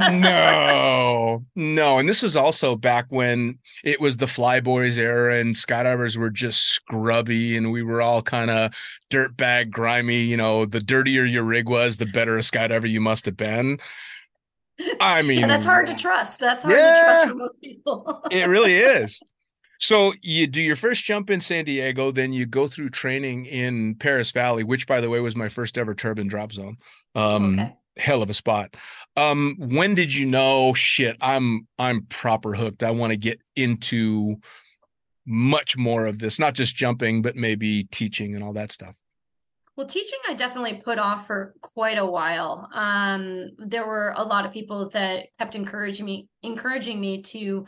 No, 0.10 1.46
no. 1.56 2.00
And 2.00 2.10
this 2.10 2.24
is 2.24 2.36
also 2.36 2.76
back 2.76 3.06
when 3.10 3.58
it 3.84 4.02
was 4.02 4.18
the 4.18 4.26
Flyboys 4.26 4.98
era 4.98 5.38
and 5.40 5.56
skydivers 5.56 6.18
were 6.18 6.30
just 6.30 6.64
scrubby 6.64 7.56
and 7.58 7.72
we 7.72 7.84
were 7.84 8.02
all 8.02 8.22
kind 8.22 8.52
of 8.52 8.72
dirtbag, 9.10 9.70
grimy. 9.70 10.18
You 10.22 10.38
know, 10.38 10.66
the 10.66 10.80
dirtier 10.82 11.26
your 11.26 11.44
rig 11.44 11.70
was, 11.70 11.98
the 11.98 12.06
better 12.08 12.38
a 12.38 12.42
skydiver 12.42 12.90
you 12.90 13.00
must 13.02 13.26
have 13.26 13.38
been. 13.38 13.80
I 15.00 15.22
mean, 15.22 15.42
and 15.44 15.50
that's 15.52 15.66
hard 15.66 15.88
to 15.88 15.96
trust. 15.96 16.40
That's 16.40 16.64
hard 16.64 16.76
Yeah. 16.76 16.94
to 16.94 17.02
trust 17.04 17.28
for 17.30 17.36
most 17.36 17.62
people. 17.62 18.22
it 18.32 18.48
really 18.48 18.76
is. 18.78 19.20
So 19.80 20.14
you 20.22 20.48
do 20.48 20.62
your 20.62 20.76
first 20.76 21.04
jump 21.06 21.30
in 21.30 21.40
San 21.40 21.66
Diego, 21.66 22.12
then 22.12 22.34
you 22.34 22.46
go 22.48 22.68
through 22.68 22.90
training 22.90 23.46
in 23.46 23.96
Perris 23.96 24.32
Valley, 24.34 24.64
which 24.64 24.88
by 24.88 25.00
the 25.02 25.10
way 25.10 25.20
was 25.20 25.36
my 25.36 25.50
first 25.50 25.78
ever 25.78 25.94
turbine 25.94 26.28
drop 26.28 26.52
zone. 26.52 26.78
Um 27.16 27.60
Okay. 27.60 27.74
Hell 27.98 28.22
of 28.22 28.30
a 28.30 28.34
spot. 28.34 28.76
Um 29.16 29.56
when 29.58 29.96
did 29.96 30.14
you 30.14 30.26
know 30.26 30.74
shit, 30.74 31.18
I'm 31.22 31.68
I'm 31.80 32.06
proper 32.06 32.54
hooked. 32.54 32.84
I 32.84 32.92
want 32.92 33.12
to 33.12 33.18
get 33.18 33.40
into 33.56 34.38
much 35.26 35.76
more 35.76 36.06
of 36.06 36.20
this, 36.20 36.40
not 36.40 36.54
just 36.54 36.76
jumping, 36.76 37.22
but 37.22 37.36
maybe 37.36 37.84
teaching 37.92 38.34
and 38.34 38.44
all 38.44 38.54
that 38.54 38.72
stuff. 38.72 38.96
Well, 39.76 39.86
teaching 39.86 40.18
I 40.28 40.34
definitely 40.34 40.74
put 40.74 40.98
off 40.98 41.28
for 41.28 41.54
quite 41.62 42.00
a 42.00 42.06
while. 42.06 42.68
Um, 42.74 43.52
there 43.60 43.86
were 43.86 44.12
a 44.18 44.24
lot 44.24 44.44
of 44.44 44.52
people 44.52 44.90
that 44.90 45.28
kept 45.38 45.54
encouraging 45.54 46.04
me, 46.04 46.30
encouraging 46.42 47.00
me 47.00 47.22
to 47.24 47.68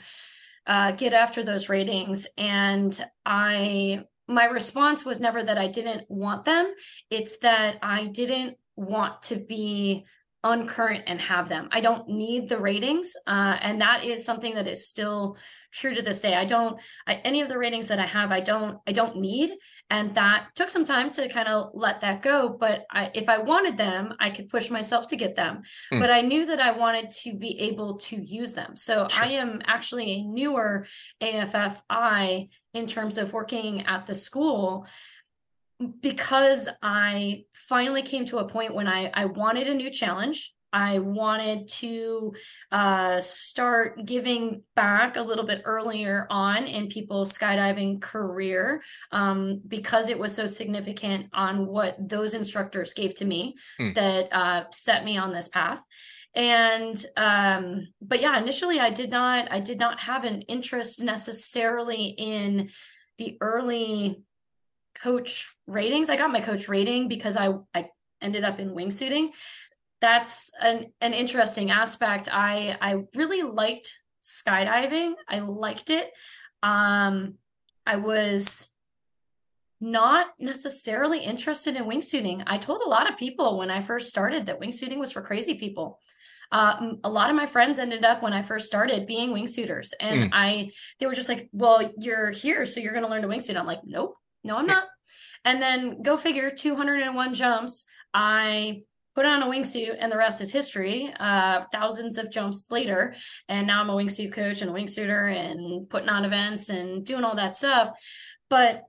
uh, 0.65 0.91
get 0.93 1.13
after 1.13 1.43
those 1.43 1.69
ratings, 1.69 2.27
and 2.35 2.99
I 3.25 4.05
my 4.27 4.45
response 4.45 5.05
was 5.05 5.19
never 5.19 5.43
that 5.43 5.57
I 5.57 5.67
didn't 5.67 6.05
want 6.09 6.45
them. 6.45 6.73
It's 7.11 7.37
that 7.39 7.77
I 7.83 8.07
didn't 8.07 8.57
want 8.75 9.23
to 9.23 9.35
be 9.35 10.05
uncurrent 10.43 11.03
and 11.07 11.19
have 11.21 11.49
them. 11.49 11.69
I 11.71 11.81
don't 11.81 12.07
need 12.07 12.49
the 12.49 12.59
ratings, 12.59 13.13
uh, 13.27 13.57
and 13.61 13.81
that 13.81 14.03
is 14.03 14.23
something 14.25 14.55
that 14.55 14.67
is 14.67 14.87
still 14.87 15.37
true 15.71 15.93
to 15.93 16.01
this 16.01 16.21
day. 16.21 16.33
I 16.35 16.45
don't 16.45 16.79
I, 17.05 17.15
any 17.25 17.41
of 17.41 17.49
the 17.49 17.57
ratings 17.57 17.89
that 17.89 17.99
I 17.99 18.05
have. 18.05 18.31
I 18.31 18.39
don't 18.39 18.77
I 18.87 18.91
don't 18.91 19.17
need 19.17 19.51
and 19.91 20.13
that 20.15 20.47
took 20.55 20.69
some 20.69 20.85
time 20.85 21.09
to 21.11 21.27
kind 21.29 21.47
of 21.47 21.71
let 21.73 22.01
that 22.01 22.21
go 22.21 22.55
but 22.59 22.85
I, 22.91 23.09
if 23.15 23.27
i 23.27 23.39
wanted 23.39 23.75
them 23.77 24.13
i 24.19 24.29
could 24.29 24.47
push 24.47 24.69
myself 24.69 25.07
to 25.07 25.15
get 25.15 25.35
them 25.35 25.61
Mm. 25.91 25.99
but 25.99 26.11
i 26.11 26.21
knew 26.21 26.45
that 26.45 26.59
i 26.59 26.71
wanted 26.71 27.09
to 27.23 27.35
be 27.35 27.59
able 27.59 27.97
to 27.97 28.15
use 28.15 28.53
them 28.53 28.75
so 28.75 29.07
Sure. 29.07 29.25
i 29.25 29.29
am 29.29 29.61
actually 29.65 30.11
a 30.11 30.23
newer 30.23 30.85
affi 31.21 32.49
in 32.73 32.87
terms 32.87 33.17
of 33.17 33.33
working 33.33 33.85
at 33.87 34.05
the 34.05 34.15
school 34.15 34.85
because 36.01 36.69
i 36.81 37.43
finally 37.53 38.01
came 38.01 38.25
to 38.25 38.37
a 38.39 38.47
point 38.47 38.73
when 38.75 38.87
i 38.87 39.09
i 39.13 39.25
wanted 39.25 39.67
a 39.67 39.73
new 39.73 39.89
challenge 39.89 40.53
I 40.71 40.99
wanted 40.99 41.67
to 41.67 42.33
uh, 42.71 43.21
start 43.21 44.05
giving 44.05 44.61
back 44.75 45.17
a 45.17 45.21
little 45.23 45.43
bit 45.43 45.63
earlier 45.65 46.27
on 46.29 46.65
in 46.67 46.89
people's 46.89 47.35
skydiving 47.35 47.99
career 47.99 48.83
um, 49.11 49.61
because 49.67 50.09
it 50.09 50.19
was 50.19 50.35
so 50.35 50.45
significant 50.45 51.29
on 51.33 51.65
what 51.65 51.97
those 52.07 52.35
instructors 52.35 52.93
gave 52.93 53.15
to 53.15 53.25
me 53.25 53.55
Hmm. 53.79 53.93
that 53.93 54.27
uh, 54.31 54.65
set 54.69 55.03
me 55.03 55.17
on 55.17 55.33
this 55.33 55.49
path. 55.49 55.83
And 56.35 57.03
um, 57.17 57.87
but 57.99 58.21
yeah, 58.21 58.37
initially 58.37 58.79
I 58.79 58.91
did 58.91 59.09
not 59.09 59.51
I 59.51 59.61
did 59.61 59.79
not 59.79 59.99
have 60.01 60.23
an 60.23 60.43
interest 60.43 61.01
necessarily 61.01 62.13
in 62.15 62.69
the 63.17 63.39
early 63.41 64.21
coach 65.01 65.53
ratings. 65.67 66.09
I 66.09 66.17
got 66.17 66.31
my 66.31 66.41
coach 66.41 66.67
rating 66.67 67.07
because 67.07 67.37
I 67.37 67.53
I 67.73 67.89
ended 68.21 68.43
up 68.43 68.59
in 68.59 68.69
wingsuiting 68.71 69.29
that's 70.01 70.51
an 70.61 70.93
an 71.01 71.13
interesting 71.13 71.71
aspect. 71.71 72.29
I 72.31 72.77
I 72.81 73.03
really 73.15 73.43
liked 73.43 73.97
skydiving. 74.23 75.13
I 75.27 75.39
liked 75.39 75.89
it. 75.89 76.11
Um 76.63 77.35
I 77.85 77.97
was 77.97 78.73
not 79.81 80.27
necessarily 80.39 81.19
interested 81.19 81.75
in 81.75 81.83
wingsuiting. 81.85 82.43
I 82.45 82.57
told 82.57 82.81
a 82.81 82.89
lot 82.89 83.09
of 83.09 83.17
people 83.17 83.57
when 83.57 83.71
I 83.71 83.81
first 83.81 84.09
started 84.09 84.45
that 84.45 84.59
wingsuiting 84.59 84.99
was 84.99 85.11
for 85.11 85.21
crazy 85.21 85.55
people. 85.55 85.99
Uh, 86.51 86.93
a 87.03 87.09
lot 87.09 87.29
of 87.29 87.35
my 87.35 87.45
friends 87.45 87.77
ended 87.79 88.03
up 88.03 88.21
when 88.23 88.33
I 88.33 88.41
first 88.41 88.65
started 88.65 89.05
being 89.05 89.29
wingsuiters, 89.29 89.93
and 89.99 90.23
Mm. 90.23 90.29
I 90.33 90.71
they 90.99 91.05
were 91.05 91.13
just 91.13 91.29
like, 91.29 91.47
"Well, 91.53 91.91
you're 91.99 92.31
here, 92.31 92.65
so 92.65 92.79
you're 92.79 92.91
going 92.91 93.05
to 93.05 93.09
learn 93.09 93.21
to 93.21 93.27
wingsuit." 93.27 93.55
I'm 93.55 93.67
like, 93.67 93.83
"Nope, 93.85 94.15
no, 94.43 94.57
I'm 94.57 94.67
not." 94.67 94.85
And 95.45 95.61
then 95.61 96.01
go 96.01 96.17
figure, 96.17 96.51
201 96.51 97.33
jumps. 97.33 97.85
I 98.13 98.83
put 99.15 99.25
on 99.25 99.43
a 99.43 99.47
wingsuit 99.47 99.97
and 99.99 100.11
the 100.11 100.17
rest 100.17 100.39
is 100.39 100.51
history. 100.51 101.13
Uh 101.19 101.65
thousands 101.73 102.17
of 102.17 102.31
jumps 102.31 102.71
later. 102.71 103.15
And 103.49 103.67
now 103.67 103.81
i'm 103.81 103.89
a 103.89 103.93
wingsuit 103.93 104.31
coach 104.31 104.61
and 104.61 104.71
a 104.71 104.73
wingsuiter 104.73 105.33
and 105.35 105.89
putting 105.89 106.09
on 106.09 106.23
events 106.23 106.69
and 106.69 107.05
doing 107.05 107.23
all 107.23 107.35
that 107.35 107.55
stuff. 107.55 107.97
But 108.49 108.83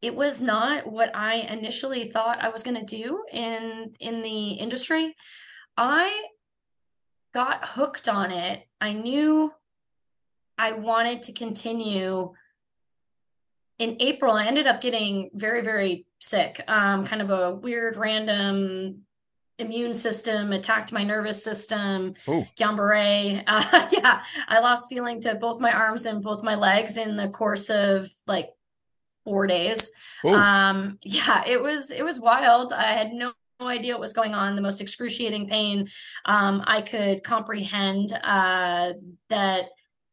it 0.00 0.16
was 0.16 0.40
not 0.40 0.90
what 0.90 1.14
i 1.14 1.34
initially 1.34 2.10
thought 2.10 2.40
i 2.40 2.48
was 2.48 2.62
going 2.62 2.86
to 2.86 2.96
do 2.96 3.22
in 3.32 3.92
in 4.00 4.22
the 4.22 4.52
industry. 4.52 5.14
I 5.76 6.28
got 7.34 7.68
hooked 7.68 8.08
on 8.08 8.30
it. 8.30 8.62
I 8.80 8.94
knew 8.94 9.52
i 10.56 10.72
wanted 10.72 11.22
to 11.24 11.32
continue 11.32 12.32
in 13.80 13.96
april 13.98 14.34
i 14.34 14.46
ended 14.46 14.66
up 14.68 14.80
getting 14.80 15.30
very 15.34 15.62
very 15.62 16.06
sick 16.20 16.62
um 16.68 17.04
kind 17.04 17.20
of 17.20 17.30
a 17.30 17.54
weird 17.56 17.96
random 17.96 19.02
immune 19.58 19.92
system 19.92 20.52
attacked 20.52 20.90
my 20.90 21.04
nervous 21.04 21.44
system. 21.44 22.14
Guillain-Barré. 22.58 23.44
Uh, 23.46 23.88
yeah 23.92 24.22
i 24.48 24.58
lost 24.58 24.88
feeling 24.88 25.20
to 25.20 25.34
both 25.34 25.60
my 25.60 25.72
arms 25.72 26.06
and 26.06 26.22
both 26.22 26.42
my 26.42 26.54
legs 26.54 26.96
in 26.96 27.16
the 27.16 27.28
course 27.28 27.68
of 27.68 28.08
like 28.26 28.48
four 29.24 29.46
days 29.46 29.90
Oh, 30.24 30.34
um 30.34 30.98
yeah 31.02 31.44
it 31.46 31.60
was 31.60 31.90
it 31.90 32.04
was 32.04 32.20
wild 32.20 32.72
i 32.72 32.92
had 32.92 33.12
no 33.12 33.32
no 33.60 33.66
idea 33.66 33.92
what 33.92 34.00
was 34.00 34.14
going 34.14 34.32
on 34.32 34.56
the 34.56 34.62
most 34.62 34.80
excruciating 34.80 35.48
pain 35.48 35.88
um 36.24 36.62
i 36.66 36.80
could 36.80 37.22
comprehend 37.22 38.12
uh 38.12 38.92
that 39.28 39.64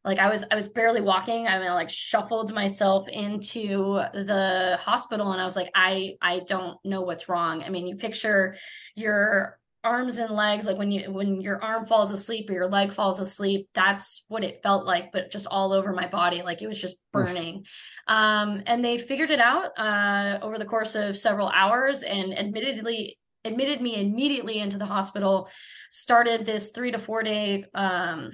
like 0.08 0.20
i 0.20 0.30
was 0.30 0.46
i 0.50 0.56
was 0.56 0.70
barely 0.70 1.02
walking. 1.02 1.48
I 1.48 1.60
mean 1.60 1.70
like 1.70 1.89
shuffled 1.89 2.54
myself 2.54 3.08
into 3.10 4.02
the 4.13 4.78
hospital 4.80 5.34
and 5.34 5.41
i 5.41 5.43
was 5.43 5.58
like 5.58 5.70
i 5.76 6.13
i 6.22 6.39
don't 6.39 6.78
know 6.84 7.02
what's 7.02 7.30
wrong. 7.30 7.62
I 7.62 7.70
mean 7.70 7.86
you 7.86 7.98
picture 7.98 8.56
your 8.96 9.60
arms 9.84 10.17
and 10.17 10.34
legs 10.34 10.65
like 10.65 10.78
when 10.78 10.91
you 10.91 11.12
when 11.12 11.39
your 11.39 11.63
arm 11.63 11.86
falls 11.86 12.12
asleep 12.12 12.50
or 12.50 12.54
your 12.54 12.67
leg 12.67 12.91
falls 12.91 13.20
asleep 13.20 13.70
that's 13.74 14.26
what 14.28 14.43
it 14.43 14.62
felt 14.63 14.86
like 14.86 15.12
but 15.12 15.32
just 15.32 15.48
all 15.48 15.72
over 15.72 15.93
my 15.93 16.08
body 16.08 16.41
like 16.41 16.62
it 16.62 16.67
was 16.67 16.82
just 16.82 16.98
burning. 17.13 17.65
Um 18.08 18.63
and 18.65 18.84
they 18.84 18.98
figured 18.98 19.30
it 19.30 19.39
out 19.41 19.78
uh 19.78 20.39
over 20.41 20.58
the 20.58 20.65
course 20.65 20.96
of 20.96 21.17
several 21.17 21.50
hours 21.50 22.04
and 22.04 22.38
admittedly 22.38 23.17
admitted 23.46 23.82
me 23.82 24.02
immediately 24.02 24.60
into 24.60 24.78
the 24.78 24.86
hospital 24.86 25.50
started 25.91 26.46
this 26.46 26.72
3 26.72 26.91
to 26.91 27.00
4 27.00 27.24
day 27.24 27.65
um 27.74 28.32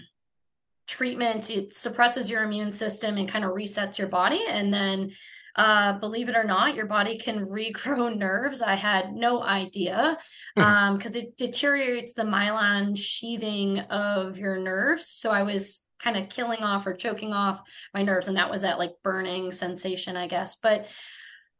treatment 0.87 1.49
it 1.49 1.73
suppresses 1.73 2.29
your 2.29 2.43
immune 2.43 2.71
system 2.71 3.17
and 3.17 3.29
kind 3.29 3.45
of 3.45 3.51
resets 3.51 3.97
your 3.97 4.07
body. 4.07 4.41
And 4.47 4.73
then 4.73 5.11
uh 5.55 5.99
believe 5.99 6.29
it 6.29 6.35
or 6.35 6.43
not 6.43 6.75
your 6.75 6.87
body 6.87 7.17
can 7.17 7.45
regrow 7.47 8.15
nerves. 8.15 8.61
I 8.61 8.75
had 8.75 9.13
no 9.13 9.41
idea 9.43 10.17
um 10.57 10.97
because 10.97 11.15
it 11.15 11.37
deteriorates 11.37 12.13
the 12.13 12.23
myelin 12.23 12.97
sheathing 12.97 13.79
of 13.79 14.37
your 14.37 14.57
nerves. 14.57 15.07
So 15.07 15.31
i 15.31 15.43
was 15.43 15.81
kind 15.99 16.17
of 16.17 16.27
killing 16.27 16.63
off 16.63 16.85
or 16.85 16.93
choking 16.93 17.31
off 17.33 17.61
my 17.93 18.03
nerves 18.03 18.27
and 18.27 18.35
that 18.35 18.51
was 18.51 18.63
that 18.63 18.77
like 18.77 18.93
burning 19.03 19.51
sensation 19.51 20.17
i 20.17 20.27
guess. 20.27 20.55
But 20.55 20.87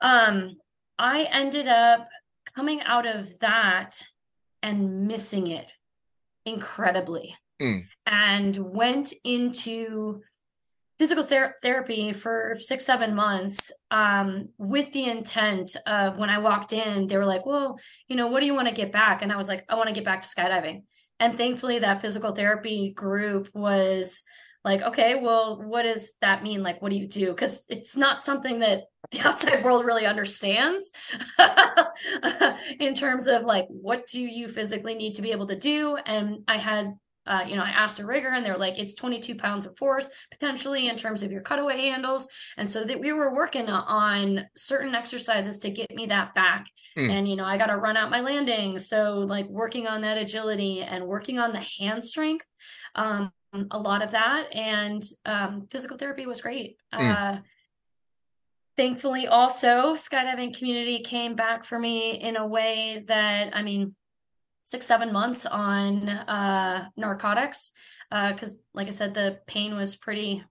um 0.01 0.57
i 0.97 1.23
ended 1.31 1.67
up 1.67 2.09
coming 2.55 2.81
out 2.81 3.05
of 3.05 3.39
that 3.39 4.03
and 4.61 5.07
missing 5.07 5.47
it 5.47 5.71
incredibly 6.45 7.37
Mm. 7.63 7.85
and 8.05 8.57
went 8.57 9.13
into 9.23 10.21
physical 10.99 11.23
ther- 11.23 11.55
therapy 11.61 12.11
for 12.11 12.55
six 12.59 12.85
seven 12.85 13.15
months 13.15 13.71
um, 13.89 14.49
with 14.57 14.91
the 14.91 15.05
intent 15.05 15.75
of 15.87 16.17
when 16.17 16.29
i 16.29 16.39
walked 16.39 16.73
in 16.73 17.07
they 17.07 17.17
were 17.17 17.25
like 17.25 17.45
well 17.45 17.79
you 18.07 18.17
know 18.17 18.27
what 18.27 18.41
do 18.41 18.45
you 18.45 18.53
want 18.53 18.67
to 18.67 18.73
get 18.73 18.91
back? 18.91 19.21
And 19.21 19.31
i 19.31 19.37
was 19.37 19.47
like 19.47 19.63
i 19.69 19.75
want 19.75 19.87
to 19.87 19.93
get 19.95 20.03
back 20.03 20.21
to 20.21 20.27
skydiving. 20.27 20.83
And 21.19 21.37
thankfully 21.37 21.79
that 21.79 22.01
physical 22.01 22.35
therapy 22.35 22.91
group 22.91 23.49
was 23.53 24.23
like 24.65 24.81
okay 24.81 25.15
well 25.15 25.61
what 25.63 25.83
does 25.83 26.17
that 26.19 26.43
mean? 26.43 26.63
Like 26.63 26.81
what 26.81 26.91
do 26.91 26.97
you 26.97 27.07
do? 27.07 27.29
Because 27.29 27.65
it's 27.69 27.95
not 27.95 28.23
something 28.23 28.59
that 28.59 28.83
the 29.11 29.21
outside 29.27 29.63
world 29.63 29.85
really 29.85 30.05
understands 30.05 30.91
in 32.79 32.93
terms 32.93 33.27
of 33.27 33.43
like 33.43 33.67
what 33.69 34.05
do 34.07 34.19
you 34.19 34.49
physically 34.49 34.95
need 34.95 35.13
to 35.15 35.21
be 35.21 35.31
able 35.31 35.47
to 35.47 35.57
do? 35.57 35.95
And 35.95 36.43
i 36.47 36.57
had 36.57 36.93
uh, 37.25 37.45
you 37.47 37.55
know, 37.55 37.63
I 37.63 37.69
asked 37.69 37.99
a 37.99 38.05
rigger 38.05 38.29
and 38.29 38.45
they're 38.45 38.57
like, 38.57 38.77
it's 38.77 38.93
22 38.93 39.35
pounds 39.35 39.65
of 39.65 39.77
force 39.77 40.09
potentially 40.31 40.87
in 40.87 40.95
terms 40.95 41.23
of 41.23 41.31
your 41.31 41.41
cutaway 41.41 41.77
handles. 41.77 42.27
And 42.57 42.69
so 42.69 42.83
that 42.83 42.99
we 42.99 43.13
were 43.13 43.33
working 43.33 43.69
on 43.69 44.45
certain 44.55 44.93
exercises 44.93 45.59
to 45.59 45.69
get 45.69 45.91
me 45.91 46.07
that 46.07 46.33
back. 46.33 46.67
Mm. 46.97 47.09
And, 47.09 47.27
you 47.27 47.35
know, 47.35 47.45
I 47.45 47.57
got 47.57 47.67
to 47.67 47.77
run 47.77 47.97
out 47.97 48.11
my 48.11 48.19
landing. 48.19 48.77
So, 48.79 49.19
like, 49.19 49.47
working 49.47 49.87
on 49.87 50.01
that 50.01 50.17
agility 50.17 50.81
and 50.81 51.05
working 51.05 51.39
on 51.39 51.53
the 51.53 51.65
hand 51.79 52.03
strength, 52.03 52.45
um, 52.95 53.31
a 53.71 53.79
lot 53.79 54.01
of 54.01 54.11
that. 54.11 54.53
And 54.53 55.03
um, 55.25 55.67
physical 55.71 55.97
therapy 55.97 56.25
was 56.25 56.41
great. 56.41 56.77
Mm. 56.93 57.15
Uh, 57.15 57.41
thankfully, 58.75 59.27
also, 59.27 59.93
skydiving 59.93 60.57
community 60.57 60.99
came 60.99 61.35
back 61.35 61.63
for 61.63 61.79
me 61.79 62.11
in 62.11 62.35
a 62.35 62.45
way 62.45 63.03
that, 63.07 63.55
I 63.55 63.63
mean, 63.63 63.95
six 64.63 64.85
seven 64.85 65.13
months 65.13 65.45
on 65.45 66.09
uh 66.09 66.87
narcotics 66.97 67.73
because 68.09 68.55
uh, 68.55 68.61
like 68.73 68.87
i 68.87 68.91
said 68.91 69.13
the 69.13 69.39
pain 69.47 69.75
was 69.75 69.95
pretty 69.95 70.43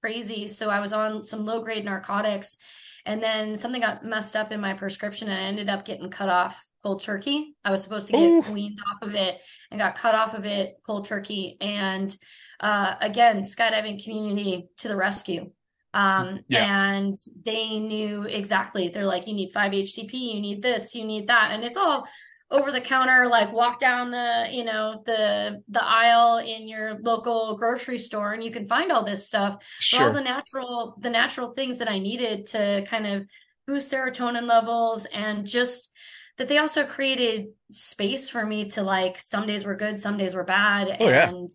crazy. 0.00 0.46
So 0.46 0.68
i 0.70 0.80
was 0.80 0.92
on 0.92 1.24
some 1.24 1.44
low 1.44 1.62
grade 1.62 1.84
narcotics 1.84 2.58
and 3.06 3.22
then 3.22 3.56
something 3.56 3.80
got 3.80 4.04
messed 4.04 4.36
up 4.36 4.52
in 4.52 4.60
my 4.60 4.74
prescription 4.74 5.28
and 5.28 5.38
i 5.38 5.42
ended 5.42 5.68
up 5.68 5.84
getting 5.84 6.10
cut 6.10 6.28
off 6.28 6.64
cold 6.82 7.02
turkey. 7.02 7.56
I 7.64 7.70
was 7.70 7.82
supposed 7.82 8.08
to 8.08 8.12
get 8.12 8.20
Ooh. 8.20 8.52
weaned 8.52 8.78
off 8.92 9.08
of 9.08 9.14
it 9.14 9.40
and 9.70 9.80
got 9.80 9.96
cut 9.96 10.14
off 10.14 10.34
of 10.34 10.44
it 10.44 10.76
cold 10.86 11.06
turkey 11.06 11.56
and 11.60 12.14
uh 12.60 12.94
again 13.00 13.42
skydiving 13.42 14.02
community 14.04 14.68
to 14.78 14.88
the 14.88 14.96
rescue. 14.96 15.50
Um 15.94 16.40
Yeah. 16.48 16.64
and 16.90 17.16
they 17.44 17.80
knew 17.80 18.24
exactly. 18.24 18.88
They're 18.90 19.06
like 19.06 19.26
you 19.26 19.32
need 19.34 19.52
5 19.52 19.72
htp 19.72 20.12
you 20.12 20.40
need 20.42 20.62
this 20.62 20.94
you 20.94 21.04
need 21.04 21.28
that. 21.28 21.50
And 21.52 21.64
it's 21.64 21.78
all 21.78 22.06
over 22.54 22.70
the 22.70 22.80
counter 22.80 23.26
like 23.26 23.52
walk 23.52 23.80
down 23.80 24.12
the 24.12 24.46
you 24.50 24.64
know 24.64 25.02
the 25.06 25.60
the 25.68 25.84
aisle 25.84 26.38
in 26.38 26.68
your 26.68 26.96
local 27.02 27.56
grocery 27.56 27.98
store 27.98 28.32
and 28.32 28.44
you 28.44 28.50
can 28.50 28.64
find 28.64 28.92
all 28.92 29.04
this 29.04 29.26
stuff. 29.26 29.56
For 29.90 30.04
all 30.04 30.12
the 30.12 30.20
natural 30.20 30.96
the 31.00 31.10
natural 31.10 31.52
things 31.52 31.78
that 31.78 31.90
i 31.90 31.98
needed 31.98 32.46
to 32.46 32.84
kind 32.88 33.06
of 33.06 33.28
boost 33.66 33.92
serotonin 33.92 34.46
levels 34.46 35.06
and 35.06 35.46
just 35.46 35.90
that 36.38 36.48
they 36.48 36.58
also 36.58 36.84
created 36.84 37.46
space 37.70 38.28
for 38.28 38.44
me 38.46 38.66
to 38.66 38.82
like 38.82 39.18
some 39.18 39.46
days 39.46 39.64
were 39.64 39.76
good 39.76 39.98
some 40.00 40.16
days 40.16 40.34
were 40.34 40.44
bad. 40.44 40.96
Oh, 41.00 41.08
yeah. 41.08 41.28
and 41.28 41.50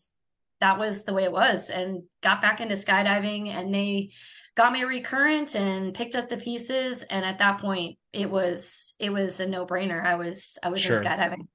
that 0.60 0.78
was 0.78 1.06
the 1.06 1.14
way 1.14 1.24
it 1.24 1.32
was 1.32 1.70
and 1.70 2.04
got 2.22 2.42
back 2.42 2.60
into 2.60 2.76
skydiving 2.76 3.48
and 3.48 3.74
they 3.74 4.12
got 4.60 4.74
me 4.74 4.84
recurrent 4.84 5.56
and 5.56 5.93
picked 5.93 6.15
up 6.15 6.28
the 6.30 6.36
pieces 6.38 7.04
and 7.04 7.24
at 7.26 7.38
that 7.38 7.60
point 7.62 7.98
it 8.12 8.30
was 8.30 8.93
it 9.00 9.10
was 9.10 9.39
a 9.39 9.48
no-brainer 9.48 10.04
i 10.06 10.15
was 10.15 10.58
i 10.63 10.69
was 10.69 10.82
Sure. 10.82 10.98
in 10.98 11.04
skydiving 11.04 11.48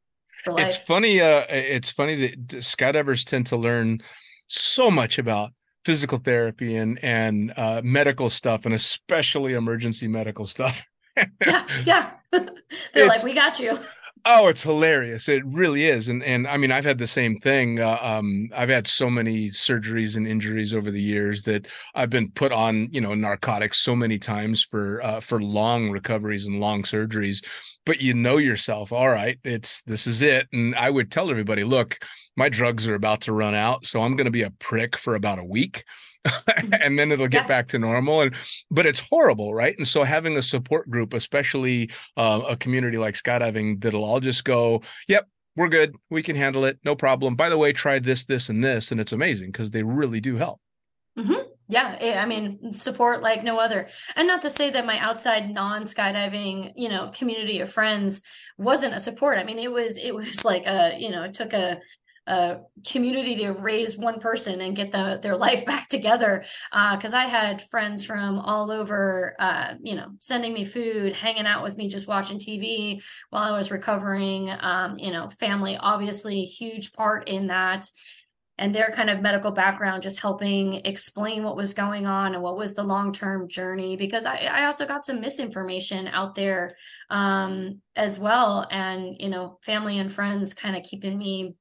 for 0.43 0.59
It's 0.61 0.79
funny. 0.79 1.21
Uh, 1.21 1.45
it's 1.51 1.91
funny 1.91 2.17
that 2.23 2.49
skydivers 2.73 3.25
tend 3.25 3.47
to 3.49 3.57
learn 3.57 4.01
so 4.49 4.91
much 4.91 5.19
about 5.19 5.51
physical 5.85 6.19
therapy 6.19 6.77
and 6.77 6.99
and 7.05 7.53
uh, 7.57 7.81
medical 7.85 8.29
stuff, 8.31 8.65
and 8.67 8.75
especially 8.75 9.53
emergency 9.55 10.09
medical 10.09 10.45
stuff. 10.47 10.85
yeah 11.47 11.67
yeah 11.85 12.11
they're 12.33 12.49
It's- 12.95 13.09
like 13.09 13.23
we 13.25 13.33
got 13.35 13.59
you 13.61 13.79
Oh, 14.27 14.49
it's 14.49 14.63
hilarious. 14.63 15.29
It 15.29 15.45
really 15.45 15.85
is. 15.85 16.09
And 16.09 16.23
and 16.23 16.47
I 16.49 16.57
mean, 16.57 16.73
I've 16.73 16.85
had 16.87 16.97
the 16.97 17.07
same 17.07 17.37
thing. 17.39 17.79
Uh, 17.81 17.99
um, 18.01 18.49
I've 18.55 18.71
had 18.71 18.87
so 18.87 19.11
many 19.11 19.51
surgeries 19.51 20.17
and 20.17 20.27
injuries 20.27 20.73
over 20.73 20.91
the 20.91 21.01
years 21.01 21.43
that 21.43 21.67
I've 21.95 22.09
been 22.09 22.31
put 22.31 22.51
on, 22.51 22.89
you 22.91 23.03
know, 23.03 23.15
narcotics 23.15 23.81
so 23.83 23.95
many 23.95 24.19
times 24.19 24.63
for 24.65 25.03
uh, 25.05 25.21
for 25.21 25.43
long 25.43 25.91
recoveries 25.91 26.47
and 26.47 26.59
long 26.59 26.85
surgeries. 26.85 27.45
But 27.85 28.01
you 28.01 28.15
know 28.15 28.39
yourself, 28.39 28.93
all 28.93 29.11
right, 29.11 29.39
it's 29.45 29.83
this 29.83 30.07
is 30.07 30.23
it. 30.23 30.49
And 30.55 30.75
I 30.75 30.89
would 30.89 31.11
tell 31.11 31.31
everybody, 31.31 31.63
look, 31.63 31.99
my 32.35 32.49
drugs 32.49 32.89
are 32.89 32.95
about 32.95 33.21
to 33.23 33.35
run 33.35 33.55
out, 33.55 33.85
so 33.85 34.01
I'm 34.01 34.17
going 34.17 34.25
to 34.25 34.31
be 34.31 34.43
a 34.43 34.51
prick 34.51 34.97
for 34.97 35.17
about 35.17 35.39
a 35.39 35.45
week, 35.45 35.85
and 36.81 36.99
then 36.99 37.13
it'll 37.13 37.29
get 37.29 37.43
Yeah. 37.43 37.47
back 37.49 37.69
to 37.69 37.79
normal. 37.79 38.23
And 38.23 38.35
but 38.71 38.87
it's 38.87 39.01
horrible, 39.01 39.55
right? 39.55 39.77
And 39.79 39.87
so 39.87 40.03
having 40.05 40.37
a 40.37 40.43
support 40.43 40.91
group, 40.91 41.13
especially 41.15 41.91
uh, 42.17 42.41
a 42.49 42.57
community 42.57 42.99
like 42.99 43.15
skydiving 43.15 43.81
that'll 43.83 44.05
all 44.05 44.21
just 44.21 44.45
go, 44.45 44.83
yep, 45.09 45.29
we're 45.57 45.69
good. 45.69 45.95
We 46.11 46.23
can 46.23 46.37
handle 46.37 46.65
it. 46.65 46.79
No 46.85 46.97
problem. 46.97 47.37
By 47.37 47.49
the 47.49 47.59
way, 47.59 47.73
try 47.73 47.99
this, 47.99 48.25
this, 48.25 48.49
and 48.49 48.65
this. 48.65 48.91
And 48.91 49.01
it's 49.01 49.13
amazing 49.13 49.53
because 49.53 49.71
they 49.71 49.83
really 49.83 50.21
do 50.21 50.37
help. 50.37 50.61
yeah 51.69 51.95
it- 51.95 52.17
i 52.17 52.27
mean 52.27 52.73
support 52.73 53.23
like 53.23 53.43
no 53.45 53.59
other 53.59 53.89
and 54.17 54.27
not 54.29 54.43
to 54.43 54.51
say 54.51 54.69
that 54.71 54.85
my 54.85 54.99
outside 54.99 55.49
non-skydiving 55.51 56.73
you 56.77 56.89
know 56.89 57.11
community 57.15 57.61
of 57.61 57.73
friends 57.73 58.23
wasn't 58.59 58.93
a 58.95 58.99
support 59.01 59.39
i 59.39 59.45
mean 59.45 59.59
it 59.59 59.71
was 59.71 59.97
it 59.97 60.15
was 60.15 60.45
like 60.51 60.65
a 60.67 60.97
you 60.99 61.11
know 61.11 61.23
it 61.23 61.33
took 61.35 61.53
a 61.53 61.79
a 62.27 62.57
community 62.87 63.37
to 63.37 63.53
raise 63.53 63.99
one 63.99 64.19
person 64.19 64.63
and 64.63 64.75
get 64.75 64.93
the, 64.93 65.19
their 65.23 65.37
life 65.37 65.65
back 65.67 65.89
together. 65.89 66.45
Because 66.71 67.15
i 67.15 67.25
had 67.25 67.63
friends 67.63 68.05
from 68.05 68.39
all 68.39 68.71
over 68.71 69.37
uh, 69.39 69.75
you 69.83 69.95
know 69.95 70.09
sending 70.19 70.53
me 70.53 70.65
food 70.65 71.13
hanging 71.13 71.47
out 71.47 71.63
with 71.63 71.77
me 71.77 71.89
just 71.89 72.09
watching 72.09 72.39
tv 72.39 73.03
while 73.31 73.43
i 73.43 73.57
was 73.57 73.71
recovering. 73.71 74.51
Um, 74.61 74.99
you 74.99 75.13
know 75.13 75.29
family 75.29 75.77
obviously 75.77 76.43
huge 76.43 76.93
part 76.93 77.29
in 77.29 77.49
that. 77.49 77.89
And 78.57 78.73
their 78.73 78.93
kind 78.95 79.11
of 79.11 79.21
medical 79.21 79.51
background 79.51 80.05
just 80.05 80.21
helping 80.21 80.75
explain 80.85 81.43
what 81.43 81.57
was 81.57 81.75
going 81.75 82.07
on 82.07 82.35
and 82.35 82.43
what 82.43 82.57
was 82.57 82.75
the 82.75 82.85
long-term 82.85 83.49
journey. 83.49 83.97
Because 83.97 84.27
I, 84.27 84.49
I 84.49 84.67
also 84.67 84.87
got 84.87 85.05
some 85.05 85.21
misinformation 85.21 86.07
out 86.07 86.37
there 86.37 86.77
um, 87.11 87.81
as 87.97 88.17
well. 88.17 88.65
And 88.71 89.17
you 89.19 89.29
know 89.29 89.59
family 89.63 89.99
and 89.99 90.11
friends 90.11 90.55
kind 90.55 90.77
of 90.77 90.85
keeping 90.85 91.19
me 91.19 91.57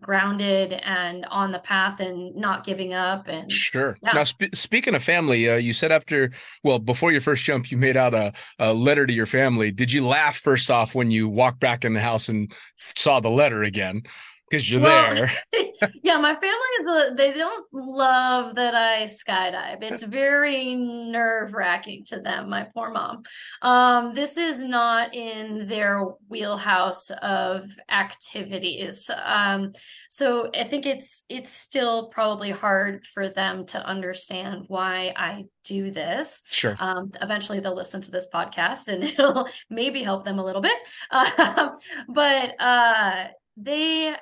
grounded 0.00 0.72
and 0.84 1.26
on 1.26 1.50
the 1.50 1.58
path 1.58 2.00
and 2.00 2.34
not 2.36 2.64
giving 2.64 2.94
up 2.94 3.26
and 3.26 3.50
Sure. 3.50 3.96
Yeah. 4.02 4.12
Now, 4.12 4.24
sp- 4.24 4.54
speaking 4.54 4.94
of 4.94 5.02
family, 5.02 5.48
uh, 5.50 5.56
you 5.56 5.72
said 5.72 5.90
after, 5.90 6.30
well, 6.62 6.78
before 6.78 7.10
your 7.10 7.20
first 7.20 7.44
jump, 7.44 7.70
you 7.70 7.76
made 7.76 7.96
out 7.96 8.14
a, 8.14 8.32
a 8.58 8.72
letter 8.72 9.06
to 9.06 9.12
your 9.12 9.26
family. 9.26 9.72
Did 9.72 9.92
you 9.92 10.06
laugh 10.06 10.36
first 10.36 10.70
off 10.70 10.94
when 10.94 11.10
you 11.10 11.28
walked 11.28 11.60
back 11.60 11.84
in 11.84 11.94
the 11.94 12.00
house 12.00 12.28
and 12.28 12.52
saw 12.96 13.20
the 13.20 13.30
letter 13.30 13.62
again? 13.64 14.02
Because 14.48 14.70
you're 14.70 14.80
Well, 14.80 15.14
there. 15.14 15.30
yeah, 16.02 16.16
my 16.18 16.34
family 16.34 16.48
is 16.80 16.88
a, 16.88 17.14
they 17.14 17.32
don't 17.32 17.66
love 17.72 18.54
that 18.54 18.74
I 18.74 19.04
skydive. 19.04 19.82
It's 19.82 20.02
very 20.02 20.74
nerve 20.74 21.52
wracking 21.54 22.04
to 22.06 22.20
them, 22.20 22.50
my 22.50 22.66
poor 22.74 22.90
mom. 22.90 23.22
Um, 23.62 24.12
this 24.12 24.36
is 24.36 24.62
not 24.64 25.14
in 25.14 25.68
their 25.68 26.02
wheelhouse 26.28 27.10
of 27.22 27.66
activities. 27.90 29.10
Um, 29.24 29.72
so 30.08 30.50
I 30.54 30.64
think 30.64 30.86
it's 30.86 31.24
it's 31.28 31.52
still 31.52 32.08
probably 32.08 32.50
hard 32.50 33.04
for 33.06 33.28
them 33.28 33.66
to 33.66 33.84
understand 33.86 34.64
why 34.68 35.12
I 35.16 35.46
do 35.64 35.90
this. 35.90 36.42
Sure. 36.50 36.76
Um, 36.78 37.12
eventually 37.20 37.60
they'll 37.60 37.76
listen 37.76 38.00
to 38.00 38.10
this 38.10 38.26
podcast 38.32 38.88
and 38.88 39.04
it'll 39.18 39.48
maybe 39.68 40.02
help 40.02 40.24
them 40.24 40.38
a 40.38 40.44
little 40.44 40.62
bit. 40.62 40.76
Um, 41.10 41.74
but 42.08 42.54
uh, 42.60 43.28
they 43.56 44.14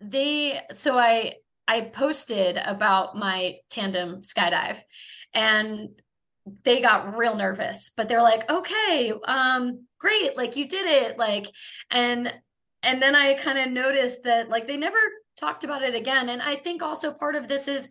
they 0.00 0.60
so 0.72 0.98
I 0.98 1.34
I 1.66 1.82
posted 1.82 2.58
about 2.58 3.16
my 3.16 3.56
tandem 3.70 4.20
skydive 4.20 4.78
and 5.32 5.88
they 6.64 6.82
got 6.82 7.16
real 7.16 7.36
nervous, 7.36 7.90
but 7.96 8.08
they're 8.08 8.22
like, 8.22 8.48
"Okay, 8.50 9.12
um 9.24 9.86
great, 9.98 10.36
like 10.36 10.56
you 10.56 10.68
did 10.68 10.86
it." 10.86 11.18
Like 11.18 11.46
and 11.90 12.32
and 12.82 13.00
then 13.02 13.14
I 13.16 13.34
kind 13.34 13.58
of 13.58 13.70
noticed 13.70 14.24
that 14.24 14.50
like 14.50 14.66
they 14.66 14.76
never 14.76 14.98
talked 15.38 15.64
about 15.64 15.82
it 15.82 15.94
again 15.94 16.28
and 16.28 16.40
I 16.40 16.54
think 16.56 16.82
also 16.82 17.12
part 17.12 17.34
of 17.34 17.48
this 17.48 17.66
is 17.66 17.90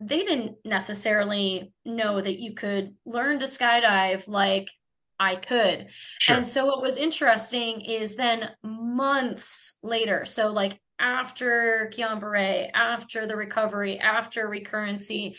they 0.00 0.22
didn't 0.22 0.56
necessarily 0.64 1.72
know 1.84 2.20
that 2.20 2.38
you 2.38 2.54
could 2.54 2.94
learn 3.04 3.40
to 3.40 3.46
skydive 3.46 4.28
like 4.28 4.70
I 5.18 5.36
could. 5.36 5.88
Sure. 6.18 6.36
And 6.36 6.46
so 6.46 6.66
what 6.66 6.82
was 6.82 6.96
interesting 6.96 7.80
is 7.80 8.16
then 8.16 8.50
months 8.62 9.78
later, 9.82 10.24
so 10.24 10.48
like 10.48 10.78
after 10.98 11.90
Guillain 11.94 12.20
Barre, 12.20 12.70
after 12.74 13.26
the 13.26 13.36
recovery, 13.36 13.98
after 13.98 14.48
recurrency, 14.48 15.36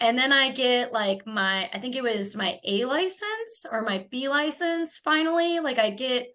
and 0.00 0.18
then 0.18 0.32
I 0.32 0.50
get 0.50 0.92
like 0.92 1.26
my, 1.26 1.70
I 1.72 1.78
think 1.78 1.94
it 1.94 2.02
was 2.02 2.34
my 2.34 2.58
A 2.64 2.84
license 2.84 3.64
or 3.70 3.82
my 3.82 4.06
B 4.10 4.28
license 4.28 4.98
finally. 4.98 5.60
Like 5.60 5.78
I 5.78 5.90
get, 5.90 6.26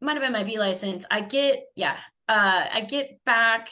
might 0.00 0.14
have 0.14 0.22
been 0.22 0.32
my 0.32 0.42
B 0.42 0.58
license. 0.58 1.06
I 1.10 1.20
get, 1.20 1.60
yeah, 1.76 1.96
uh, 2.28 2.66
I 2.72 2.80
get 2.80 3.24
back 3.24 3.68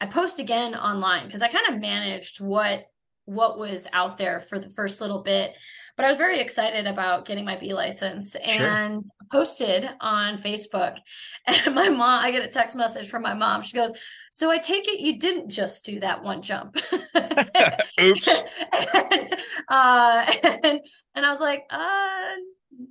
I 0.00 0.06
post 0.06 0.38
again 0.38 0.74
online 0.74 1.26
because 1.26 1.42
I 1.42 1.48
kind 1.48 1.66
of 1.68 1.80
managed 1.80 2.40
what 2.40 2.84
what 3.24 3.58
was 3.58 3.88
out 3.92 4.18
there 4.18 4.40
for 4.40 4.58
the 4.58 4.70
first 4.70 5.00
little 5.00 5.22
bit. 5.22 5.52
But 5.96 6.04
I 6.04 6.08
was 6.08 6.18
very 6.18 6.40
excited 6.40 6.86
about 6.86 7.24
getting 7.24 7.44
my 7.44 7.56
B 7.56 7.72
license 7.72 8.36
Sure. 8.46 8.66
and 8.66 9.02
posted 9.32 9.88
on 10.00 10.38
Facebook. 10.38 10.98
And 11.48 11.76
my 11.76 11.88
mom, 11.88 12.24
I 12.24 12.32
get 12.32 12.42
a 12.44 12.48
text 12.48 12.74
message 12.74 13.08
from 13.08 13.22
my 13.22 13.32
mom. 13.32 13.62
She 13.62 13.76
goes, 13.76 13.92
So 14.32 14.50
I 14.50 14.58
take 14.58 14.88
it 14.88 14.98
you 14.98 15.18
didn't 15.18 15.48
just 15.48 15.84
do 15.84 16.00
that 16.00 16.22
one 16.24 16.42
jump. 16.42 16.76
Oops. 18.00 18.44
and, 18.72 19.36
uh, 19.68 20.32
and, 20.64 20.80
and 21.14 21.26
I 21.26 21.30
was 21.30 21.40
like, 21.40 21.64
uh, 21.70 22.18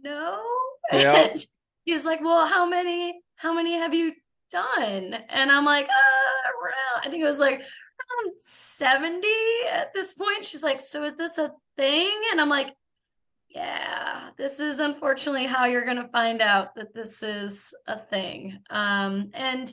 no. 0.03 0.41
Yeah. 0.93 1.35
He's 1.83 2.05
like, 2.05 2.21
well, 2.21 2.47
how 2.47 2.65
many, 2.65 3.19
how 3.35 3.53
many 3.53 3.77
have 3.77 3.93
you 3.93 4.13
done? 4.51 5.13
And 5.29 5.51
I'm 5.51 5.65
like, 5.65 5.85
uh, 5.85 6.49
around, 6.63 7.05
I 7.05 7.09
think 7.09 7.23
it 7.23 7.27
was 7.27 7.39
like 7.39 7.59
around 7.59 8.33
70 8.37 9.27
at 9.71 9.93
this 9.93 10.13
point. 10.13 10.45
She's 10.45 10.63
like, 10.63 10.81
so 10.81 11.03
is 11.03 11.15
this 11.15 11.37
a 11.37 11.51
thing? 11.77 12.11
And 12.31 12.39
I'm 12.41 12.49
like, 12.49 12.67
yeah, 13.55 14.29
this 14.37 14.59
is 14.59 14.79
unfortunately 14.79 15.45
how 15.45 15.65
you're 15.65 15.85
going 15.85 16.01
to 16.01 16.09
find 16.09 16.41
out 16.41 16.75
that 16.75 16.93
this 16.93 17.23
is 17.23 17.73
a 17.87 17.97
thing. 17.97 18.59
Um, 18.69 19.31
and, 19.33 19.71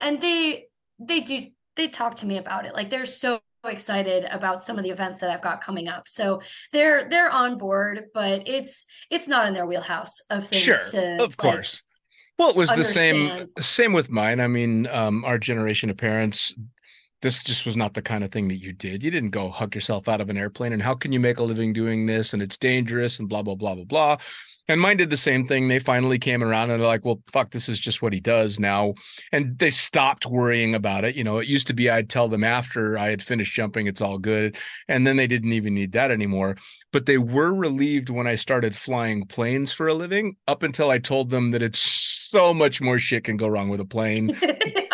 and 0.00 0.20
they, 0.20 0.66
they 0.98 1.20
do, 1.20 1.46
they 1.76 1.88
talk 1.88 2.16
to 2.16 2.26
me 2.26 2.36
about 2.36 2.66
it. 2.66 2.74
Like 2.74 2.90
they're 2.90 3.06
so 3.06 3.40
excited 3.64 4.26
about 4.30 4.62
some 4.62 4.76
of 4.76 4.84
the 4.84 4.90
events 4.90 5.20
that 5.20 5.30
I've 5.30 5.42
got 5.42 5.64
coming 5.64 5.88
up. 5.88 6.08
So 6.08 6.42
they're, 6.72 7.08
they're 7.08 7.30
on 7.30 7.56
board, 7.56 8.04
but 8.12 8.46
it's, 8.46 8.86
it's 9.10 9.26
not 9.26 9.48
in 9.48 9.54
their 9.54 9.66
wheelhouse 9.66 10.20
of 10.28 10.46
things. 10.46 10.62
Sure, 10.62 10.90
to, 10.90 11.14
of 11.14 11.30
like, 11.30 11.36
course. 11.38 11.82
Well, 12.38 12.50
it 12.50 12.56
was 12.56 12.68
the 12.68 12.84
same 12.84 13.46
same 13.60 13.94
with 13.94 14.10
mine. 14.10 14.40
I 14.40 14.46
mean, 14.46 14.86
um, 14.88 15.24
our 15.24 15.38
generation 15.38 15.88
of 15.88 15.96
parents, 15.96 16.54
this 17.26 17.42
just 17.42 17.66
was 17.66 17.76
not 17.76 17.94
the 17.94 18.02
kind 18.02 18.22
of 18.22 18.30
thing 18.30 18.46
that 18.46 18.58
you 18.58 18.72
did. 18.72 19.02
You 19.02 19.10
didn't 19.10 19.30
go 19.30 19.50
hug 19.50 19.74
yourself 19.74 20.06
out 20.06 20.20
of 20.20 20.30
an 20.30 20.38
airplane 20.38 20.72
and 20.72 20.80
how 20.80 20.94
can 20.94 21.10
you 21.10 21.18
make 21.18 21.40
a 21.40 21.42
living 21.42 21.72
doing 21.72 22.06
this 22.06 22.32
and 22.32 22.40
it's 22.40 22.56
dangerous 22.56 23.18
and 23.18 23.28
blah 23.28 23.42
blah 23.42 23.56
blah 23.56 23.74
blah 23.74 23.82
blah. 23.84 24.16
And 24.68 24.80
mine 24.80 24.96
did 24.96 25.10
the 25.10 25.16
same 25.16 25.44
thing. 25.44 25.66
They 25.66 25.80
finally 25.80 26.20
came 26.20 26.42
around 26.42 26.70
and 26.70 26.80
they're 26.80 26.86
like, 26.86 27.04
well, 27.04 27.20
fuck, 27.32 27.50
this 27.50 27.68
is 27.68 27.80
just 27.80 28.00
what 28.00 28.12
he 28.12 28.20
does 28.20 28.60
now. 28.60 28.94
And 29.32 29.58
they 29.58 29.70
stopped 29.70 30.24
worrying 30.24 30.76
about 30.76 31.04
it. 31.04 31.16
You 31.16 31.24
know, 31.24 31.38
it 31.38 31.48
used 31.48 31.66
to 31.66 31.74
be 31.74 31.90
I'd 31.90 32.08
tell 32.08 32.28
them 32.28 32.44
after 32.44 32.96
I 32.96 33.08
had 33.08 33.22
finished 33.22 33.54
jumping, 33.54 33.88
it's 33.88 34.00
all 34.00 34.18
good. 34.18 34.56
And 34.86 35.04
then 35.04 35.16
they 35.16 35.26
didn't 35.26 35.52
even 35.52 35.74
need 35.74 35.92
that 35.92 36.12
anymore. 36.12 36.56
But 36.92 37.06
they 37.06 37.18
were 37.18 37.52
relieved 37.52 38.08
when 38.08 38.28
I 38.28 38.36
started 38.36 38.76
flying 38.76 39.26
planes 39.26 39.72
for 39.72 39.88
a 39.88 39.94
living, 39.94 40.36
up 40.46 40.62
until 40.62 40.90
I 40.90 40.98
told 40.98 41.30
them 41.30 41.50
that 41.50 41.62
it's 41.62 41.80
so 41.80 42.54
much 42.54 42.80
more 42.80 43.00
shit 43.00 43.24
can 43.24 43.36
go 43.36 43.48
wrong 43.48 43.68
with 43.68 43.80
a 43.80 43.84
plane 43.84 44.36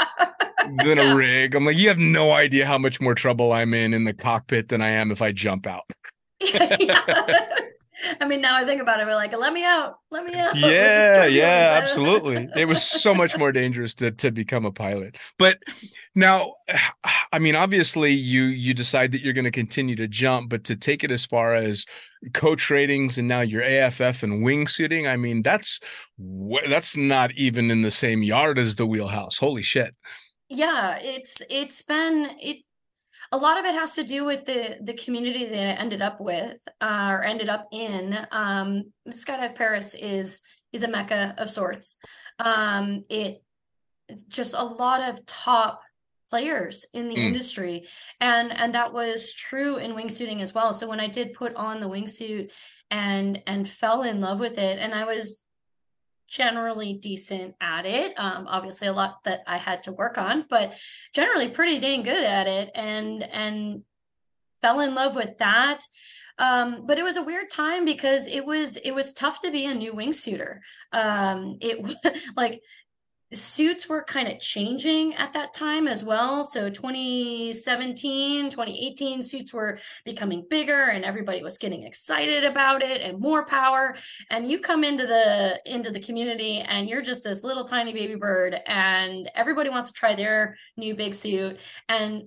than 0.79 0.99
a 0.99 1.15
rig. 1.17 1.55
I'm 1.55 1.65
like, 1.65 1.77
you 1.77 1.89
have 1.89 1.99
no 1.99 2.33
idea 2.33 2.67
how 2.67 2.79
much 2.79 3.01
more 3.01 3.15
trouble 3.15 3.53
I'm 3.53 3.75
in 3.75 3.95
in 3.95 4.05
the 4.05 4.15
cockpit 4.15 4.69
than 4.69 4.83
I 4.83 4.91
am 4.91 5.11
if 5.11 5.23
I 5.23 5.33
jump 5.33 5.67
out. 5.67 5.85
Yeah. 6.41 7.47
I 8.21 8.27
mean, 8.27 8.41
now 8.41 8.57
I 8.57 8.65
think 8.65 8.81
about 8.81 9.01
it, 9.01 9.07
we're 9.07 9.15
like, 9.15 9.37
let 9.37 9.53
me 9.53 9.65
out, 9.65 9.99
let 10.11 10.25
me 10.25 10.35
out. 10.35 10.57
Yeah, 10.57 11.25
yeah, 11.25 11.81
absolutely. 11.83 12.49
It 12.57 12.67
was 12.67 12.83
so 12.83 13.15
much 13.15 13.37
more 13.39 13.53
dangerous 13.53 13.95
to 13.95 14.11
to 14.11 14.31
become 14.31 14.65
a 14.65 14.73
pilot. 14.73 15.17
But 15.39 15.59
now, 16.15 16.55
I 17.33 17.39
mean, 17.39 17.55
obviously, 17.55 18.11
you 18.11 18.45
you 18.45 18.75
decide 18.75 19.13
that 19.13 19.23
you're 19.23 19.33
going 19.33 19.45
to 19.45 19.51
continue 19.51 19.97
to 19.97 20.09
jump, 20.09 20.51
but 20.51 20.65
to 20.65 20.77
take 20.77 21.05
it 21.05 21.11
as 21.11 21.25
far 21.27 21.55
as 21.55 21.87
coach 22.35 22.71
ratings 22.71 23.19
and 23.19 23.29
now 23.29 23.41
your 23.41 23.63
AFF 23.63 24.23
and 24.23 24.45
wingsuiting, 24.45 25.09
I 25.09 25.17
mean, 25.17 25.43
that's 25.43 25.81
that's 26.69 26.97
not 26.97 27.33
even 27.35 27.71
in 27.71 27.83
the 27.83 27.91
same 27.91 28.23
yard 28.23 28.59
as 28.59 28.77
the 28.77 28.87
wheelhouse. 28.87 29.39
Holy 29.39 29.63
shit! 29.63 29.95
Yeah 30.55 30.97
it's 31.01 31.41
it's 31.49 31.83
been 31.83 32.29
it 32.39 32.59
a 33.31 33.39
lot 33.39 33.59
of 33.59 33.65
it 33.65 33.75
has 33.75 33.95
to 33.95 34.05
do 34.05 34.25
with 34.27 34.45
the 34.45 34.77
the 34.83 34.93
community 34.93 35.47
that 35.47 35.59
I 35.59 35.81
ended 35.81 36.03
up 36.03 36.21
with 36.21 36.59
uh, 36.83 37.09
or 37.11 37.25
ended 37.25 37.49
up 37.49 37.69
in. 37.73 38.27
Um 38.31 38.93
skydive 39.09 39.57
perris 39.57 39.95
is 39.95 40.43
is 40.73 40.83
a 40.83 40.89
mecca 40.89 41.35
of 41.39 41.49
sorts. 41.49 41.99
Um 42.39 43.05
it 43.09 43.43
it's 44.09 44.25
just 44.25 44.55
a 44.55 44.63
lot 44.63 45.01
of 45.09 45.25
top 45.25 45.81
players 46.29 46.85
in 46.93 47.09
the 47.09 47.17
Mm. 47.17 47.27
industry 47.29 47.89
and 48.21 48.53
and 48.53 48.75
that 48.75 48.93
was 48.93 49.33
true 49.33 49.77
in 49.77 49.93
wingsuiting 49.95 50.41
as 50.43 50.53
well. 50.55 50.73
So 50.75 50.87
when 50.87 51.01
i 51.01 51.09
did 51.09 51.33
put 51.33 51.55
on 51.55 51.81
the 51.81 51.89
wingsuit 51.89 52.51
and 52.91 53.41
and 53.47 53.67
fell 53.67 54.03
in 54.03 54.21
love 54.21 54.41
with 54.41 54.59
it 54.59 54.79
and 54.79 54.95
i 54.95 55.05
was 55.05 55.43
generally 56.33 56.95
decent 56.95 57.55
at 57.61 57.85
it. 57.85 58.19
Um, 58.19 58.47
obviously, 58.49 58.89
a 58.89 58.93
lot 58.93 59.23
that 59.25 59.41
I 59.47 59.59
had 59.59 59.83
to 59.85 59.93
work 59.93 60.17
on, 60.17 60.47
but 60.49 60.73
generally 61.15 61.49
pretty 61.49 61.79
dang 61.79 62.03
good 62.03 62.25
at 62.25 62.49
it, 62.49 62.71
and 62.75 63.23
and 63.23 63.83
fell 64.63 64.81
in 64.81 64.95
love 64.95 65.15
with 65.15 65.39
that. 65.39 65.85
Um, 66.39 66.87
but 66.87 66.99
it 66.99 67.03
was 67.05 67.19
a 67.19 67.23
weird 67.23 67.51
time 67.51 67.85
because 67.85 68.27
it 68.27 68.47
was 68.47 68.79
it 68.79 68.93
was 68.93 69.13
tough 69.13 69.41
to 69.41 69.51
be 69.51 69.67
a 69.67 69.75
new 69.75 69.93
wingsuiter. 69.93 70.61
Um, 70.93 71.59
it 71.61 71.97
like 72.37 72.63
suits 73.35 73.89
were 73.89 74.03
kind 74.05 74.29
of 74.29 74.39
changing 74.39 75.15
at 75.15 75.33
that 75.33 75.55
time 75.55 75.89
as 75.89 76.05
well. 76.05 76.43
So 76.43 76.69
2017, 76.69 78.51
2018 78.51 79.23
suits 79.23 79.53
were 79.53 79.79
becoming 80.05 80.47
bigger 80.49 80.85
and 80.85 81.05
everybody 81.05 81.43
was 81.43 81.59
getting 81.59 81.85
excited 81.85 82.45
about 82.45 82.83
it 82.83 83.01
and 83.01 83.19
more 83.19 83.45
power. 83.45 83.97
And 84.31 84.47
you 84.49 84.59
come 84.61 84.85
into 84.85 85.07
the 85.07 85.61
into 85.67 85.91
the 85.91 86.01
community 86.01 86.61
and 86.61 86.89
you're 86.89 87.03
just 87.03 87.25
this 87.25 87.45
little 87.45 87.65
tiny 87.65 87.93
baby 87.93 88.15
bird 88.15 88.57
and 88.67 89.31
everybody 89.35 89.71
wants 89.71 89.89
to 89.89 89.95
try 89.95 90.15
their 90.15 90.57
new 90.77 90.95
big 90.95 91.15
suit 91.15 91.59
and 91.89 92.25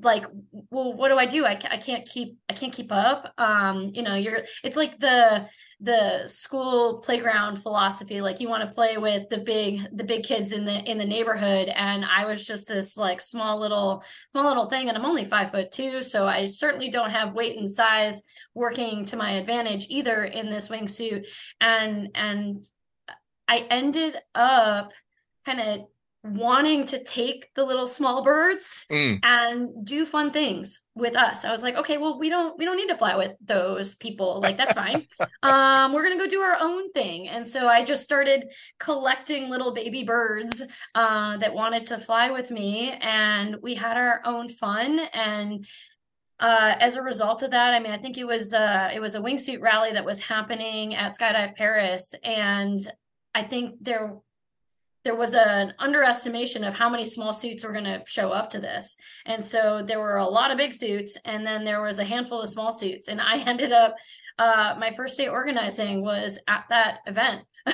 like 0.00 0.24
well 0.70 0.92
what 0.92 1.08
do 1.08 1.18
i 1.18 1.26
do? 1.26 1.44
I, 1.44 1.52
I 1.70 1.76
can't 1.76 2.06
keep 2.06 2.38
i 2.48 2.52
can't 2.52 2.72
keep 2.72 2.92
up. 2.92 3.32
Um 3.38 3.90
you 3.94 4.02
know 4.02 4.14
you're 4.14 4.42
it's 4.64 4.76
like 4.76 4.98
the 4.98 5.48
the 5.80 6.26
school 6.26 6.98
playground 6.98 7.56
philosophy. 7.56 8.20
Like 8.20 8.40
you 8.40 8.48
want 8.48 8.68
to 8.68 8.74
play 8.74 8.98
with 8.98 9.28
the 9.28 9.38
big 9.38 9.80
the 9.96 10.04
big 10.04 10.22
kids 10.22 10.52
in 10.52 10.64
the 10.64 10.78
in 10.90 10.98
the 10.98 11.04
neighborhood. 11.04 11.68
And 11.68 12.04
i 12.04 12.24
was 12.24 12.44
just 12.44 12.68
this 12.68 12.96
like 12.96 13.20
small 13.20 13.60
little 13.60 14.04
small 14.30 14.46
little 14.46 14.68
thing. 14.68 14.88
And 14.88 14.96
i'm 14.96 15.04
only 15.06 15.24
five 15.24 15.50
foot 15.50 15.72
two 15.72 16.02
so 16.02 16.26
i 16.26 16.46
certainly 16.46 16.88
don't 16.88 17.10
have 17.10 17.34
weight 17.34 17.58
and 17.58 17.70
size 17.70 18.22
working 18.54 19.04
to 19.06 19.16
my 19.16 19.32
advantage 19.32 19.86
either 19.88 20.24
in 20.24 20.50
this 20.50 20.68
wingsuit. 20.68 21.26
And 21.60 22.10
and 22.14 22.68
i 23.48 23.66
ended 23.70 24.16
up 24.34 24.92
kind 25.44 25.60
of 25.60 25.80
wanting 26.24 26.86
to 26.86 27.02
take 27.02 27.52
the 27.54 27.64
little 27.64 27.86
small 27.86 28.22
birds 28.22 28.86
Mm, 28.90 29.18
and 29.22 29.84
do 29.84 30.06
fun 30.06 30.30
things 30.30 30.80
with 30.94 31.16
us. 31.16 31.44
I 31.44 31.50
was 31.50 31.62
like, 31.62 31.74
okay, 31.76 31.98
well, 31.98 32.18
we 32.18 32.28
don't 32.28 32.56
we 32.58 32.64
don't 32.64 32.76
need 32.76 32.88
to 32.88 32.96
fly 32.96 33.16
with 33.16 33.32
those 33.44 33.94
people. 33.96 34.40
Like 34.40 34.56
that's 34.56 34.74
fine. 34.74 35.06
um, 35.42 35.92
we're 35.92 36.04
gonna 36.04 36.18
go 36.18 36.28
do 36.28 36.40
our 36.40 36.56
own 36.60 36.92
thing. 36.92 37.28
And 37.28 37.46
so 37.46 37.68
I 37.68 37.84
just 37.84 38.04
started 38.04 38.44
collecting 38.78 39.50
little 39.50 39.74
baby 39.74 40.04
birds 40.04 40.62
uh, 40.94 41.38
that 41.38 41.54
wanted 41.54 41.86
to 41.86 41.98
fly 41.98 42.30
with 42.30 42.50
me, 42.50 42.92
and 43.00 43.56
we 43.62 43.74
had 43.74 43.96
our 43.96 44.20
own 44.24 44.48
fun. 44.48 45.00
And 45.12 45.66
uh, 46.38 46.74
as 46.78 46.96
a 46.96 47.02
result 47.02 47.42
of 47.42 47.50
that, 47.52 47.74
I 47.74 47.80
mean, 47.80 47.92
I 47.92 47.98
think 47.98 48.16
it 48.18 48.26
was 48.26 48.52
uh, 48.52 48.90
it 48.94 49.00
was 49.00 49.14
a 49.14 49.20
wingsuit 49.20 49.60
rally 49.60 49.92
that 49.92 50.04
was 50.04 50.20
happening 50.20 50.94
at 50.94 51.18
Skydive 51.18 51.56
Perris, 51.56 52.14
and 52.22 52.80
I 53.34 53.42
think 53.42 53.76
there 53.80 54.18
there 55.04 55.16
was 55.16 55.34
an 55.34 55.74
underestimation 55.78 56.62
of 56.64 56.74
how 56.74 56.88
many 56.88 57.04
small 57.04 57.32
suits 57.32 57.64
were 57.64 57.72
going 57.72 57.84
to 57.84 58.02
show 58.06 58.30
up 58.30 58.50
to 58.50 58.60
this. 58.60 58.96
And 59.26 59.44
so 59.44 59.82
there 59.84 60.00
were 60.00 60.18
a 60.18 60.24
lot 60.26 60.50
of 60.50 60.58
big 60.58 60.72
suits, 60.72 61.18
and 61.24 61.44
then 61.44 61.64
there 61.64 61.82
was 61.82 61.98
a 61.98 62.04
handful 62.04 62.40
of 62.40 62.48
small 62.48 62.70
suits. 62.72 63.08
And 63.08 63.20
I 63.20 63.38
ended 63.46 63.72
up, 63.72 63.96
uh, 64.38 64.76
my 64.78 64.90
first 64.90 65.16
day 65.16 65.28
organizing 65.28 66.02
was 66.02 66.38
at 66.48 66.64
that 66.70 66.98
event. 67.06 67.42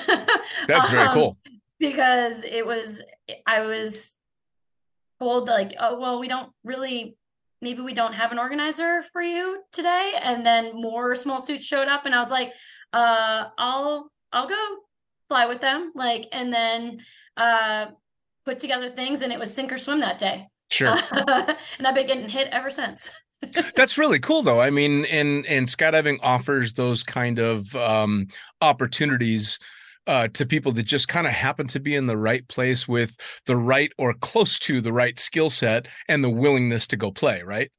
that's 0.66 0.88
very 0.88 1.06
Um, 1.08 1.14
cool. 1.14 1.38
Because 1.78 2.44
it 2.44 2.66
was, 2.66 3.04
I 3.46 3.60
was 3.60 4.20
told, 5.20 5.48
like, 5.48 5.74
oh, 5.78 6.00
well, 6.00 6.18
we 6.18 6.28
don't 6.28 6.50
really, 6.64 7.16
maybe 7.60 7.82
we 7.82 7.94
don't 7.94 8.14
have 8.14 8.32
an 8.32 8.38
organizer 8.38 9.02
for 9.12 9.22
you 9.22 9.62
today. 9.70 10.14
And 10.20 10.44
then 10.44 10.72
more 10.74 11.14
small 11.14 11.40
suits 11.40 11.64
showed 11.64 11.88
up, 11.88 12.06
and 12.06 12.14
I 12.14 12.18
was 12.18 12.30
like, 12.30 12.52
uh, 12.92 13.44
I'll, 13.58 14.10
I'll 14.32 14.48
go 14.48 14.76
fly 15.28 15.46
with 15.46 15.60
them. 15.60 15.92
Like, 15.94 16.26
and 16.32 16.52
then, 16.52 17.00
uh, 17.36 17.86
put 18.44 18.58
together 18.58 18.90
things, 18.90 19.22
and 19.22 19.32
it 19.32 19.38
was 19.38 19.54
sink 19.54 19.70
or 19.70 19.78
swim 19.78 20.00
that 20.00 20.18
day. 20.18 20.48
Sure. 20.70 20.96
and 21.12 21.86
I've 21.86 21.94
been 21.94 22.06
getting 22.06 22.28
hit 22.28 22.48
ever 22.50 22.70
since. 22.70 23.10
That's 23.76 23.98
really 23.98 24.18
cool 24.18 24.42
though. 24.42 24.60
I 24.60 24.70
mean, 24.70 25.04
and 25.06 25.46
and 25.46 25.66
skydiving 25.66 26.18
offers 26.22 26.72
those 26.72 27.02
kind 27.02 27.38
of 27.38 27.74
um 27.76 28.26
opportunities 28.60 29.58
uh 30.06 30.28
to 30.28 30.44
people 30.44 30.72
that 30.72 30.84
just 30.84 31.08
kind 31.08 31.26
of 31.26 31.32
happen 31.32 31.68
to 31.68 31.80
be 31.80 31.94
in 31.94 32.06
the 32.06 32.16
right 32.16 32.46
place 32.48 32.88
with 32.88 33.16
the 33.46 33.56
right 33.56 33.92
or 33.96 34.12
close 34.14 34.58
to 34.60 34.80
the 34.80 34.92
right 34.92 35.18
skill 35.18 35.50
set 35.50 35.86
and 36.08 36.24
the 36.24 36.30
willingness 36.30 36.86
to 36.88 36.96
go 36.96 37.12
play, 37.12 37.42
right? 37.42 37.70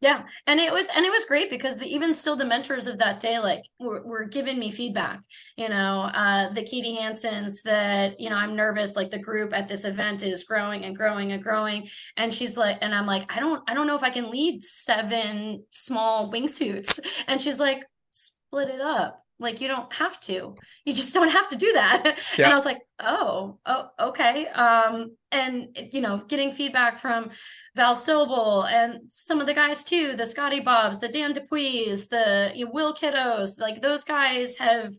Yeah, 0.00 0.22
and 0.46 0.58
it 0.58 0.72
was 0.72 0.88
and 0.96 1.04
it 1.04 1.12
was 1.12 1.26
great 1.26 1.50
because 1.50 1.76
the, 1.78 1.86
even 1.86 2.14
still 2.14 2.34
the 2.34 2.44
mentors 2.44 2.86
of 2.86 2.98
that 2.98 3.20
day 3.20 3.38
like 3.38 3.64
were, 3.78 4.02
were 4.02 4.24
giving 4.24 4.58
me 4.58 4.70
feedback. 4.70 5.20
You 5.56 5.68
know, 5.68 6.08
uh, 6.14 6.50
the 6.54 6.62
Katie 6.62 6.96
Hansens 6.98 7.62
that 7.64 8.18
you 8.18 8.30
know 8.30 8.36
I'm 8.36 8.56
nervous. 8.56 8.96
Like 8.96 9.10
the 9.10 9.18
group 9.18 9.52
at 9.52 9.68
this 9.68 9.84
event 9.84 10.22
is 10.22 10.44
growing 10.44 10.84
and 10.86 10.96
growing 10.96 11.32
and 11.32 11.42
growing, 11.42 11.88
and 12.16 12.34
she's 12.34 12.56
like, 12.56 12.78
and 12.80 12.94
I'm 12.94 13.06
like, 13.06 13.30
I 13.34 13.40
don't 13.40 13.62
I 13.68 13.74
don't 13.74 13.86
know 13.86 13.96
if 13.96 14.02
I 14.02 14.10
can 14.10 14.30
lead 14.30 14.62
seven 14.62 15.64
small 15.70 16.32
wingsuits, 16.32 16.98
and 17.28 17.38
she's 17.38 17.60
like, 17.60 17.84
split 18.10 18.68
it 18.70 18.80
up. 18.80 19.22
Like 19.38 19.60
you 19.60 19.68
don't 19.68 19.92
have 19.94 20.20
to. 20.20 20.54
You 20.84 20.92
just 20.92 21.14
don't 21.14 21.30
have 21.30 21.48
to 21.48 21.56
do 21.56 21.72
that. 21.72 22.18
Yeah. 22.36 22.44
And 22.44 22.52
I 22.52 22.56
was 22.56 22.64
like, 22.64 22.78
oh, 23.00 23.58
oh, 23.66 23.88
okay. 23.98 24.46
Um, 24.48 25.16
and 25.32 25.76
you 25.92 26.00
know, 26.00 26.22
getting 26.28 26.52
feedback 26.52 26.96
from 26.96 27.30
Val 27.76 27.94
Sobel 27.94 28.70
and 28.70 29.00
some 29.08 29.40
of 29.40 29.46
the 29.46 29.54
guys 29.54 29.84
too, 29.84 30.16
the 30.16 30.26
Scotty 30.26 30.60
Bobs, 30.60 30.98
the 30.98 31.08
Dan 31.08 31.32
Dupuis, 31.32 32.08
the 32.08 32.52
Will 32.72 32.94
Kiddos, 32.94 33.60
like 33.60 33.80
those 33.80 34.04
guys 34.04 34.56
have 34.56 34.92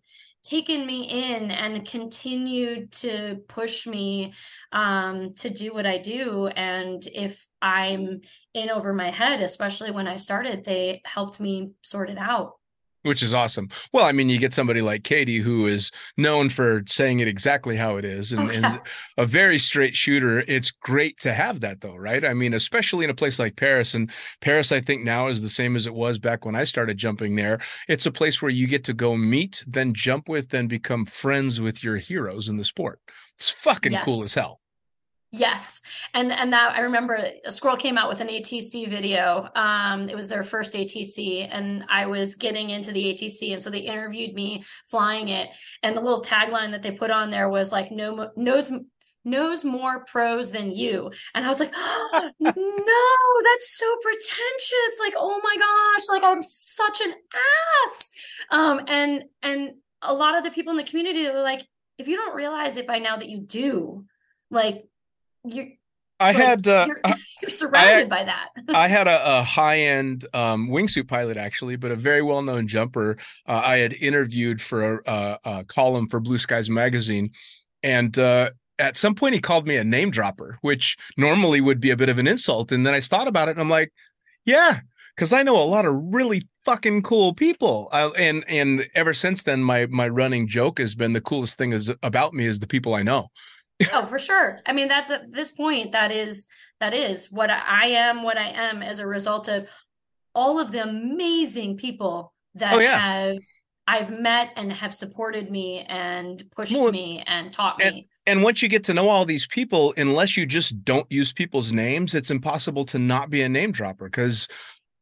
taken 0.44 0.86
me 0.88 1.04
in 1.04 1.52
and 1.52 1.88
continued 1.88 2.92
to 2.92 3.38
push 3.48 3.86
me 3.86 4.34
um, 4.72 5.34
to 5.36 5.50
do 5.50 5.74
what 5.74 5.86
I 5.86 5.98
do. 5.98 6.48
And 6.48 7.06
if 7.14 7.46
I'm 7.62 8.22
in 8.54 8.70
over 8.70 8.94
my 8.94 9.12
head, 9.12 9.42
especially 9.42 9.92
when 9.92 10.08
I 10.08 10.16
started, 10.16 10.64
they 10.64 11.02
helped 11.06 11.40
me 11.40 11.74
sort 11.84 12.10
it 12.10 12.18
out. 12.18 12.54
Which 13.04 13.24
is 13.24 13.34
awesome. 13.34 13.70
Well, 13.94 14.06
I 14.06 14.12
mean, 14.12 14.30
you 14.30 14.38
get 14.38 14.54
somebody 14.54 14.82
like 14.82 15.04
Katie 15.04 15.40
who 15.40 15.66
is 15.66 15.90
known 16.18 16.50
for 16.50 16.84
saying 16.86 17.20
it 17.20 17.28
exactly 17.28 17.76
how 17.76 17.98
it 17.98 18.06
is 18.06 18.32
and, 18.32 18.42
Oh, 18.42 18.50
and 18.50 18.82
a 19.18 19.26
very 19.26 19.58
straight 19.58 19.96
shooter. 19.96 20.44
It's 20.48 20.70
great 20.70 21.20
to 21.22 21.34
have 21.34 21.62
that 21.62 21.82
though, 21.82 21.96
right? 21.96 22.24
I 22.24 22.34
mean, 22.34 22.54
especially 22.54 23.04
in 23.04 23.10
a 23.10 23.16
place 23.16 23.40
like 23.40 23.56
Perris 23.56 23.96
and 23.96 24.12
Perris 24.42 24.72
I 24.72 24.82
think 24.82 25.04
now 25.04 25.28
is 25.28 25.42
the 25.42 25.50
same 25.50 25.76
as 25.76 25.88
it 25.88 25.94
was 25.94 26.20
back 26.20 26.46
when 26.46 26.56
I 26.56 26.64
started 26.64 26.98
jumping 26.98 27.36
there. 27.36 27.60
It's 27.88 28.06
a 28.06 28.12
place 28.12 28.42
where 28.42 28.52
you 28.52 28.68
get 28.68 28.84
to 28.86 28.94
go 28.94 29.18
meet, 29.18 29.64
then 29.68 29.94
jump 29.94 30.30
with, 30.30 30.50
then 30.50 30.68
become 30.68 31.06
friends 31.06 31.60
with 31.60 31.84
your 31.84 31.98
heroes 31.98 32.50
in 32.50 32.58
the 32.58 32.66
sport. 32.66 33.00
It's 33.38 33.50
fucking 33.50 33.98
cool 34.06 34.24
as 34.24 34.36
hell. 34.36 34.61
Yes. 35.34 35.82
And 36.14 36.30
and 36.30 36.52
that 36.52 36.76
I 36.76 36.82
remember 36.82 37.26
a 37.46 37.52
squirrel 37.52 37.78
came 37.78 37.98
out 37.98 38.10
with 38.10 38.20
an 38.20 38.28
ATC 38.28 38.90
video. 38.90 39.48
Um 39.56 40.10
it 40.10 40.16
was 40.16 40.28
their 40.28 40.44
first 40.44 40.74
ATC 40.74 41.48
and 41.50 41.86
I 41.88 42.06
was 42.06 42.36
getting 42.36 42.70
into 42.70 42.92
the 42.92 43.14
ATC 43.14 43.54
and 43.54 43.64
so 43.64 43.70
they 43.70 43.80
interviewed 43.80 44.34
me 44.36 44.64
flying 44.86 45.30
it 45.30 45.50
and 45.84 45.96
the 45.96 46.02
little 46.02 46.22
tagline 46.22 46.72
that 46.72 46.82
they 46.84 46.92
put 46.92 47.12
on 47.12 47.32
there 47.32 47.50
was 47.50 47.72
like 47.72 47.92
no 47.92 48.30
knows 48.36 48.72
knows 49.24 49.64
more 49.64 50.04
pros 50.06 50.52
than 50.52 50.72
you. 50.72 51.12
And 51.34 51.46
I 51.46 51.48
was 51.48 51.60
like, 51.60 51.72
oh, 51.76 52.30
"No, 52.40 52.52
that's 52.52 53.78
so 53.78 53.96
pretentious. 54.02 55.00
Like, 55.00 55.14
oh 55.16 55.40
my 55.44 55.56
gosh, 55.58 56.10
like 56.10 56.24
I'm 56.24 56.44
such 56.44 57.00
an 57.02 57.14
ass." 57.86 58.10
Um 58.50 58.82
and 58.88 59.24
and 59.42 59.72
a 60.02 60.14
lot 60.14 60.38
of 60.38 60.44
the 60.44 60.52
people 60.52 60.72
in 60.72 60.78
the 60.78 60.84
community 60.84 61.30
were 61.30 61.42
like, 61.42 61.62
"If 61.98 62.08
you 62.10 62.18
don't 62.18 62.36
realize 62.36 62.76
it 62.78 62.88
by 62.88 62.98
now 63.00 63.16
that 63.16 63.30
you 63.30 63.40
do, 63.40 64.06
like 64.50 64.86
you're 65.44 65.68
I 66.20 66.28
like, 66.28 66.36
had 66.36 66.68
uh, 66.68 66.86
you're, 66.88 67.02
you're 67.42 67.52
surrounded 67.52 68.10
by 68.10 68.24
that. 68.24 68.50
I 68.70 68.88
had 68.88 69.08
a, 69.08 69.40
a 69.40 69.44
high 69.44 69.80
end 69.80 70.26
um, 70.34 70.70
wingsuit 70.70 71.08
pilot 71.08 71.36
actually, 71.36 71.76
but 71.76 71.92
a 71.92 71.96
very 71.96 72.22
well 72.22 72.42
known 72.44 72.68
jumper. 72.68 73.18
Uh, 73.48 73.62
I 73.64 73.78
had 73.78 73.94
interviewed 73.94 74.62
for 74.62 75.00
a, 75.00 75.02
a, 75.08 75.40
a 75.46 75.64
column 75.66 76.08
for 76.08 76.20
Blue 76.20 76.38
Skies 76.38 76.70
magazine, 76.70 77.32
and 77.82 78.18
uh, 78.20 78.52
at 78.78 78.98
some 78.98 79.16
point 79.16 79.34
he 79.34 79.42
called 79.42 79.68
me 79.68 79.78
a 79.78 79.84
name 79.84 80.12
dropper, 80.12 80.60
which 80.62 80.96
normally 81.18 81.60
would 81.60 81.80
be 81.80 81.90
a 81.90 81.98
bit 81.98 82.10
of 82.10 82.20
an 82.20 82.28
insult. 82.28 82.72
And 82.72 82.86
then 82.86 82.94
I 82.94 83.02
thought 83.02 83.28
about 83.28 83.50
it, 83.50 83.54
and 83.54 83.62
I'm 83.62 83.70
like, 83.70 83.92
yeah, 84.46 84.82
because 85.16 85.34
I 85.34 85.42
know 85.42 85.62
a 85.62 85.66
lot 85.66 85.86
of 85.86 85.96
really 85.96 86.44
fucking 86.66 87.02
cool 87.02 87.34
people. 87.34 87.90
Uh, 87.92 88.12
and 88.18 88.44
and 88.48 88.88
ever 88.94 89.16
since 89.16 89.42
then, 89.42 89.64
my 89.64 89.88
my 89.88 90.08
running 90.08 90.48
joke 90.48 90.78
has 90.78 90.94
been 90.94 91.14
the 91.14 91.22
coolest 91.22 91.58
thing 91.58 91.74
is 91.74 91.92
about 92.04 92.36
me 92.36 92.46
is 92.46 92.60
the 92.60 92.68
people 92.68 92.94
I 92.94 93.02
know. 93.02 93.30
oh, 93.94 94.06
for 94.06 94.20
sure. 94.20 94.60
I 94.66 94.74
mean, 94.74 94.88
that's 94.88 95.12
at 95.12 95.32
this 95.32 95.52
point, 95.52 95.92
that 95.94 96.12
is 96.12 96.48
that 96.80 96.94
is 96.94 97.28
what 97.32 97.50
I 97.52 97.88
am, 97.88 98.24
what 98.24 98.38
I 98.38 98.50
am 98.50 98.82
as 98.82 99.00
a 99.00 99.06
result 99.08 99.48
of 99.48 99.68
all 100.34 100.60
of 100.60 100.72
the 100.72 100.82
amazing 100.84 101.78
people 101.78 102.34
that 102.56 102.74
Oh, 102.74 102.80
yeah. 102.80 102.98
have 103.00 103.38
I've 103.88 104.12
met 104.12 104.50
and 104.56 104.72
have 104.72 104.94
supported 104.94 105.50
me 105.52 105.86
and 105.88 106.44
pushed 106.56 106.72
Well, 106.72 106.92
me 106.92 107.24
and 107.28 107.52
taught 107.52 107.80
me. 107.80 108.08
and 108.26 108.42
once 108.44 108.62
you 108.62 108.70
get 108.70 108.84
to 108.86 108.94
know 108.94 109.10
all 109.10 109.26
these 109.26 109.46
people 109.48 109.94
unless 109.98 110.38
you 110.38 110.46
just 110.46 110.84
don't 110.86 111.12
use 111.12 111.34
people's 111.34 111.72
names 111.72 112.16
it's 112.16 112.32
impossible 112.32 112.86
to 112.86 113.00
not 113.00 113.30
be 113.30 113.42
a 113.42 113.50
name 113.50 113.72
dropper 113.72 114.06
because 114.06 114.48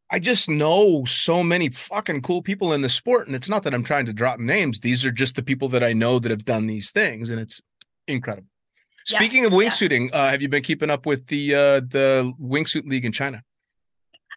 i 0.09 0.17
just 0.17 0.47
know 0.49 1.03
so 1.05 1.43
many 1.43 1.69
fucking 1.69 2.21
cool 2.21 2.41
people 2.41 2.73
in 2.73 2.81
the 2.81 2.89
sport 2.89 3.27
and 3.27 3.35
it's 3.35 3.49
not 3.49 3.63
that 3.63 3.73
i'm 3.73 3.83
trying 3.83 4.05
to 4.05 4.13
drop 4.13 4.39
names 4.39 4.79
these 4.79 5.05
are 5.05 5.11
just 5.11 5.35
the 5.35 5.43
people 5.43 5.67
that 5.69 5.83
i 5.83 5.91
know 5.93 6.17
that 6.17 6.31
have 6.31 6.45
done 6.45 6.65
these 6.65 6.89
things 6.91 7.29
and 7.29 7.39
it's 7.39 7.61
incredible 8.07 8.47
Yeah, 9.07 9.19
speaking 9.19 9.45
of 9.45 9.51
yeah. 9.51 9.57
wingsuiting 9.59 10.09
uh, 10.13 10.29
have 10.29 10.41
you 10.41 10.49
been 10.49 10.63
keeping 10.63 10.89
up 10.89 11.05
with 11.05 11.27
the 11.27 11.55
uh 11.55 11.79
the 11.81 12.33
wingsuit 12.41 12.87
league 12.87 13.05
in 13.05 13.11
china 13.11 13.43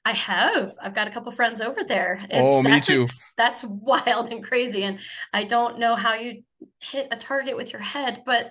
I 0.04 0.14
have. 0.14 0.74
I've 0.82 0.94
got 0.96 1.06
a 1.06 1.12
couple 1.12 1.30
friends 1.30 1.60
over 1.60 1.84
there. 1.84 2.18
It's, 2.24 2.32
Oh, 2.34 2.60
me 2.60 2.70
that's 2.72 2.86
too. 2.88 3.06
that's 3.36 3.64
wild 3.68 4.32
and 4.32 4.42
crazy. 4.42 4.82
And 4.82 4.98
I 5.32 5.44
don't 5.44 5.78
know 5.78 5.94
how 5.94 6.14
you 6.14 6.42
hit 6.80 7.06
a 7.12 7.16
target 7.16 7.56
with 7.56 7.72
your 7.72 7.82
head, 7.82 8.24
but 8.26 8.50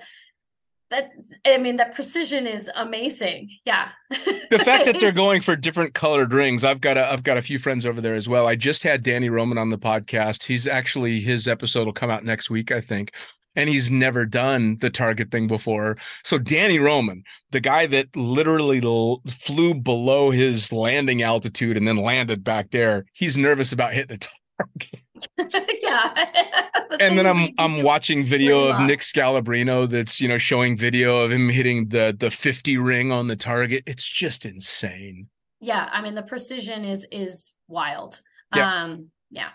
that 0.91 1.11
I 1.45 1.57
mean 1.57 1.75
that 1.77 1.93
precision 1.93 2.47
is 2.47 2.71
amazing. 2.73 3.49
Yeah. 3.65 3.89
the 4.09 4.59
fact 4.63 4.85
that 4.85 4.97
they're 5.01 5.11
going 5.25 5.41
for 5.41 5.55
different 5.57 5.93
colored 5.93 6.31
rings 6.33 6.63
i've 6.63 6.81
got 6.81 6.97
a 6.97 7.09
i've 7.11 7.23
got 7.23 7.37
a 7.37 7.41
few 7.41 7.57
friends 7.59 7.85
over 7.85 8.01
there 8.01 8.15
as 8.15 8.27
well 8.27 8.45
i 8.45 8.55
just 8.55 8.83
had 8.83 9.01
danny 9.03 9.29
roman 9.29 9.57
on 9.57 9.69
the 9.69 9.77
podcast 9.77 10.43
he's 10.43 10.67
actually 10.67 11.21
his 11.21 11.47
episode 11.47 11.85
will 11.85 11.93
come 11.93 12.09
out 12.09 12.25
next 12.25 12.49
week 12.49 12.73
i 12.73 12.81
think 12.81 13.13
and 13.55 13.69
he's 13.69 13.91
never 13.91 14.25
done 14.25 14.77
the 14.81 14.89
target 14.89 15.31
thing 15.31 15.47
before 15.47 15.97
so 16.23 16.37
danny 16.37 16.79
roman 16.79 17.23
the 17.51 17.59
guy 17.59 17.85
that 17.85 18.07
literally 18.15 18.81
l- 18.83 19.21
flew 19.27 19.73
below 19.73 20.31
his 20.31 20.71
landing 20.71 21.21
altitude 21.21 21.77
and 21.77 21.87
then 21.87 21.97
landed 21.97 22.43
back 22.43 22.71
there 22.71 23.05
he's 23.13 23.37
nervous 23.37 23.71
about 23.71 23.93
hitting 23.93 24.17
a 24.17 24.19
target 24.19 25.01
yeah. 25.81 26.25
And 26.99 27.17
then 27.17 27.25
i'm 27.25 27.49
i'm 27.57 27.83
watching 27.83 28.25
video 28.25 28.67
of 28.69 28.81
nick 28.81 28.99
scalabrino 28.99 29.89
that's 29.89 30.19
you 30.19 30.27
know 30.27 30.37
showing 30.37 30.77
video 30.77 31.23
of 31.23 31.31
him 31.31 31.49
hitting 31.49 31.87
the 31.87 32.15
the 32.17 32.29
50 32.29 32.77
ring 32.77 33.11
on 33.11 33.27
the 33.27 33.35
target 33.35 33.83
it's 33.87 34.05
just 34.05 34.45
insane 34.45 35.27
Yeah, 35.61 35.87
I 35.91 36.01
mean 36.01 36.15
the 36.15 36.21
precision 36.23 36.83
is 36.83 37.07
is 37.11 37.53
wild. 37.67 38.21
Yeah. 38.55 38.83
Um 38.83 39.09
yeah. 39.29 39.49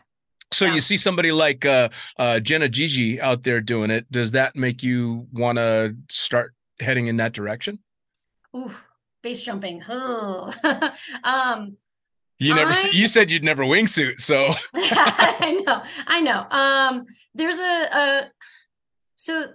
So 0.53 0.65
Yeah. 0.67 0.75
you 0.75 0.81
see 0.81 0.97
somebody 0.97 1.33
like 1.33 1.65
uh, 1.67 1.89
uh, 2.19 2.41
Jenna 2.41 2.69
Gigi 2.69 3.21
out 3.21 3.43
there 3.43 3.61
doing 3.61 3.91
it. 3.91 4.11
Does 4.11 4.31
that 4.33 4.55
make 4.57 4.83
you 4.83 5.27
want 5.33 5.59
to 5.59 5.97
start 6.09 6.55
heading 6.81 7.09
in 7.09 7.17
that 7.19 7.33
direction? 7.33 7.79
Oof. 8.57 8.87
Base 9.23 9.43
jumping. 9.43 9.83
Oh. 9.89 10.53
um 11.25 11.77
You 12.39 12.55
never. 12.55 12.71
I- 12.71 12.91
You 12.93 13.07
said 13.09 13.31
you'd 13.31 13.45
never 13.45 13.65
wingsuit, 13.65 14.21
so 14.21 14.53
I 14.75 15.63
know, 15.67 15.83
I 16.07 16.21
know. 16.21 16.47
Um, 16.51 17.07
there's 17.35 17.59
a, 17.59 17.89
a 17.93 18.31
so 19.17 19.47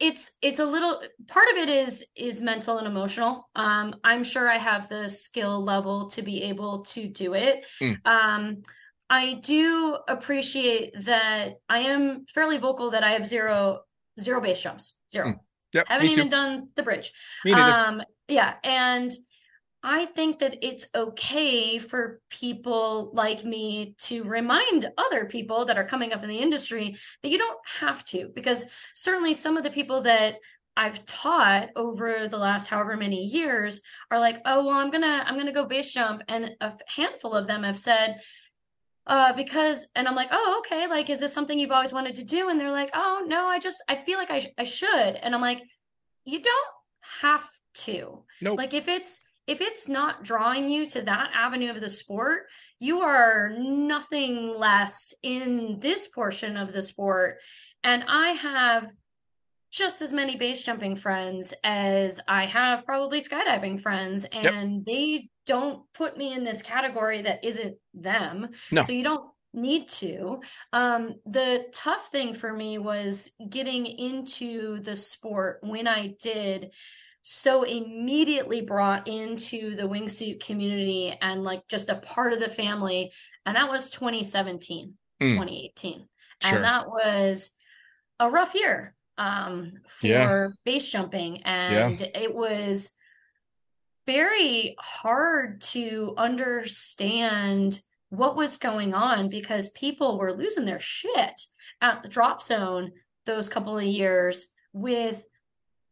it's 0.00 0.32
it's 0.42 0.58
a 0.58 0.64
little 0.66 1.00
part 1.28 1.48
of 1.52 1.56
it 1.56 1.68
is 1.70 2.04
is 2.16 2.40
mental 2.42 2.78
and 2.78 2.86
emotional. 2.86 3.48
Um, 3.54 3.94
I'm 4.02 4.24
sure 4.24 4.48
I 4.50 4.58
have 4.58 4.88
the 4.88 5.08
skill 5.08 5.62
level 5.64 6.08
to 6.10 6.22
be 6.22 6.42
able 6.44 6.80
to 6.86 7.06
do 7.06 7.34
it. 7.34 7.64
Mm. 7.80 8.06
Um, 8.06 8.62
I 9.08 9.34
do 9.34 9.96
appreciate 10.08 10.92
that 11.04 11.60
I 11.68 11.80
am 11.80 12.26
fairly 12.26 12.58
vocal 12.58 12.90
that 12.90 13.04
I 13.04 13.12
have 13.12 13.26
zero 13.26 13.80
zero 14.18 14.40
base 14.40 14.60
jumps, 14.60 14.96
zero. 15.10 15.28
Mm. 15.28 15.38
yep. 15.72 15.86
Haven't 15.88 16.08
even 16.08 16.24
too. 16.24 16.30
done 16.30 16.68
the 16.74 16.82
bridge. 16.82 17.12
Me 17.44 17.52
neither. 17.52 17.72
Um, 17.72 18.02
yeah, 18.28 18.54
and 18.64 19.12
I 19.82 20.06
think 20.06 20.40
that 20.40 20.56
it's 20.66 20.88
okay 20.94 21.78
for 21.78 22.20
people 22.28 23.10
like 23.12 23.44
me 23.44 23.94
to 24.00 24.24
remind 24.24 24.90
other 24.98 25.26
people 25.26 25.66
that 25.66 25.78
are 25.78 25.84
coming 25.84 26.12
up 26.12 26.24
in 26.24 26.28
the 26.28 26.38
industry 26.38 26.96
that 27.22 27.28
you 27.28 27.38
don't 27.38 27.58
have 27.78 28.04
to, 28.06 28.30
because 28.34 28.66
certainly 28.94 29.32
some 29.32 29.56
of 29.56 29.62
the 29.62 29.70
people 29.70 30.02
that 30.02 30.36
I've 30.76 31.06
taught 31.06 31.70
over 31.76 32.26
the 32.28 32.36
last 32.36 32.66
however 32.66 32.96
many 32.96 33.24
years 33.24 33.80
are 34.10 34.18
like, 34.18 34.42
oh 34.44 34.66
well, 34.66 34.76
I'm 34.76 34.90
gonna 34.90 35.22
I'm 35.24 35.36
gonna 35.36 35.52
go 35.52 35.64
base 35.64 35.92
jump, 35.92 36.22
and 36.26 36.56
a 36.60 36.72
handful 36.88 37.32
of 37.32 37.46
them 37.46 37.62
have 37.62 37.78
said, 37.78 38.20
uh, 39.06 39.32
because, 39.32 39.88
and 39.94 40.08
I'm 40.08 40.14
like, 40.14 40.28
oh 40.32 40.62
okay, 40.64 40.86
like 40.88 41.10
is 41.10 41.20
this 41.20 41.32
something 41.32 41.58
you've 41.58 41.70
always 41.70 41.92
wanted 41.92 42.14
to 42.16 42.24
do? 42.24 42.48
And 42.48 42.58
they're 42.58 42.72
like, 42.72 42.90
oh 42.94 43.24
no, 43.26 43.46
I 43.46 43.58
just 43.58 43.82
I 43.88 43.96
feel 43.96 44.18
like 44.18 44.30
I 44.30 44.40
sh- 44.40 44.54
I 44.58 44.64
should, 44.64 45.16
and 45.16 45.34
I'm 45.34 45.40
like, 45.40 45.62
you 46.24 46.42
don't 46.42 46.68
have 47.22 47.48
to. 47.74 48.24
Nope. 48.40 48.58
Like 48.58 48.74
if 48.74 48.88
it's 48.88 49.20
if 49.46 49.60
it's 49.60 49.88
not 49.88 50.24
drawing 50.24 50.68
you 50.68 50.88
to 50.90 51.02
that 51.02 51.30
avenue 51.34 51.70
of 51.70 51.80
the 51.80 51.88
sport, 51.88 52.46
you 52.80 53.00
are 53.00 53.52
nothing 53.56 54.54
less 54.56 55.14
in 55.22 55.78
this 55.80 56.08
portion 56.08 56.56
of 56.56 56.72
the 56.72 56.82
sport. 56.82 57.38
And 57.84 58.04
I 58.08 58.30
have 58.30 58.90
just 59.76 60.00
as 60.02 60.12
many 60.12 60.36
base 60.36 60.64
jumping 60.64 60.96
friends 60.96 61.52
as 61.62 62.20
I 62.26 62.46
have 62.46 62.84
probably 62.86 63.20
skydiving 63.20 63.80
friends, 63.80 64.24
and 64.24 64.84
they 64.84 65.28
don't 65.44 65.82
put 65.92 66.16
me 66.16 66.32
in 66.32 66.44
this 66.44 66.62
category 66.62 67.22
that 67.22 67.44
isn't 67.44 67.76
them. 67.94 68.48
No. 68.72 68.82
So 68.82 68.92
you 68.92 69.04
don't 69.04 69.30
need 69.52 69.88
to. 69.88 70.40
Um, 70.72 71.14
the 71.24 71.66
tough 71.72 72.08
thing 72.08 72.34
for 72.34 72.52
me 72.52 72.78
was 72.78 73.32
getting 73.48 73.86
into 73.86 74.80
the 74.80 74.96
sport 74.96 75.58
when 75.62 75.86
I 75.86 76.14
did 76.20 76.72
so 77.22 77.62
immediately 77.64 78.60
brought 78.60 79.08
into 79.08 79.74
the 79.76 79.82
wingsuit 79.82 80.44
community 80.44 81.16
and 81.20 81.42
like 81.42 81.62
just 81.68 81.88
a 81.88 81.96
part 81.96 82.32
of 82.32 82.38
the 82.38 82.48
family 82.48 83.10
and 83.44 83.56
that 83.56 83.68
was 83.68 83.90
2017 83.90 84.94
Mm. 85.20 85.30
2018 85.30 86.06
Sure. 86.42 86.54
and 86.54 86.64
that 86.64 86.86
was 86.88 87.50
a 88.20 88.30
rough 88.30 88.54
year 88.54 88.94
um 89.18 89.72
for 89.86 90.06
Yeah. 90.06 90.48
base 90.64 90.88
jumping 90.88 91.42
and 91.44 92.00
it 92.14 92.34
was 92.34 92.92
very 94.06 94.76
hard 94.78 95.60
to 95.60 96.14
understand 96.16 97.80
what 98.10 98.36
was 98.36 98.56
going 98.56 98.94
on 98.94 99.28
because 99.28 99.68
people 99.70 100.18
were 100.18 100.32
losing 100.36 100.64
their 100.64 100.78
shit 100.80 101.40
at 101.80 102.02
the 102.02 102.08
drop 102.08 102.40
zone 102.40 102.92
those 103.24 103.48
couple 103.48 103.76
of 103.76 103.84
years 103.84 104.46
with 104.72 105.26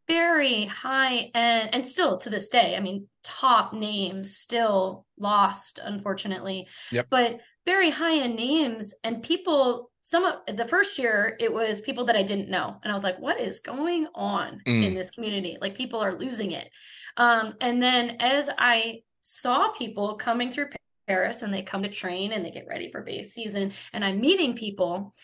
very 0.06 0.66
high 0.66 1.30
end 1.34 1.70
and 1.72 1.86
still 1.86 2.18
to 2.18 2.28
this 2.30 2.48
day 2.50 2.76
i 2.76 2.80
mean 2.80 3.08
top 3.24 3.72
names 3.72 4.36
still 4.36 5.06
lost 5.18 5.80
unfortunately 5.82 6.68
Yep. 6.92 7.06
but 7.10 7.40
very 7.66 7.90
high 7.90 8.18
end 8.18 8.36
names 8.36 8.94
and 9.04 9.22
people 9.22 9.90
some 10.02 10.24
of 10.24 10.56
the 10.56 10.66
first 10.66 10.98
year 10.98 11.36
it 11.40 11.52
was 11.52 11.80
people 11.80 12.04
that 12.04 12.16
i 12.16 12.22
didn't 12.22 12.50
know 12.50 12.76
and 12.82 12.90
i 12.92 12.94
was 12.94 13.04
like 13.04 13.18
what 13.18 13.40
is 13.40 13.60
going 13.60 14.06
on 14.14 14.60
Mm. 14.66 14.84
in 14.86 14.94
this 14.94 15.10
community 15.10 15.56
like 15.60 15.74
people 15.74 16.00
are 16.00 16.18
losing 16.18 16.50
it 16.52 16.68
um, 17.16 17.54
and 17.60 17.82
then 17.82 18.16
as 18.20 18.50
i 18.58 19.00
saw 19.22 19.70
people 19.72 20.16
coming 20.16 20.50
through 20.50 20.68
perris 21.08 21.42
and 21.42 21.52
they 21.54 21.62
come 21.62 21.82
to 21.82 21.88
train 21.88 22.32
and 22.32 22.44
they 22.44 22.50
get 22.50 22.66
ready 22.68 22.90
for 22.90 23.02
base 23.02 23.32
season 23.32 23.72
and 23.92 24.04
i'm 24.04 24.20
meeting 24.20 24.54
people 24.54 25.14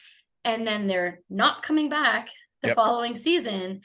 and 0.44 0.66
then 0.66 0.86
they're 0.86 1.20
not 1.28 1.62
coming 1.62 1.88
back 1.88 2.28
the 2.62 2.68
Yep. 2.68 2.76
following 2.76 3.14
season 3.14 3.80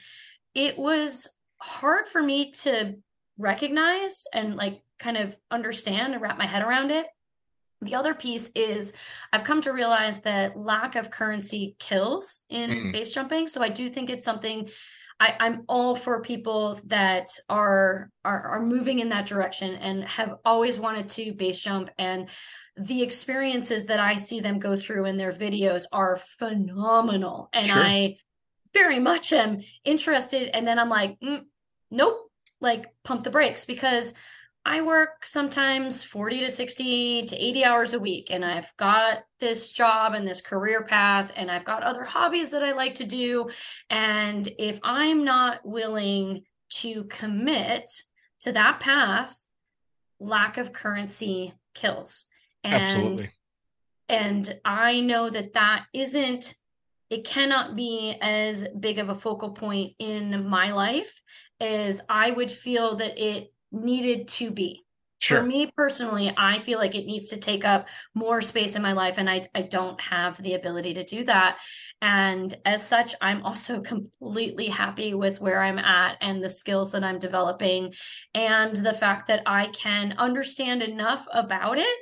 it 0.54 0.78
was 0.78 1.28
hard 1.58 2.06
for 2.06 2.22
me 2.22 2.50
to 2.52 2.94
recognize 3.38 4.24
and 4.32 4.56
like 4.56 4.82
kind 4.98 5.16
of 5.18 5.36
understand 5.50 6.12
and 6.14 6.22
wrap 6.22 6.38
my 6.38 6.46
head 6.46 6.62
around 6.62 6.90
it 6.90 7.06
the 7.82 7.94
other 7.94 8.14
piece 8.14 8.50
is 8.54 8.92
I've 9.32 9.44
come 9.44 9.60
to 9.62 9.72
realize 9.72 10.22
that 10.22 10.56
lack 10.56 10.94
of 10.96 11.10
currency 11.10 11.76
kills 11.78 12.44
in 12.48 12.70
Mm. 12.70 12.92
base 12.92 13.12
jumping. 13.12 13.46
So 13.48 13.62
I 13.62 13.68
do 13.68 13.88
think 13.88 14.10
it's 14.10 14.24
something 14.24 14.68
I, 15.18 15.34
I'm 15.40 15.62
all 15.66 15.96
for 15.96 16.20
people 16.20 16.78
that 16.86 17.28
are, 17.48 18.10
are 18.24 18.42
are 18.42 18.62
moving 18.62 18.98
in 18.98 19.08
that 19.10 19.24
direction 19.26 19.74
and 19.76 20.04
have 20.04 20.34
always 20.44 20.78
wanted 20.78 21.08
to 21.10 21.32
base 21.32 21.58
jump 21.60 21.88
and 21.98 22.28
the 22.76 23.02
experiences 23.02 23.86
that 23.86 23.98
I 24.00 24.16
see 24.16 24.40
them 24.40 24.58
go 24.58 24.76
through 24.76 25.06
in 25.06 25.16
their 25.16 25.32
videos 25.32 25.84
are 25.92 26.18
phenomenal. 26.18 27.48
And 27.54 27.66
Sure. 27.66 27.78
I 27.82 28.16
very 28.74 28.98
much 28.98 29.32
am 29.32 29.62
interested. 29.84 30.54
And 30.54 30.66
then 30.68 30.78
I'm 30.78 30.90
like, 30.90 31.18
mm, 31.20 31.44
nope, 31.90 32.30
like 32.60 32.86
pump 33.02 33.24
the 33.24 33.30
brakes 33.30 33.64
because 33.64 34.12
I 34.66 34.82
work 34.82 35.24
sometimes 35.24 36.02
40 36.02 36.40
to 36.40 36.50
60 36.50 37.26
to 37.26 37.36
80 37.36 37.64
hours 37.64 37.94
a 37.94 38.00
week, 38.00 38.32
and 38.32 38.44
I've 38.44 38.76
got 38.76 39.20
this 39.38 39.70
job 39.70 40.14
and 40.14 40.26
this 40.26 40.40
career 40.40 40.82
path, 40.82 41.30
and 41.36 41.52
I've 41.52 41.64
got 41.64 41.84
other 41.84 42.02
hobbies 42.02 42.50
that 42.50 42.64
I 42.64 42.72
like 42.72 42.96
to 42.96 43.04
do. 43.04 43.48
And 43.90 44.48
if 44.58 44.80
I'm 44.82 45.24
not 45.24 45.64
willing 45.64 46.42
to 46.80 47.04
commit 47.04 47.88
to 48.40 48.50
that 48.52 48.80
path, 48.80 49.44
lack 50.18 50.58
of 50.58 50.72
currency 50.72 51.54
kills. 51.72 52.26
And 52.64 52.82
Absolutely. 52.82 53.28
and 54.08 54.60
I 54.64 55.00
know 55.00 55.30
that 55.30 55.52
that 55.52 55.84
isn't, 55.94 56.56
it 57.08 57.24
cannot 57.24 57.76
be 57.76 58.16
as 58.20 58.66
big 58.80 58.98
of 58.98 59.10
a 59.10 59.14
focal 59.14 59.50
point 59.50 59.92
in 60.00 60.48
my 60.48 60.72
life 60.72 61.22
as 61.60 62.02
I 62.08 62.32
would 62.32 62.50
feel 62.50 62.96
that 62.96 63.16
it 63.16 63.52
needed 63.76 64.28
to 64.28 64.50
be. 64.50 64.82
Sure. 65.18 65.40
For 65.40 65.46
me 65.46 65.70
personally, 65.74 66.30
I 66.36 66.58
feel 66.58 66.78
like 66.78 66.94
it 66.94 67.06
needs 67.06 67.30
to 67.30 67.38
take 67.38 67.64
up 67.64 67.86
more 68.14 68.42
space 68.42 68.76
in 68.76 68.82
my 68.82 68.92
life, 68.92 69.14
and 69.16 69.30
I, 69.30 69.48
I 69.54 69.62
don't 69.62 69.98
have 69.98 70.42
the 70.42 70.54
ability 70.54 70.92
to 70.94 71.04
do 71.04 71.24
that. 71.24 71.58
And 72.02 72.54
as 72.66 72.86
such, 72.86 73.14
I'm 73.22 73.42
also 73.42 73.80
completely 73.92 74.68
happy 74.68 75.14
with 75.14 75.40
where 75.40 75.62
I'm 75.62 75.78
at 75.78 76.18
and 76.20 76.44
the 76.44 76.50
skills 76.50 76.92
that 76.92 77.02
I'm 77.02 77.18
developing, 77.18 77.94
and 78.34 78.76
the 78.76 78.92
fact 78.92 79.28
that 79.28 79.42
I 79.46 79.68
can 79.68 80.14
understand 80.18 80.82
enough 80.82 81.26
about 81.32 81.78
it 81.78 81.98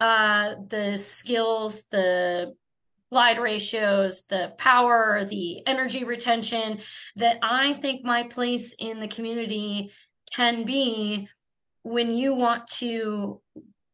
uh, 0.00 0.54
the 0.68 0.96
skills, 0.96 1.86
the 1.90 2.54
glide 3.10 3.38
ratios, 3.38 4.26
the 4.26 4.52
power, 4.58 5.24
the 5.24 5.66
energy 5.66 6.04
retention 6.04 6.80
that 7.16 7.38
I 7.42 7.72
think 7.72 8.04
my 8.04 8.24
place 8.24 8.74
in 8.74 9.00
the 9.00 9.08
community 9.08 9.92
can 10.36 10.64
be 10.64 11.28
when 11.82 12.10
you 12.10 12.34
want 12.34 12.66
to 12.68 13.40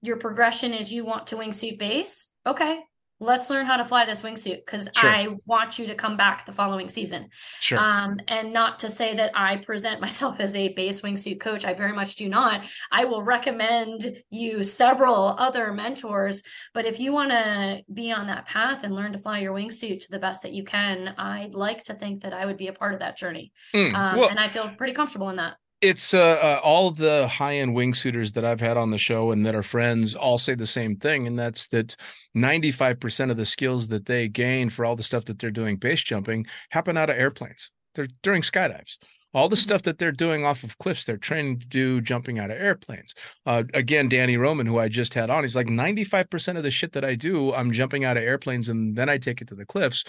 your 0.02 0.16
progression 0.16 0.72
is 0.74 0.92
you 0.92 1.04
want 1.04 1.26
to 1.28 1.36
wingsuit 1.36 1.78
base 1.78 2.30
okay 2.46 2.80
let's 3.20 3.50
learn 3.50 3.66
how 3.66 3.76
to 3.76 3.84
fly 3.84 4.04
this 4.04 4.22
wingsuit 4.22 4.56
because 4.66 4.88
Sure. 4.96 5.08
i 5.10 5.28
want 5.46 5.78
you 5.78 5.86
to 5.86 5.94
come 5.94 6.16
back 6.16 6.44
the 6.44 6.50
following 6.52 6.88
season 6.88 7.28
Sure. 7.60 7.78
um, 7.78 8.18
and 8.26 8.52
not 8.52 8.80
to 8.80 8.90
say 8.90 9.14
that 9.14 9.30
I 9.34 9.58
present 9.58 10.00
myself 10.06 10.40
as 10.40 10.56
a 10.56 10.72
base 10.74 11.02
wingsuit 11.02 11.38
coach. 11.40 11.64
I 11.64 11.74
very 11.74 11.92
much 11.92 12.16
do 12.16 12.28
not. 12.28 12.66
I 12.90 13.04
will 13.04 13.22
recommend 13.22 14.16
you 14.30 14.64
several 14.64 15.36
other 15.38 15.72
mentors. 15.72 16.42
But 16.74 16.84
if 16.86 16.98
you 16.98 17.12
want 17.12 17.30
to 17.30 17.82
be 17.92 18.10
on 18.10 18.26
that 18.26 18.46
path 18.46 18.82
and 18.82 18.92
learn 18.94 19.12
to 19.12 19.18
fly 19.18 19.38
your 19.38 19.54
wingsuit 19.54 20.00
to 20.00 20.10
the 20.10 20.18
best 20.18 20.42
that 20.42 20.52
you 20.52 20.64
can, 20.64 21.14
I'd 21.16 21.54
like 21.54 21.84
to 21.84 21.94
think 21.94 22.22
that 22.22 22.34
I 22.34 22.46
would 22.46 22.56
be 22.56 22.66
a 22.66 22.72
part 22.72 22.94
of 22.94 23.00
that 23.00 23.16
journey. 23.16 23.52
Mm, 23.74 23.94
Um, 23.94 24.16
well, 24.18 24.28
and 24.30 24.40
I 24.40 24.48
feel 24.48 24.68
pretty 24.76 24.94
comfortable 24.94 25.28
in 25.28 25.36
that. 25.36 25.54
It's 25.82 26.14
uh, 26.14 26.38
uh 26.42 26.60
all 26.62 26.90
the 26.92 27.28
high-end 27.28 27.76
wingsuiters 27.76 28.32
that 28.34 28.44
I've 28.44 28.60
had 28.60 28.76
on 28.76 28.90
the 28.90 28.98
show 28.98 29.32
and 29.32 29.44
that 29.44 29.54
are 29.54 29.62
friends 29.62 30.14
all 30.14 30.38
say 30.38 30.54
the 30.54 30.66
same 30.66 30.96
thing 30.96 31.26
and 31.26 31.38
that's 31.38 31.66
that 31.68 31.96
95% 32.36 33.30
of 33.30 33.36
the 33.36 33.44
skills 33.44 33.88
that 33.88 34.06
they 34.06 34.28
gain 34.28 34.70
for 34.70 34.84
all 34.84 34.96
the 34.96 35.02
stuff 35.02 35.24
that 35.26 35.38
they're 35.38 35.50
doing 35.50 35.76
base 35.76 36.02
jumping 36.02 36.46
happen 36.70 36.96
out 36.96 37.10
of 37.10 37.16
airplanes. 37.16 37.70
They're 37.94 38.08
during 38.22 38.42
skydives. 38.42 38.96
All 39.34 39.48
the 39.48 39.56
Mhm. 39.56 39.62
stuff 39.62 39.82
that 39.82 39.98
they're 39.98 40.12
doing 40.12 40.44
off 40.44 40.62
of 40.62 40.78
cliffs, 40.78 41.04
they're 41.04 41.16
training 41.16 41.58
to 41.60 41.66
do 41.66 42.00
jumping 42.00 42.38
out 42.38 42.50
of 42.50 42.58
airplanes. 42.58 43.14
Uh, 43.46 43.64
again, 43.74 44.08
Danny 44.08 44.36
Roman, 44.36 44.66
who 44.66 44.78
I 44.78 44.88
just 44.88 45.14
had 45.14 45.30
on, 45.30 45.42
he's 45.42 45.56
like 45.56 45.68
95% 45.68 46.58
of 46.58 46.64
the 46.64 46.70
shit 46.70 46.92
that 46.92 47.04
I 47.04 47.14
do, 47.14 47.52
I'm 47.52 47.72
jumping 47.72 48.04
out 48.04 48.16
of 48.18 48.22
airplanes 48.22 48.68
and 48.68 48.94
then 48.94 49.08
I 49.08 49.18
take 49.18 49.40
it 49.40 49.48
to 49.48 49.54
the 49.54 49.66
cliffs. 49.66 50.04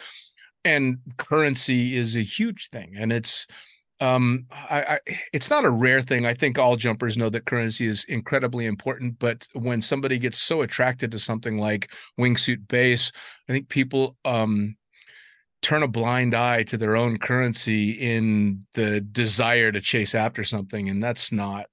And 0.66 0.98
currency 1.18 1.96
is 1.96 2.16
a 2.16 2.22
huge 2.22 2.70
thing. 2.70 2.94
And 2.98 3.12
it's 3.14 3.48
um 4.04 4.46
I, 4.52 4.82
I 4.82 5.00
it's 5.32 5.50
not 5.50 5.66
a 5.66 5.70
rare 5.70 6.02
thing. 6.02 6.26
I 6.26 6.34
think 6.34 6.60
all 6.60 6.76
jumpers 6.76 7.18
know 7.18 7.30
that 7.30 7.46
currency 7.46 7.88
is 7.88 8.04
incredibly 8.06 8.66
important 8.66 9.18
but 9.18 9.48
when 9.54 9.82
somebody 9.82 10.20
gets 10.20 10.42
so 10.42 10.62
attracted 10.62 11.12
to 11.12 11.20
something 11.20 11.58
like 11.58 11.92
wingsuit 12.20 12.68
base 12.68 13.12
i 13.50 13.54
think 13.54 13.70
people 13.70 14.18
um 14.26 14.76
turn 15.62 15.84
a 15.84 15.88
blind 15.88 16.34
eye 16.34 16.64
to 16.64 16.78
their 16.78 16.98
own 16.98 17.18
currency 17.18 17.92
in 17.92 18.66
the 18.74 19.00
desire 19.00 19.72
to 19.72 19.80
chase 19.80 20.14
after 20.14 20.44
something 20.44 20.90
and 20.90 21.02
that's 21.02 21.32
not 21.32 21.68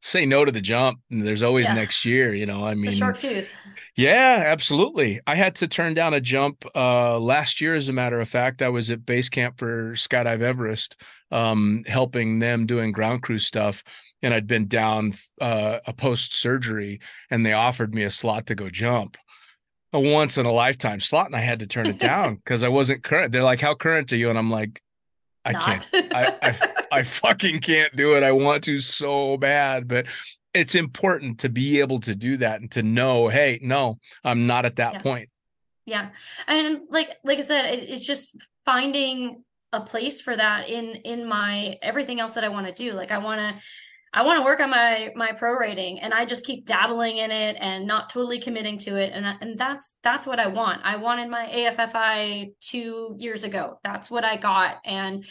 say 0.00 0.24
no 0.24 0.44
to 0.44 0.50
the 0.52 0.60
jump 0.60 0.98
and 1.10 1.22
there's 1.26 1.42
always 1.42 1.66
Yeah. 1.66 1.74
next 1.74 2.04
year 2.04 2.32
you 2.34 2.46
know 2.46 2.64
i 2.66 2.74
mean 2.74 2.90
short 2.92 3.16
fuse. 3.18 3.54
yeah, 3.96 4.42
absolutely. 4.46 5.20
I 5.26 5.34
had 5.34 5.54
to 5.56 5.68
turn 5.68 5.92
down 5.94 6.14
a 6.14 6.20
jump 6.20 6.64
uh 6.74 7.18
last 7.18 7.60
year 7.60 7.74
as 7.74 7.88
a 7.88 7.92
matter 7.92 8.18
of 8.20 8.28
fact. 8.28 8.62
I 8.62 8.68
was 8.70 8.90
at 8.90 9.04
base 9.04 9.28
camp 9.28 9.58
for 9.58 9.92
Skydive 9.92 10.40
Everest 10.40 11.02
um 11.30 11.82
helping 11.86 12.38
them 12.38 12.66
doing 12.66 12.92
ground 12.92 13.22
crew 13.22 13.38
stuff 13.38 13.82
and 14.22 14.32
I'd 14.34 14.46
been 14.46 14.66
down 14.68 15.12
uh 15.40 15.78
a 15.86 15.92
post 15.92 16.34
surgery 16.34 17.00
and 17.30 17.44
they 17.44 17.52
offered 17.52 17.94
me 17.94 18.02
a 18.04 18.10
slot 18.10 18.46
to 18.46 18.54
go 18.54 18.70
jump. 18.70 19.16
A 19.92 20.00
once 20.00 20.38
in 20.38 20.46
a 20.46 20.52
lifetime 20.52 21.00
slot 21.00 21.26
and 21.26 21.36
I 21.36 21.40
had 21.40 21.58
to 21.60 21.66
turn 21.66 21.86
it 21.86 21.98
down 21.98 22.40
cuz 22.46 22.62
I 22.62 22.68
wasn't 22.68 23.02
current. 23.02 23.32
They're 23.32 23.42
like 23.42 23.60
how 23.60 23.74
current 23.74 24.12
are 24.12 24.16
you 24.16 24.30
and 24.30 24.38
I'm 24.38 24.50
like 24.50 24.80
I 25.44 25.52
Not. 25.52 25.88
can't 25.90 26.14
I, 26.14 26.34
I 26.42 26.72
I 26.92 27.02
fucking 27.02 27.60
can't 27.60 27.94
do 27.96 28.16
it. 28.16 28.22
I 28.22 28.32
want 28.32 28.64
to 28.64 28.80
so 28.80 29.36
bad, 29.36 29.88
but 29.88 30.06
it's 30.52 30.74
important 30.74 31.38
to 31.40 31.48
be 31.48 31.80
able 31.80 32.00
to 32.00 32.14
do 32.14 32.36
that 32.38 32.60
and 32.60 32.70
to 32.72 32.82
know, 32.82 33.28
hey, 33.28 33.58
no, 33.62 33.98
I'm 34.24 34.46
not 34.46 34.64
at 34.66 34.76
that 34.76 34.94
Yeah. 34.94 34.98
point. 35.00 35.30
Yeah. 35.86 36.10
And 36.46 36.82
like 36.90 37.16
like 37.24 37.38
I 37.38 37.42
said, 37.42 37.64
it, 37.74 37.88
it's 37.88 38.06
just 38.06 38.36
finding 38.64 39.44
a 39.72 39.80
place 39.80 40.20
for 40.20 40.36
that 40.36 40.68
in 40.68 40.96
in 41.04 41.28
my 41.28 41.78
everything 41.82 42.20
else 42.20 42.34
that 42.34 42.44
I 42.44 42.48
want 42.48 42.66
to 42.66 42.72
do. 42.72 42.92
Like 42.92 43.10
I 43.10 43.18
want 43.18 43.40
to 43.40 43.62
I 44.12 44.24
want 44.24 44.40
to 44.40 44.44
work 44.44 44.60
on 44.60 44.70
my 44.70 45.10
my 45.14 45.32
pro 45.32 45.54
rating 45.54 46.00
and 46.00 46.12
I 46.12 46.24
just 46.24 46.44
keep 46.44 46.66
dabbling 46.66 47.18
in 47.18 47.30
it 47.30 47.56
and 47.60 47.86
not 47.86 48.10
totally 48.10 48.40
committing 48.40 48.78
to 48.78 48.96
it 48.96 49.12
and 49.14 49.24
and 49.40 49.56
that's 49.56 49.98
that's 50.02 50.26
what 50.26 50.40
I 50.40 50.48
want. 50.48 50.80
I 50.82 50.96
wanted 50.96 51.30
my 51.30 51.46
AFFI 51.46 52.54
2 52.60 53.16
years 53.18 53.44
ago. 53.44 53.78
That's 53.84 54.10
what 54.10 54.24
I 54.24 54.36
got 54.36 54.78
and 54.84 55.24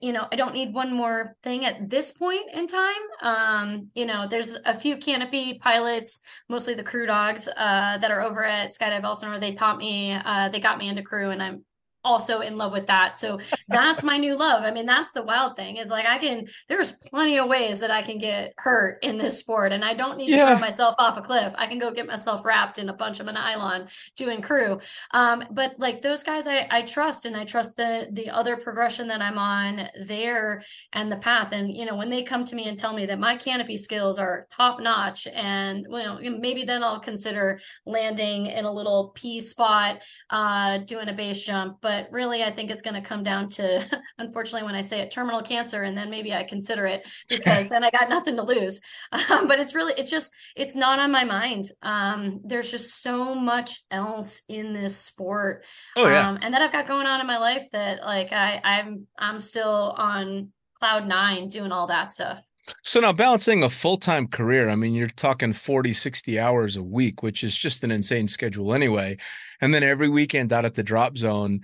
you 0.00 0.12
know, 0.12 0.28
I 0.30 0.36
don't 0.36 0.54
need 0.54 0.72
one 0.72 0.92
more 0.94 1.36
thing 1.42 1.64
at 1.64 1.90
this 1.90 2.12
point 2.12 2.44
in 2.52 2.68
time. 2.68 3.02
Um, 3.20 3.88
you 3.94 4.06
know, 4.06 4.28
there's 4.28 4.56
a 4.64 4.76
few 4.76 4.96
canopy 4.96 5.58
pilots, 5.58 6.20
mostly 6.48 6.74
the 6.74 6.84
crew 6.84 7.04
dogs, 7.04 7.48
uh, 7.48 7.98
that 7.98 8.10
are 8.10 8.20
over 8.20 8.44
at 8.44 8.70
Skydive 8.70 9.02
Elsinore. 9.02 9.40
They 9.40 9.52
taught 9.52 9.78
me, 9.78 10.12
uh, 10.12 10.50
they 10.50 10.60
got 10.60 10.78
me 10.78 10.88
into 10.88 11.02
crew, 11.02 11.30
and 11.30 11.42
I'm 11.42 11.64
also 12.04 12.40
in 12.40 12.56
love 12.56 12.72
with 12.72 12.86
that. 12.86 13.16
So 13.16 13.38
that's 13.68 14.02
my 14.02 14.16
new 14.18 14.36
love. 14.36 14.64
I 14.64 14.70
mean, 14.70 14.86
that's 14.86 15.12
the 15.12 15.22
wild 15.22 15.56
thing 15.56 15.76
is 15.76 15.90
like 15.90 16.06
I 16.06 16.18
can 16.18 16.46
there's 16.68 16.92
plenty 16.92 17.38
of 17.38 17.48
ways 17.48 17.80
that 17.80 17.90
I 17.90 18.02
can 18.02 18.18
get 18.18 18.52
hurt 18.58 18.98
in 19.02 19.18
this 19.18 19.38
sport 19.38 19.72
and 19.72 19.84
I 19.84 19.94
don't 19.94 20.16
need 20.18 20.30
Yeah. 20.30 20.46
to 20.46 20.50
throw 20.52 20.58
myself 20.60 20.94
off 20.98 21.16
a 21.16 21.22
cliff. 21.22 21.52
I 21.56 21.66
can 21.66 21.78
go 21.78 21.90
get 21.92 22.06
myself 22.06 22.44
wrapped 22.44 22.78
in 22.78 22.88
a 22.88 22.92
bunch 22.94 23.20
of 23.20 23.28
a 23.28 23.32
nylon 23.32 23.88
doing 24.16 24.42
crew. 24.42 24.80
Um 25.12 25.44
but 25.50 25.74
like 25.78 26.02
those 26.02 26.22
guys 26.22 26.46
I 26.46 26.66
I 26.70 26.82
trust 26.82 27.24
and 27.26 27.36
I 27.36 27.44
trust 27.44 27.76
the 27.76 28.08
the 28.12 28.30
other 28.30 28.56
progression 28.56 29.08
that 29.08 29.22
I'm 29.22 29.38
on 29.38 29.88
there 30.06 30.62
and 30.92 31.10
the 31.12 31.16
path 31.16 31.50
and 31.52 31.72
you 31.74 31.84
know 31.86 31.96
when 31.96 32.10
they 32.10 32.22
come 32.22 32.44
to 32.46 32.54
me 32.56 32.68
and 32.68 32.78
tell 32.78 32.94
me 32.94 33.06
that 33.06 33.18
my 33.18 33.36
canopy 33.36 33.76
skills 33.76 34.18
are 34.18 34.46
top 34.50 34.80
notch 34.80 35.26
and 35.32 35.86
you 35.90 35.98
know, 36.02 36.18
maybe 36.38 36.64
then 36.64 36.82
I'll 36.82 37.00
consider 37.00 37.60
landing 37.86 38.46
in 38.46 38.64
a 38.64 38.72
little 38.72 39.12
P 39.14 39.40
spot 39.40 39.98
uh, 40.30 40.78
doing 40.78 41.08
a 41.08 41.12
base 41.12 41.42
jump. 41.42 41.78
But 41.80 41.91
really, 42.10 42.42
I 42.42 42.50
think 42.50 42.70
it's 42.70 42.82
going 42.82 42.94
to 42.94 43.08
come 43.08 43.22
down 43.22 43.48
to, 43.50 43.84
unfortunately, 44.18 44.64
when 44.66 44.74
I 44.74 44.80
say 44.80 45.00
it, 45.00 45.10
terminal 45.10 45.42
cancer, 45.42 45.82
and 45.82 45.96
then 45.96 46.10
maybe 46.10 46.32
I 46.32 46.42
consider 46.42 46.86
it 46.86 47.06
because 47.28 47.68
then 47.68 47.84
I 47.84 47.90
got 47.90 48.08
nothing 48.08 48.36
to 48.36 48.42
lose. 48.42 48.80
Um, 49.30 49.46
but 49.46 49.60
it's 49.60 49.74
really, 49.74 49.94
it's 49.96 50.10
just, 50.10 50.32
it's 50.56 50.74
not 50.74 50.98
on 50.98 51.10
my 51.10 51.24
mind. 51.24 51.70
Um, 51.82 52.40
there's 52.44 52.70
just 52.70 53.02
so 53.02 53.34
much 53.34 53.82
else 53.90 54.42
in 54.48 54.72
this 54.72 54.96
sport, 54.96 55.64
Oh 55.96 56.08
yeah. 56.08 56.28
um, 56.28 56.38
and 56.42 56.52
that 56.52 56.62
I've 56.62 56.72
got 56.72 56.86
going 56.86 57.06
on 57.06 57.20
in 57.20 57.26
my 57.26 57.38
life 57.38 57.66
that, 57.72 58.02
like, 58.02 58.32
I, 58.32 58.60
I'm, 58.64 59.06
I'm 59.18 59.38
still 59.38 59.94
on 59.96 60.50
cloud 60.78 61.06
nine 61.06 61.48
doing 61.48 61.72
all 61.72 61.86
that 61.88 62.10
stuff. 62.10 62.42
So 62.82 63.00
now 63.00 63.12
balancing 63.12 63.62
a 63.62 63.70
full-time 63.70 64.28
career, 64.28 64.68
I 64.68 64.76
mean, 64.76 64.94
you're 64.94 65.08
talking 65.08 65.52
40, 65.52 65.92
60 65.92 66.38
hours 66.38 66.76
a 66.76 66.82
week, 66.82 67.22
which 67.22 67.42
is 67.42 67.56
just 67.56 67.82
an 67.82 67.90
insane 67.90 68.28
schedule 68.28 68.72
anyway. 68.72 69.16
And 69.60 69.74
then 69.74 69.82
every 69.82 70.08
weekend 70.08 70.52
out 70.52 70.64
at 70.64 70.74
the 70.74 70.82
drop 70.82 71.16
zone, 71.16 71.60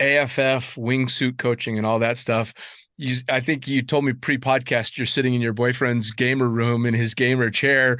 AFF, 0.00 0.76
wingsuit 0.76 1.38
coaching 1.38 1.78
and 1.78 1.86
all 1.86 1.98
that 2.00 2.18
stuff. 2.18 2.54
You, 2.96 3.16
I 3.28 3.40
think 3.40 3.68
you 3.68 3.82
told 3.82 4.04
me 4.04 4.12
pre-podcast 4.12 4.96
you're 4.96 5.06
sitting 5.06 5.34
in 5.34 5.40
your 5.40 5.52
boyfriend's 5.52 6.10
gamer 6.10 6.48
room 6.48 6.84
in 6.84 6.94
his 6.94 7.14
gamer 7.14 7.50
chair. 7.50 7.98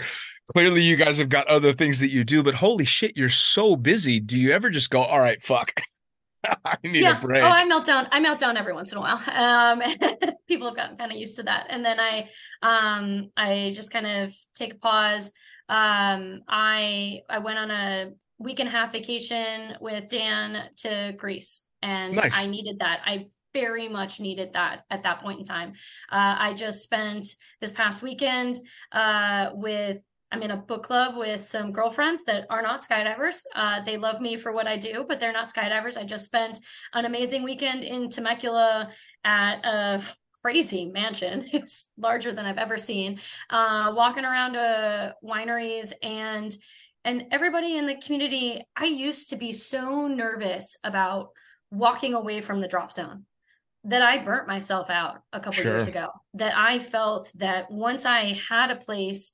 Clearly 0.53 0.83
you 0.83 0.97
guys 0.97 1.19
have 1.19 1.29
got 1.29 1.47
other 1.47 1.73
things 1.73 2.01
that 2.01 2.09
you 2.09 2.25
do, 2.25 2.43
but 2.43 2.55
holy 2.55 2.85
shit, 2.85 3.17
you're 3.17 3.29
so 3.29 3.77
busy. 3.77 4.19
Do 4.19 4.39
you 4.39 4.53
ever 4.53 4.71
just 4.71 4.91
go, 4.91 5.01
all 5.01 5.21
right, 5.21 5.43
fuck. 5.43 5.73
I 6.65 6.77
need 6.83 7.05
a 7.05 7.15
break. 7.17 7.43
Oh, 7.43 7.49
I 7.49 7.65
melt 7.65 7.85
down. 7.85 8.07
I 8.11 8.21
melt 8.21 8.39
down 8.39 8.57
every 8.57 8.73
once 8.73 8.93
in 8.93 8.99
a 8.99 9.01
while. 9.01 9.21
Um, 9.27 9.83
people 10.49 10.69
have 10.69 10.77
gotten 10.77 10.97
kind 10.97 11.13
of 11.13 11.19
used 11.19 11.37
to 11.37 11.43
that, 11.45 11.67
and 11.69 11.85
then 11.85 11.99
I, 11.99 12.29
um, 12.63 13.31
I 13.37 13.73
just 13.75 13.93
kind 13.93 14.07
of 14.07 14.35
take 14.55 14.75
a 14.75 14.79
pause. 14.79 15.33
Um, 15.69 16.43
I 16.49 17.21
I 17.29 17.39
went 17.39 17.59
on 17.59 17.71
a 17.71 18.11
week 18.39 18.61
and 18.61 18.69
a 18.69 18.73
half 18.73 18.93
vacation 18.93 19.77
with 19.81 20.09
Dan 20.09 20.71
to 20.77 21.15
Greece, 21.17 21.63
and 21.83 22.15
Nice. 22.15 22.33
I 22.35 22.47
needed 22.47 22.79
that. 22.81 23.01
I 23.05 23.27
very 23.55 23.89
much 23.89 24.21
needed 24.21 24.53
that 24.53 24.85
at 24.91 25.03
that 25.03 25.21
point 25.21 25.41
in 25.41 25.45
time. 25.45 25.73
Uh, 26.11 26.37
I 26.39 26.55
just 26.55 26.83
spent 26.83 27.27
this 27.61 27.73
past 27.73 28.03
weekend 28.03 28.59
uh, 28.93 29.51
with 29.55 29.99
I'm 30.31 30.43
in 30.43 30.51
a 30.51 30.57
book 30.57 30.83
club 30.83 31.17
with 31.17 31.41
some 31.41 31.73
girlfriends 31.73 32.25
that 32.25 32.47
are 32.51 32.61
not 32.61 32.87
skydivers. 32.87 33.41
Uh, 33.55 33.83
they 33.85 33.97
love 33.97 34.21
me 34.21 34.37
for 34.37 34.53
what 34.53 34.67
I 34.67 34.77
do, 34.77 35.07
but 35.09 35.21
they're 35.21 35.33
not 35.33 35.53
skydivers. 35.53 35.97
I 35.97 36.05
just 36.05 36.27
spent 36.27 36.59
an 36.93 37.07
amazing 37.07 37.45
weekend 37.45 37.83
in 37.83 38.11
Temecula 38.11 38.91
at 39.25 39.65
a 39.65 40.03
crazy 40.43 40.87
mansion. 40.87 41.47
It's 41.53 41.93
larger 41.97 42.33
than 42.33 42.45
I've 42.45 42.59
ever 42.59 42.79
seen. 42.79 43.21
Uh, 43.49 43.93
walking 43.97 44.25
around 44.25 44.57
uh, 44.57 45.13
wineries 45.25 45.93
and 46.03 46.55
and 47.05 47.27
everybody 47.31 47.77
in 47.77 47.87
the 47.87 47.95
community. 47.95 48.61
I 48.77 48.85
used 48.85 49.31
to 49.31 49.37
be 49.37 49.53
so 49.53 50.09
nervous 50.09 50.77
about 50.85 51.31
walking 51.71 52.15
away 52.15 52.41
from 52.41 52.61
the 52.61 52.69
drop 52.69 52.93
zone 52.93 53.25
that 53.85 54.03
I 54.03 54.19
burnt 54.19 54.49
myself 54.49 54.91
out 54.91 55.23
a 55.33 55.41
couple 55.41 55.65
years 55.65 55.87
ago. 55.87 56.09
That 56.35 56.57
I 56.57 56.79
felt 56.79 57.33
that 57.37 57.71
once 57.71 58.05
I 58.05 58.35
had 58.49 58.71
a 58.71 58.77
place 58.77 59.33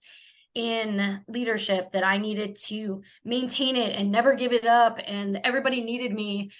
in 0.54 1.20
leadership 1.26 1.92
that 1.92 2.04
I 2.04 2.18
needed 2.18 2.56
to 2.66 3.02
maintain 3.24 3.74
it 3.76 3.96
and 3.96 4.12
never 4.12 4.34
give 4.34 4.52
it 4.52 4.66
up 4.66 5.00
and 5.04 5.40
everybody 5.42 5.80
needed 5.80 6.12
me 6.12 6.50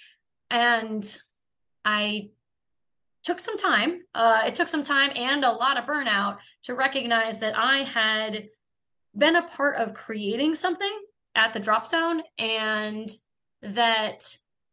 and 0.49 1.17
I 1.85 2.29
took 3.23 3.39
some 3.39 3.57
time 3.57 4.01
uh 4.13 4.43
it 4.45 4.53
took 4.53 4.67
some 4.67 4.83
time 4.83 5.11
and 5.15 5.45
a 5.45 5.51
lot 5.51 5.79
of 5.79 5.85
burnout 5.85 6.37
to 6.63 6.75
recognize 6.75 7.39
that 7.39 7.57
I 7.57 7.83
had 7.83 8.49
been 9.17 9.37
a 9.37 9.47
part 9.47 9.77
of 9.77 9.93
creating 9.93 10.55
something 10.55 10.99
at 11.33 11.53
the 11.53 11.59
drop 11.59 11.85
zone 11.85 12.21
and 12.37 13.09
that 13.61 14.25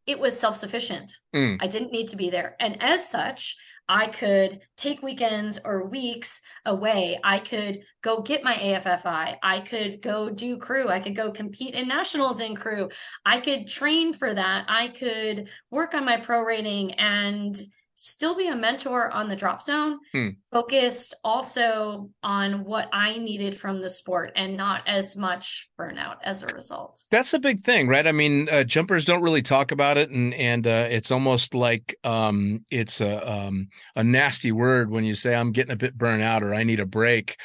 it 0.06 0.18
was 0.18 0.38
self-sufficient 0.38 1.12
Mm. 1.34 1.58
I 1.60 1.66
didn't 1.66 1.92
need 1.92 2.08
to 2.08 2.16
be 2.16 2.30
there. 2.30 2.56
And 2.60 2.82
as 2.82 3.08
such, 3.08 3.56
I 3.88 4.06
could 4.06 4.60
take 4.76 5.02
weekends 5.02 5.58
or 5.64 5.88
weeks 5.88 6.40
away. 6.64 7.18
I 7.24 7.40
could 7.40 7.80
go 8.02 8.22
get 8.22 8.44
my 8.44 8.54
AFFI. 8.54 9.36
I 9.42 9.60
could 9.60 10.00
go 10.02 10.30
do 10.30 10.56
crew. 10.58 10.88
I 10.88 11.00
could 11.00 11.16
go 11.16 11.32
compete 11.32 11.74
in 11.74 11.88
nationals 11.88 12.40
in 12.40 12.54
crew. 12.54 12.90
I 13.24 13.40
could 13.40 13.66
train 13.66 14.12
for 14.12 14.32
that. 14.32 14.66
I 14.68 14.88
could 14.88 15.48
work 15.70 15.94
on 15.94 16.04
my 16.04 16.18
pro 16.18 16.42
rating 16.42 16.92
and 16.94 17.60
still 18.02 18.34
be 18.34 18.48
a 18.48 18.56
mentor 18.56 19.10
on 19.10 19.28
the 19.28 19.36
drop 19.36 19.62
zone, 19.62 19.98
Hmm. 20.12 20.28
focused 20.50 21.14
also 21.22 22.10
on 22.22 22.64
what 22.64 22.88
I 22.92 23.18
needed 23.18 23.56
from 23.56 23.80
the 23.80 23.88
sport 23.90 24.32
and 24.36 24.56
not 24.56 24.82
as 24.86 25.16
much 25.16 25.68
burnout 25.78 26.16
as 26.24 26.42
a 26.42 26.46
result. 26.54 27.00
That's 27.10 27.32
a 27.34 27.38
big 27.38 27.60
thing, 27.60 27.88
right? 27.88 28.06
I 28.06 28.12
mean, 28.12 28.48
uh, 28.50 28.64
jumpers 28.64 29.04
don't 29.04 29.22
really 29.22 29.42
talk 29.42 29.72
about 29.72 29.98
it, 29.98 30.10
and 30.10 30.34
and 30.34 30.66
uh, 30.66 30.88
it's 30.90 31.10
almost 31.10 31.54
like 31.54 31.96
um, 32.04 32.64
it's 32.70 33.00
a 33.00 33.32
um, 33.32 33.68
a 33.96 34.02
nasty 34.02 34.52
word 34.52 34.90
when 34.90 35.04
you 35.04 35.14
say 35.14 35.34
I'm 35.34 35.52
getting 35.52 35.72
a 35.72 35.76
bit 35.76 35.96
burnt 35.96 36.22
out 36.22 36.42
or 36.42 36.54
I 36.54 36.64
need 36.64 36.80
a 36.80 36.86
break, 36.86 37.36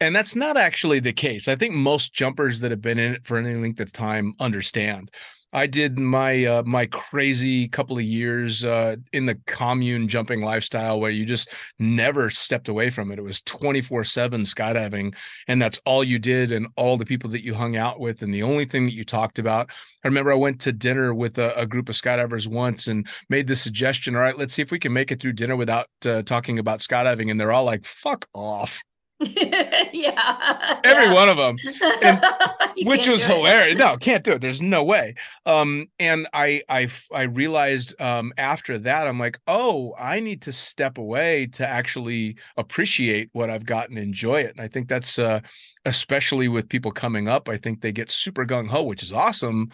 and 0.00 0.14
that's 0.14 0.34
not 0.34 0.56
actually 0.56 1.00
the 1.00 1.12
case. 1.12 1.46
I 1.48 1.56
think 1.56 1.74
most 1.74 2.12
jumpers 2.12 2.60
that 2.60 2.70
have 2.70 2.80
been 2.80 2.98
in 2.98 3.14
it 3.14 3.26
for 3.26 3.38
any 3.38 3.54
length 3.54 3.80
of 3.80 3.92
time 3.92 4.34
understand. 4.40 5.10
I 5.52 5.66
did 5.66 5.98
my 5.98 6.44
uh, 6.44 6.62
my 6.64 6.86
crazy 6.86 7.68
couple 7.68 7.96
of 7.96 8.04
years 8.04 8.64
uh, 8.64 8.96
in 9.12 9.26
the 9.26 9.34
commune 9.46 10.06
jumping 10.06 10.42
lifestyle 10.42 11.00
where 11.00 11.10
you 11.10 11.24
just 11.24 11.52
never 11.78 12.30
stepped 12.30 12.68
away 12.68 12.90
from 12.90 13.10
it. 13.10 13.18
It 13.18 13.22
was 13.22 13.40
twenty 13.42 13.80
four 13.80 14.04
seven 14.04 14.42
skydiving, 14.42 15.14
and 15.48 15.60
that's 15.60 15.80
all 15.84 16.04
you 16.04 16.18
did 16.18 16.52
and 16.52 16.68
all 16.76 16.96
the 16.96 17.04
people 17.04 17.30
that 17.30 17.44
you 17.44 17.54
hung 17.54 17.76
out 17.76 17.98
with 17.98 18.22
and 18.22 18.32
the 18.32 18.42
only 18.42 18.64
thing 18.64 18.84
that 18.84 18.94
you 18.94 19.04
talked 19.04 19.38
about. 19.38 19.70
I 20.04 20.08
remember 20.08 20.32
i 20.32 20.36
went 20.36 20.60
to 20.62 20.72
dinner 20.72 21.12
with 21.12 21.38
a, 21.38 21.54
a 21.58 21.66
group 21.66 21.88
of 21.88 21.94
skydivers 21.94 22.46
once 22.46 22.86
and 22.86 23.06
made 23.28 23.46
the 23.48 23.56
suggestion 23.56 24.16
all 24.16 24.22
right 24.22 24.38
let's 24.38 24.54
see 24.54 24.62
if 24.62 24.70
we 24.70 24.78
can 24.78 24.92
make 24.92 25.12
it 25.12 25.20
through 25.20 25.34
dinner 25.34 25.56
without 25.56 25.88
uh, 26.06 26.22
talking 26.22 26.58
about 26.58 26.80
skydiving. 26.80 27.30
And 27.30 27.38
they're 27.40 27.52
all 27.52 27.64
like 27.64 27.84
fuck 27.84 28.26
off 28.34 28.82
yeah. 29.92 30.80
every 30.84 31.04
yeah. 31.04 31.12
one 31.12 31.28
of 31.28 31.36
them 31.36 31.56
You 32.76 32.86
which 32.86 33.08
was 33.08 33.24
hilarious. 33.24 33.76
No 33.76 33.96
can't 34.00 34.24
do 34.24 34.32
it. 34.32 34.40
There's 34.40 34.62
no 34.62 34.82
way. 34.82 35.14
Um 35.44 35.88
and 35.98 36.26
I, 36.32 36.62
I, 36.68 36.88
I 37.12 37.22
realized 37.22 38.00
um 38.00 38.32
after 38.38 38.78
that 38.78 39.06
i'm 39.06 39.18
like 39.18 39.38
oh 39.46 39.94
i 39.98 40.20
need 40.20 40.42
to 40.42 40.52
step 40.52 40.98
away 40.98 41.46
to 41.52 41.66
actually 41.66 42.36
appreciate 42.56 43.28
what 43.32 43.50
i've 43.50 43.66
got 43.66 43.90
and 43.90 43.98
enjoy 43.98 44.40
it. 44.40 44.52
And 44.52 44.60
i 44.60 44.68
think 44.68 44.88
that's 44.88 45.18
uh 45.18 45.40
especially 45.84 46.48
with 46.48 46.68
people 46.68 46.92
coming 46.92 47.28
up 47.28 47.48
i 47.48 47.56
think 47.56 47.80
they 47.80 47.92
get 47.92 48.10
super 48.10 48.46
gung-ho 48.46 48.82
which 48.82 49.02
is 49.02 49.12
awesome 49.12 49.70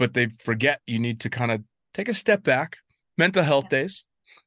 but 0.00 0.14
they 0.14 0.26
forget 0.42 0.80
you 0.86 0.98
need 0.98 1.20
to 1.20 1.30
kind 1.30 1.50
of 1.52 1.62
take 1.94 2.08
a 2.08 2.14
step 2.14 2.42
back. 2.42 2.78
Mental 3.18 3.42
health 3.42 3.68
days. 3.68 4.04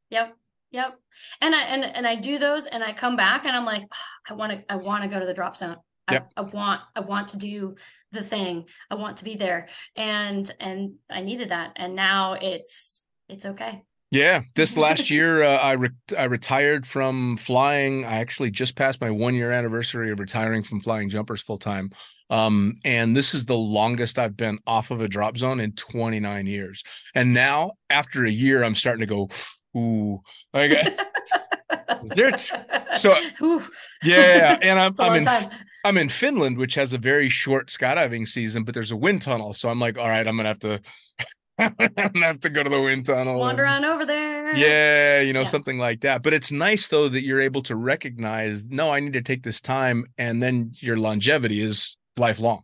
Yep. 0.10 0.36
Yep. 0.74 0.99
And 1.39 1.55
I 1.55 1.61
and 1.61 1.86
and 1.86 2.05
I 2.07 2.15
do 2.15 2.39
those 2.39 2.65
and 2.65 2.84
I 2.84 2.93
come 2.93 3.15
back 3.15 3.45
and 3.45 3.55
I'm 3.55 3.63
like, 3.63 3.84
"Ah, 3.93 4.32
I 4.32 4.34
want 4.34 4.51
to 4.51 4.63
I 4.67 4.76
want 4.76 5.03
to 5.03 5.09
go 5.09 5.19
to 5.19 5.26
the 5.26 5.34
drop 5.34 5.55
zone. 5.55 5.78
I, 6.07 6.13
Yep. 6.13 6.32
I 6.36 6.41
want 6.41 6.82
I 6.95 6.99
want 6.99 7.30
to 7.30 7.38
do 7.38 7.76
the 8.11 8.24
thing. 8.24 8.65
I 8.89 8.95
want 8.95 9.17
to 9.17 9.24
be 9.24 9.36
there. 9.36 9.69
And 9.95 10.49
and 10.59 10.95
I 11.09 11.21
needed 11.21 11.49
that. 11.49 11.74
And 11.76 11.95
now 11.95 12.34
it's 12.34 13.05
it's 13.30 13.45
okay. 13.45 13.84
Yeah, 14.09 14.41
this 14.55 14.76
last 14.76 15.09
year 15.11 15.43
uh, 15.43 15.57
I 15.57 15.74
re- 15.74 15.89
I 16.17 16.24
retired 16.24 16.86
from 16.88 17.38
flying. 17.38 18.05
I 18.05 18.15
actually 18.17 18.49
just 18.49 18.76
passed 18.76 18.99
my 18.99 19.11
one 19.11 19.36
year 19.36 19.51
anniversary 19.51 20.11
of 20.11 20.19
retiring 20.19 20.63
from 20.63 20.82
flying 20.82 21.07
jumpers 21.09 21.41
full 21.41 21.57
time. 21.57 21.91
Um, 22.34 22.75
and 22.84 23.15
this 23.15 23.34
is 23.36 23.45
the 23.45 23.55
longest 23.57 24.17
I've 24.17 24.36
been 24.36 24.57
off 24.65 24.89
of 24.91 25.01
a 25.01 25.07
drop 25.07 25.38
zone 25.38 25.59
in 25.59 25.73
29 25.73 26.47
years. 26.47 26.81
And 27.13 27.34
now, 27.34 27.73
after 27.91 28.25
a 28.25 28.31
year, 28.31 28.63
I'm 28.63 28.73
starting 28.73 29.01
to 29.01 29.05
go, 29.05 29.29
ooh, 29.77 30.19
like, 30.53 30.71
there, 32.15 32.36
so 32.38 33.15
Oof. 33.41 33.69
yeah, 34.03 34.57
and 34.61 34.79
I'm 34.79 34.93
I'm 34.99 35.15
in 35.15 35.25
time. 35.25 35.49
I'm 35.86 35.97
in 35.97 36.09
Finland, 36.09 36.57
which 36.57 36.75
has 36.75 36.93
a 36.93 36.97
very 36.97 37.29
short 37.29 37.67
skydiving 37.67 38.27
season, 38.27 38.63
but 38.63 38.73
there's 38.73 38.91
a 38.91 38.97
wind 38.97 39.21
tunnel. 39.21 39.53
So 39.53 39.69
I'm 39.69 39.79
like, 39.79 39.97
all 39.99 40.07
right, 40.09 40.27
I'm 40.27 40.36
gonna 40.38 40.49
have 40.49 40.59
to, 40.59 40.81
I'm 41.59 41.75
gonna 41.77 42.25
have 42.25 42.39
to 42.41 42.49
go 42.49 42.63
to 42.63 42.69
the 42.69 42.81
wind 42.81 43.05
tunnel. 43.05 43.38
Wander 43.39 43.65
and- 43.65 43.86
on 43.86 43.91
over 43.93 44.05
there. 44.05 44.55
yeah, 44.55 45.21
you 45.21 45.34
know, 45.34 45.41
Yeah. 45.41 45.45
something 45.45 45.77
like 45.77 46.01
that. 46.01 46.23
But 46.23 46.34
it's 46.34 46.51
nice 46.51 46.88
though 46.88 47.09
that 47.09 47.23
you're 47.23 47.41
able 47.41 47.61
to 47.63 47.75
recognize, 47.75 48.65
no, 48.69 48.91
I 48.91 48.99
need 49.01 49.13
to 49.13 49.21
take 49.21 49.43
this 49.43 49.61
time, 49.61 50.05
and 50.17 50.41
then 50.41 50.71
your 50.79 50.97
longevity 50.97 51.61
is 51.61 51.97
lifelong. 52.18 52.64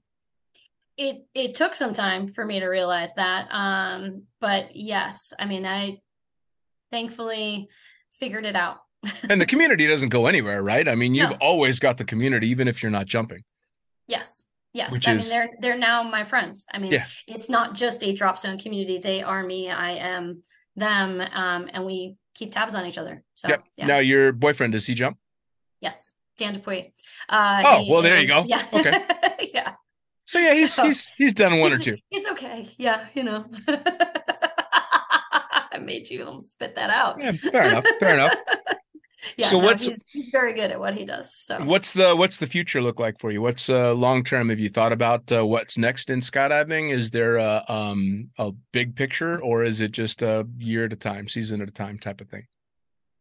It 0.97 1.25
it 1.33 1.55
took 1.55 1.73
some 1.75 1.93
time 1.93 2.27
for 2.27 2.45
me 2.45 2.59
to 2.59 2.67
realize 2.67 3.13
that. 3.15 3.47
Um, 3.51 4.23
but 4.41 4.75
yes, 4.75 5.31
I 5.39 5.45
mean, 5.45 5.65
I 5.65 5.99
thankfully 6.91 7.69
figured 8.11 8.45
it 8.45 8.55
out. 8.55 8.77
And 9.29 9.39
the 9.39 9.45
community 9.45 9.87
doesn't 9.87 10.09
go 10.09 10.27
anywhere, 10.27 10.61
right? 10.61 10.85
I 10.87 10.95
mean, 10.95 11.15
you've 11.15 11.29
No. 11.29 11.37
always 11.39 11.79
got 11.79 11.97
the 11.97 12.03
community, 12.03 12.49
even 12.49 12.67
if 12.67 12.83
you're 12.83 12.91
not 12.91 13.05
jumping. 13.05 13.43
Yes. 14.07 14.49
Yes. 14.73 14.91
Which 14.91 15.07
I 15.07 15.13
is- 15.13 15.21
mean, 15.21 15.29
they're 15.29 15.49
they're 15.61 15.77
now 15.77 16.03
my 16.03 16.25
friends. 16.25 16.65
I 16.73 16.79
mean, 16.79 16.91
Yeah. 16.91 17.05
it's 17.27 17.49
not 17.49 17.75
just 17.75 18.03
a 18.03 18.11
drop 18.13 18.37
zone 18.37 18.59
community. 18.59 18.97
They 18.97 19.23
are 19.23 19.41
me. 19.43 19.69
I 19.69 19.91
am 19.91 20.43
them. 20.75 21.21
Um, 21.21 21.69
and 21.71 21.85
we 21.85 22.15
keep 22.35 22.51
tabs 22.51 22.75
on 22.75 22.85
each 22.85 22.97
other. 22.97 23.23
So 23.35 23.47
yep. 23.47 23.63
yeah. 23.77 23.85
Now 23.87 23.97
your 23.99 24.31
boyfriend 24.33 24.73
does 24.73 24.85
he 24.85 24.95
jump? 24.95 25.17
yes. 25.79 26.13
Dan 26.39 26.53
Dupuy. 26.55 26.91
Uh, 27.27 27.61
Oh, 27.65 27.85
well, 27.89 28.01
there 28.01 28.19
you 28.19 28.27
go. 28.27 28.43
Yeah. 28.47 28.65
Okay. 28.73 29.05
yeah. 29.53 29.73
So 30.25 30.39
yeah, 30.39 30.53
he's 30.53 30.73
So- 30.73 30.85
he's 30.85 31.11
he's 31.17 31.33
done 31.33 31.59
one 31.59 31.71
or 31.73 31.77
two. 31.77 31.97
He's 32.09 32.25
okay. 32.27 32.67
Yeah, 32.77 33.05
you 33.13 33.23
know. 33.23 33.45
I 35.71 35.77
made 35.81 36.09
you 36.09 36.35
spit 36.39 36.75
that 36.75 36.89
out. 36.89 37.21
Yeah, 37.21 37.31
fair 37.31 37.63
enough. 37.69 37.85
Fair 37.99 38.13
enough. 38.15 38.33
Yeah, 39.35 39.47
So 39.47 39.59
no, 39.59 39.65
what's- 39.65 39.85
he's, 39.85 39.97
he's 40.13 40.29
very 40.31 40.53
good 40.53 40.71
at 40.71 40.79
what 40.79 40.93
he 40.93 41.03
does. 41.03 41.35
So 41.35 41.61
What's 41.65 41.91
the 41.91 42.15
what's 42.15 42.39
the 42.39 42.47
future 42.47 42.81
look 42.81 43.01
like 43.01 43.19
for 43.19 43.31
you? 43.31 43.41
What's 43.41 43.69
uh, 43.69 43.93
long 43.93 44.23
term? 44.23 44.47
Have 44.47 44.61
you 44.61 44.69
thought 44.69 44.93
about 44.93 45.29
uh, 45.31 45.45
what's 45.45 45.77
next 45.77 46.09
in 46.09 46.21
skydiving? 46.21 46.89
Is 46.91 47.11
there 47.11 47.35
a 47.35 47.61
um 47.67 48.29
a 48.39 48.53
big 48.71 48.95
picture, 48.95 49.37
or 49.41 49.63
is 49.65 49.81
it 49.81 49.91
just 49.91 50.21
a 50.21 50.47
year 50.57 50.85
at 50.85 50.93
a 50.93 50.95
time, 50.95 51.27
season 51.27 51.61
at 51.61 51.67
a 51.67 51.71
time 51.71 51.99
type 51.99 52.21
of 52.21 52.29
thing? 52.29 52.45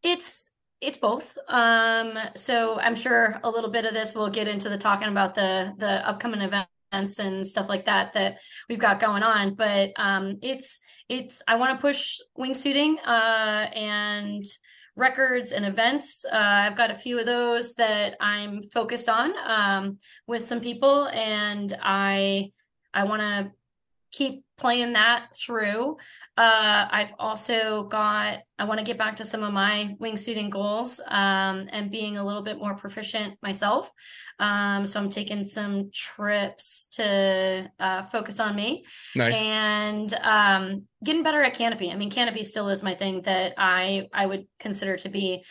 it's 0.05 0.53
it's 0.81 0.99
both. 0.99 1.37
Um, 1.49 2.19
so 2.35 2.79
I'm 2.79 2.95
sure 2.95 3.41
a 3.43 3.51
little 3.51 3.71
bit 3.71 3.85
of 3.85 3.95
this 3.95 4.15
we'll 4.15 4.31
get 4.31 4.49
into 4.49 4.69
the 4.69 4.79
talking 4.79 5.09
about 5.09 5.35
the 5.35 5.73
the 5.79 6.07
upcoming 6.09 6.41
events 6.41 7.19
and 7.19 7.47
stuff 7.47 7.69
like 7.69 7.87
that 7.87 8.13
that 8.13 8.39
we've 8.69 8.79
got 8.79 9.01
going 9.01 9.23
on. 9.23 9.55
But 9.55 9.91
um, 9.97 10.39
it's 10.43 10.81
it's 11.09 11.43
I 11.49 11.57
want 11.57 11.77
to 11.77 11.81
push 11.81 12.19
wingsuiting 12.39 12.97
uh, 13.05 13.69
and 13.75 14.45
records 14.95 15.53
and 15.53 15.65
events. 15.65 16.25
Uh, 16.25 16.37
I've 16.37 16.77
got 16.77 16.91
a 16.91 16.95
few 16.95 17.19
of 17.19 17.27
those 17.27 17.75
that 17.75 18.17
I'm 18.21 18.63
focused 18.63 19.09
on 19.09 19.33
um, 19.45 19.99
with 20.27 20.43
some 20.43 20.61
people, 20.61 21.09
and 21.09 21.77
I 21.83 22.53
I 22.95 23.05
want 23.05 23.23
to 23.23 23.53
keep 24.11 24.45
playing 24.57 24.95
that 24.95 25.27
through. 25.35 25.97
Uh, 26.37 26.89
I've 26.91 27.13
also 27.19 27.85
got, 27.85 28.39
I 28.59 28.65
want 28.65 28.79
to 28.79 28.85
get 28.85 28.99
back 28.99 29.17
to 29.17 29.25
some 29.25 29.43
of 29.43 29.53
my 29.53 29.97
wingsuiting 30.01 30.51
goals 30.51 31.01
um, 31.09 31.69
and 31.71 31.91
being 31.91 32.17
a 32.17 32.25
little 32.25 32.43
bit 32.43 32.59
more 32.59 32.75
proficient 32.77 33.37
myself. 33.43 33.91
Um, 34.39 34.87
so 34.87 35.01
I'm 35.01 35.11
taking 35.11 35.45
some 35.45 35.91
trips 35.93 36.89
to 36.93 37.69
uh, 37.81 38.03
focus 38.03 38.39
on 38.41 38.55
me 38.55 38.85
Nice. 39.17 39.35
and 39.37 40.15
um, 40.23 40.85
getting 41.05 41.23
better 41.23 41.43
at 41.43 41.55
canopy. 41.55 41.91
I 41.91 41.97
mean, 41.97 42.11
canopy 42.11 42.45
still 42.45 42.69
is 42.69 42.83
my 42.83 42.95
thing 42.95 43.23
that 43.23 43.55
I 43.59 44.09
I 44.13 44.27
would 44.27 44.47
consider 44.61 44.97
to 44.99 45.09
be 45.09 45.45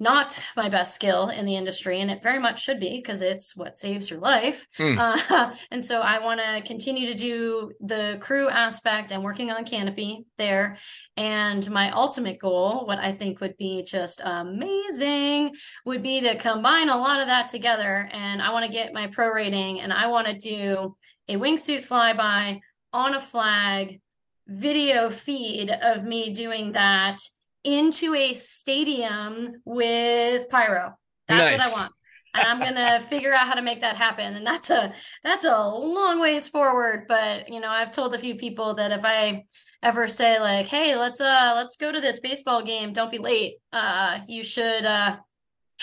not 0.00 0.40
my 0.56 0.68
best 0.68 0.94
skill 0.94 1.28
in 1.28 1.44
the 1.44 1.56
industry, 1.56 2.00
and 2.00 2.10
it 2.10 2.22
very 2.22 2.38
much 2.38 2.62
should 2.62 2.78
be 2.78 2.98
because 2.98 3.20
it's 3.20 3.56
what 3.56 3.76
saves 3.76 4.10
your 4.10 4.20
life. 4.20 4.66
Hmm. 4.76 4.98
Uh, 5.08 5.54
and 5.70 5.84
so 5.84 6.00
I 6.00 6.18
want 6.18 6.40
to 6.40 6.62
continue 6.66 7.06
to 7.06 7.14
do 7.14 7.72
the 7.80 8.18
crew 8.20 8.48
aspect 8.48 9.10
and 9.10 9.22
working 9.22 9.50
on 9.50 9.64
canopy 9.64 10.26
there. 10.38 10.78
And 11.16 11.68
my 11.70 11.90
ultimate 11.90 12.38
goal, 12.38 12.86
what 12.86 12.98
I 12.98 13.12
think 13.12 13.40
would 13.40 13.56
be 13.56 13.84
just 13.84 14.20
amazing, 14.24 15.54
would 15.84 16.02
be 16.02 16.20
to 16.20 16.36
combine 16.36 16.88
a 16.88 16.96
lot 16.96 17.20
of 17.20 17.28
that 17.28 17.48
together. 17.48 18.08
And 18.12 18.42
I 18.42 18.52
want 18.52 18.66
to 18.66 18.72
get 18.72 18.92
my 18.92 19.06
pro 19.06 19.30
rating, 19.30 19.80
and 19.80 19.92
I 19.92 20.08
want 20.08 20.26
to 20.26 20.38
do 20.38 20.96
a 21.28 21.36
wingsuit 21.36 21.86
flyby 21.86 22.60
on 22.92 23.14
a 23.14 23.20
flag 23.20 24.00
video 24.46 25.10
feed 25.10 25.70
of 25.70 26.04
me 26.04 26.32
doing 26.32 26.72
that 26.72 27.18
into 27.64 28.14
a 28.14 28.32
stadium 28.32 29.54
with 29.64 30.48
pyro. 30.48 30.94
That's 31.26 31.62
what 31.62 31.72
I 31.72 31.80
want. 31.80 31.92
And 32.34 32.46
I'm 32.46 32.60
gonna 32.60 33.00
figure 33.08 33.32
out 33.32 33.46
how 33.46 33.54
to 33.54 33.62
make 33.62 33.80
that 33.80 33.96
happen. 33.96 34.34
And 34.34 34.46
that's 34.46 34.70
a 34.70 34.92
that's 35.24 35.44
a 35.44 35.68
long 35.68 36.20
ways 36.20 36.48
forward. 36.48 37.06
But 37.08 37.48
you 37.48 37.60
know, 37.60 37.68
I've 37.70 37.92
told 37.92 38.14
a 38.14 38.18
few 38.18 38.36
people 38.36 38.74
that 38.74 38.92
if 38.92 39.04
I 39.04 39.44
ever 39.82 40.08
say 40.08 40.38
like, 40.40 40.66
hey, 40.66 40.96
let's 40.96 41.20
uh 41.20 41.52
let's 41.56 41.76
go 41.76 41.92
to 41.92 42.00
this 42.00 42.20
baseball 42.20 42.62
game, 42.62 42.92
don't 42.92 43.10
be 43.10 43.18
late. 43.18 43.56
Uh 43.72 44.20
you 44.28 44.42
should 44.42 44.84
uh 44.84 45.16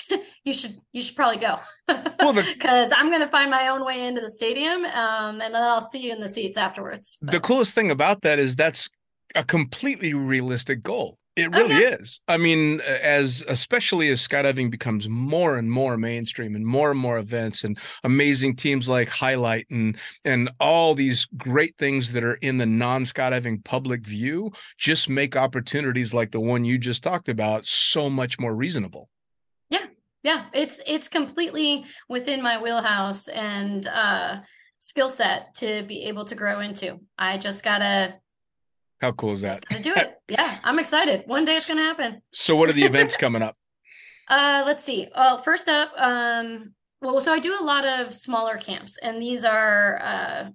you 0.43 0.53
should 0.53 0.77
you 0.91 1.01
should 1.01 1.15
probably 1.15 1.37
go. 1.37 1.59
Because 1.87 2.91
I'm 2.95 3.11
gonna 3.11 3.27
find 3.27 3.49
my 3.49 3.67
own 3.67 3.85
way 3.85 4.05
into 4.05 4.21
the 4.21 4.29
stadium, 4.29 4.85
um, 4.85 5.41
and 5.41 5.53
then 5.53 5.55
I'll 5.55 5.81
see 5.81 5.99
you 5.99 6.13
in 6.13 6.19
the 6.19 6.27
seats 6.27 6.57
afterwards. 6.57 7.17
the 7.21 7.39
coolest 7.39 7.75
thing 7.75 7.91
about 7.91 8.21
that 8.21 8.39
is 8.39 8.55
that's 8.55 8.89
a 9.35 9.43
completely 9.43 10.13
realistic 10.13 10.83
goal. 10.83 11.17
It 11.35 11.53
really 11.53 11.75
is. 11.75 12.21
I 12.29 12.37
mean, 12.37 12.79
as 12.79 13.43
especially 13.49 14.09
as 14.09 14.25
skydiving 14.25 14.71
becomes 14.71 15.09
more 15.09 15.57
and 15.57 15.69
more 15.69 15.97
mainstream 15.97 16.55
and 16.55 16.65
more 16.65 16.91
and 16.91 16.99
more 16.99 17.17
events 17.17 17.65
and 17.65 17.77
amazing 18.05 18.55
teams 18.55 18.87
like 18.87 19.09
Highlight 19.09 19.67
and 19.69 19.97
and 20.23 20.49
all 20.61 20.95
these 20.95 21.25
great 21.37 21.75
things 21.77 22.13
that 22.13 22.23
are 22.23 22.35
in 22.35 22.57
the 22.57 22.65
non-skydiving 22.65 23.65
public 23.65 24.07
view 24.07 24.53
just 24.77 25.09
make 25.09 25.35
opportunities 25.35 26.13
like 26.13 26.31
the 26.31 26.39
one 26.39 26.63
you 26.63 26.77
just 26.77 27.03
talked 27.03 27.27
about 27.27 27.65
so 27.65 28.09
much 28.09 28.39
more 28.39 28.55
reasonable. 28.55 29.09
Yeah. 29.69 29.87
Yeah 30.23 30.45
it's 30.53 30.81
it's 30.87 31.09
completely 31.09 31.83
within 32.07 32.41
my 32.41 32.61
wheelhouse 32.61 33.27
and 33.27 33.85
uh 33.87 34.37
skill 34.77 35.09
set 35.09 35.53
to 35.55 35.83
be 35.83 36.03
able 36.03 36.25
to 36.25 36.35
grow 36.35 36.59
into 36.59 36.99
i 37.17 37.37
just 37.37 37.63
gotta 37.63 38.13
How 39.05 39.11
cool 39.11 39.33
is 39.33 39.41
that? 39.41 39.63
do 39.83 39.93
it 39.95 40.17
yeah 40.27 40.57
i'm 40.63 40.79
excited 40.79 41.21
one 41.27 41.45
day 41.45 41.51
it's 41.55 41.67
gonna 41.67 41.83
happen 41.83 42.23
So 42.31 42.55
what 42.55 42.69
are 42.69 42.73
the 42.73 42.85
events 42.91 43.15
coming 43.15 43.43
up? 43.43 43.55
uh 44.29 44.63
let's 44.65 44.83
see 44.83 45.07
well 45.15 45.37
first 45.37 45.69
up 45.69 45.91
um 45.95 46.73
well 47.03 47.21
so 47.21 47.31
i 47.31 47.37
do 47.37 47.55
a 47.59 47.63
lot 47.63 47.85
of 47.85 48.15
smaller 48.15 48.57
camps 48.57 48.97
and 48.97 49.21
these 49.21 49.45
are 49.45 49.99
uh 50.01 50.49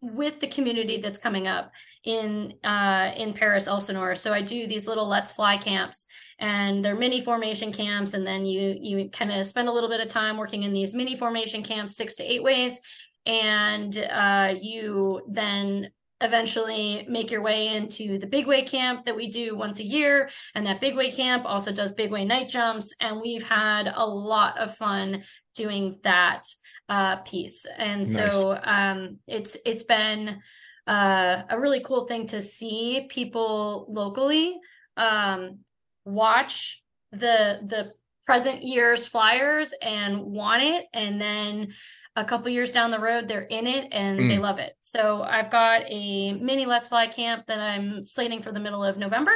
with 0.00 0.40
the 0.40 0.46
community 0.46 0.98
that's 0.98 1.18
coming 1.18 1.46
up 1.46 1.72
in 2.04 2.54
uh 2.64 3.10
in 3.16 3.32
Perris 3.34 3.68
Elsinore. 3.68 4.14
So 4.14 4.32
I 4.34 4.42
do 4.42 4.66
these 4.66 4.86
little 4.86 5.06
let's 5.08 5.32
fly 5.32 5.56
camps 5.56 6.06
and 6.38 6.84
they're 6.84 6.94
mini 6.96 7.20
formation 7.22 7.72
camps 7.72 8.12
and 8.14 8.26
then 8.26 8.44
you 8.46 8.76
you 8.80 9.08
kind 9.10 9.30
of 9.32 9.46
spend 9.46 9.68
a 9.68 9.72
little 9.72 9.88
bit 9.88 10.00
of 10.00 10.08
time 10.08 10.36
working 10.36 10.62
in 10.62 10.72
these 10.74 10.92
mini 10.94 11.16
formation 11.16 11.62
camps 11.62 11.96
6 11.96 12.16
to 12.16 12.22
8 12.22 12.42
ways 12.42 12.80
and 13.26 13.96
uh 13.98 14.54
you 14.60 15.22
then 15.30 15.90
eventually 16.20 17.04
make 17.08 17.30
your 17.30 17.42
way 17.42 17.68
into 17.68 18.18
the 18.18 18.26
big 18.26 18.46
way 18.46 18.62
camp 18.62 19.04
that 19.04 19.16
we 19.16 19.28
do 19.30 19.56
once 19.56 19.80
a 19.80 19.84
year. 19.84 20.30
And 20.54 20.66
that 20.66 20.80
big 20.80 20.96
way 20.96 21.10
camp 21.10 21.44
also 21.44 21.72
does 21.72 21.92
big 21.92 22.10
way 22.10 22.24
night 22.24 22.48
jumps. 22.48 22.94
And 23.00 23.20
we've 23.20 23.42
had 23.42 23.92
a 23.94 24.06
lot 24.06 24.58
of 24.58 24.76
fun 24.76 25.24
doing 25.54 25.98
that 26.02 26.42
uh 26.88 27.16
piece. 27.16 27.66
And 27.78 28.08
so 28.08 28.58
um 28.62 29.18
it's 29.26 29.56
it's 29.64 29.84
been 29.84 30.40
uh 30.86 31.42
a 31.48 31.58
really 31.58 31.80
cool 31.80 32.06
thing 32.06 32.26
to 32.26 32.42
see 32.42 33.06
people 33.08 33.86
locally 33.88 34.58
um 34.96 35.60
watch 36.04 36.82
the 37.12 37.60
the 37.66 37.92
present 38.26 38.62
year's 38.62 39.06
flyers 39.06 39.74
and 39.82 40.20
want 40.22 40.62
it. 40.62 40.86
And 40.92 41.20
then 41.20 41.72
a 42.16 42.24
couple 42.24 42.48
years 42.48 42.70
down 42.72 42.90
the 42.90 42.98
road 43.00 43.26
they're 43.28 43.42
in 43.42 43.66
it 43.66 43.88
and 43.92 44.18
they 44.30 44.36
Mm. 44.36 44.40
love 44.42 44.58
it 44.58 44.74
so 44.80 45.22
i've 45.22 45.50
got 45.50 45.82
a 45.88 46.32
mini 46.34 46.64
let's 46.66 46.88
fly 46.88 47.06
camp 47.06 47.46
that 47.46 47.58
i'm 47.58 48.04
slating 48.04 48.40
for 48.42 48.52
the 48.52 48.60
middle 48.60 48.84
of 48.84 48.96
november 48.96 49.32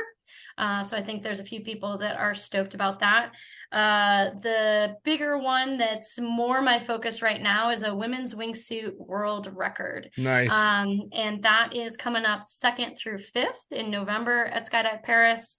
Uh, 0.58 0.82
so 0.82 0.96
I 0.96 1.02
think 1.02 1.22
there's 1.22 1.38
a 1.38 1.44
few 1.44 1.60
people 1.62 1.98
that 1.98 2.16
are 2.16 2.34
stoked 2.34 2.74
about 2.74 2.98
that. 2.98 3.30
Uh, 3.70 4.30
the 4.42 4.96
bigger 5.04 5.38
one 5.38 5.78
that's 5.78 6.18
more 6.18 6.60
my 6.60 6.80
focus 6.80 7.22
right 7.22 7.40
now 7.40 7.70
is 7.70 7.84
a 7.84 7.94
women's 7.94 8.34
wingsuit 8.34 8.94
world 8.98 9.48
record. 9.54 10.10
Nice. 10.16 10.52
Um, 10.52 11.10
and 11.12 11.40
that 11.44 11.76
is 11.76 11.96
coming 11.96 12.24
up 12.24 12.48
second 12.48 12.96
through 12.96 13.18
fifth 13.18 13.66
in 13.70 13.88
November 13.92 14.46
at 14.46 14.66
Skydive 14.68 15.04
Perris. 15.06 15.58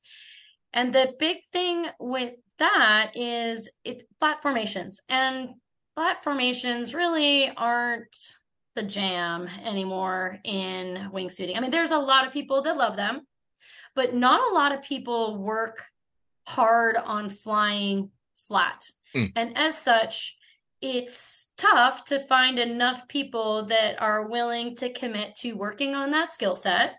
And 0.74 0.91
the 0.93 1.13
big 1.17 1.38
thing 1.53 1.86
with 1.97 2.34
that 2.57 3.11
is 3.15 3.72
it 3.86 4.03
flat 4.20 4.41
formations. 4.41 4.99
And 5.07 5.51
flat 6.00 6.24
formations 6.24 6.95
really 6.95 7.52
aren't 7.58 8.16
the 8.74 8.84
jam 8.84 9.50
anymore 9.66 10.39
in 10.45 11.10
wingsuiting. 11.14 11.58
I 11.58 11.60
mean, 11.60 11.72
there's 11.72 11.91
a 11.91 12.00
lot 12.00 12.26
of 12.26 12.32
people 12.32 12.62
that 12.62 12.78
love 12.78 12.95
them, 12.95 13.28
but 13.95 14.16
not 14.16 14.50
a 14.50 14.54
lot 14.56 14.72
of 14.72 14.82
people 14.82 15.38
work 15.38 15.84
hard 16.47 16.95
on 16.95 17.30
flying 17.30 18.12
flat. 18.34 18.89
Mm. 19.14 19.34
And 19.36 19.58
as 19.58 19.78
such, 19.78 20.38
it's 20.82 21.52
tough 21.58 22.06
to 22.06 22.18
find 22.18 22.60
enough 22.60 23.10
people 23.10 23.66
that 23.66 24.02
are 24.02 24.30
willing 24.30 24.78
to 24.78 24.93
commit 24.93 25.36
to 25.39 25.52
working 25.52 25.95
on 25.95 26.12
that 26.12 26.32
skill 26.32 26.56
set 26.56 26.95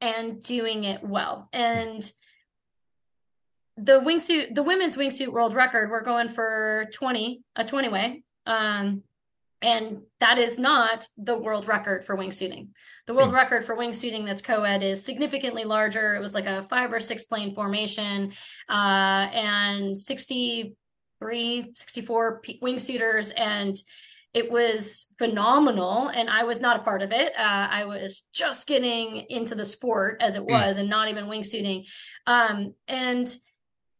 and 0.00 0.42
doing 0.42 0.82
it 0.82 1.04
well. 1.04 1.48
And 1.52 2.02
the 3.76 4.00
wingsuit, 4.00 4.54
the 4.54 4.62
women's 4.62 4.96
wingsuit 4.96 5.28
world 5.32 5.54
record, 5.54 5.90
we're 5.90 6.02
going 6.02 6.28
for 6.28 6.86
20, 6.94 7.42
a 7.56 7.64
20 7.64 7.88
way. 7.88 8.22
Um, 8.46 9.02
and 9.62 10.02
that 10.20 10.38
is 10.38 10.58
not 10.58 11.08
the 11.16 11.36
world 11.36 11.66
record 11.66 12.04
for 12.04 12.16
wingsuiting. 12.16 12.68
The 13.06 13.14
world 13.14 13.30
Hmm. 13.30 13.36
record 13.36 13.64
for 13.64 13.76
wingsuiting 13.76 14.24
that's 14.26 14.42
co-ed 14.42 14.82
is 14.82 15.04
significantly 15.04 15.64
larger. 15.64 16.14
It 16.14 16.20
was 16.20 16.34
like 16.34 16.46
a 16.46 16.62
five 16.62 16.92
or 16.92 17.00
six 17.00 17.24
plane 17.24 17.54
formation, 17.54 18.32
uh, 18.68 19.28
and 19.32 19.96
63, 19.96 21.72
64 21.74 22.40
p- 22.40 22.60
wingsuiters. 22.62 23.32
And 23.36 23.76
it 24.34 24.50
was 24.50 25.06
phenomenal. 25.18 26.08
And 26.08 26.28
I 26.28 26.44
was 26.44 26.60
not 26.60 26.78
a 26.80 26.82
part 26.82 27.00
of 27.00 27.10
it. 27.12 27.32
Uh, 27.36 27.68
I 27.70 27.86
was 27.86 28.24
just 28.34 28.66
getting 28.68 29.24
into 29.30 29.54
the 29.54 29.64
sport 29.64 30.18
as 30.20 30.36
it 30.36 30.40
Hmm. 30.42 30.50
was 30.52 30.78
and 30.78 30.90
not 30.90 31.08
even 31.08 31.26
wingsuiting. 31.26 31.86
Um, 32.26 32.74
and 32.86 33.34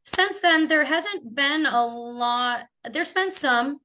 since 0.06 0.40
then, 0.40 0.68
there 0.68 0.84
hasn't 0.84 1.34
been 1.34 1.66
a 1.66 1.84
lot, 1.84 2.66
there's 2.90 3.12
been 3.12 3.32
some 3.32 3.80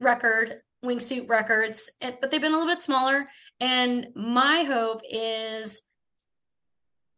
record 0.00 0.62
wingsuit 0.84 1.28
records, 1.28 1.90
but 2.00 2.30
they've 2.30 2.40
been 2.40 2.52
a 2.52 2.58
little 2.58 2.72
bit 2.72 2.80
smaller. 2.80 3.28
And 3.60 4.08
my 4.14 4.62
hope 4.62 5.02
is 5.08 5.90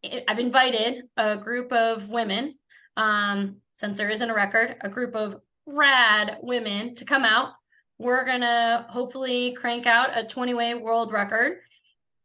I- 0.04 0.24
I've 0.26 0.40
invited 0.40 1.08
a 1.16 1.36
group 1.36 1.72
of 1.72 2.10
women, 2.10 2.58
um, 2.96 3.62
since 3.74 3.98
there 3.98 4.10
isn't 4.10 4.30
a 4.30 4.34
record, 4.34 4.76
a 4.80 4.88
group 4.88 5.14
of 5.14 5.40
rad 5.66 6.38
women 6.42 6.94
to 6.96 7.04
come 7.04 7.24
out. 7.24 7.54
We're 7.98 8.24
gonna 8.24 8.86
hopefully 8.90 9.52
crank 9.52 9.86
out 9.86 10.16
a 10.16 10.24
20 10.24 10.54
way 10.54 10.74
world 10.74 11.12
record 11.12 11.60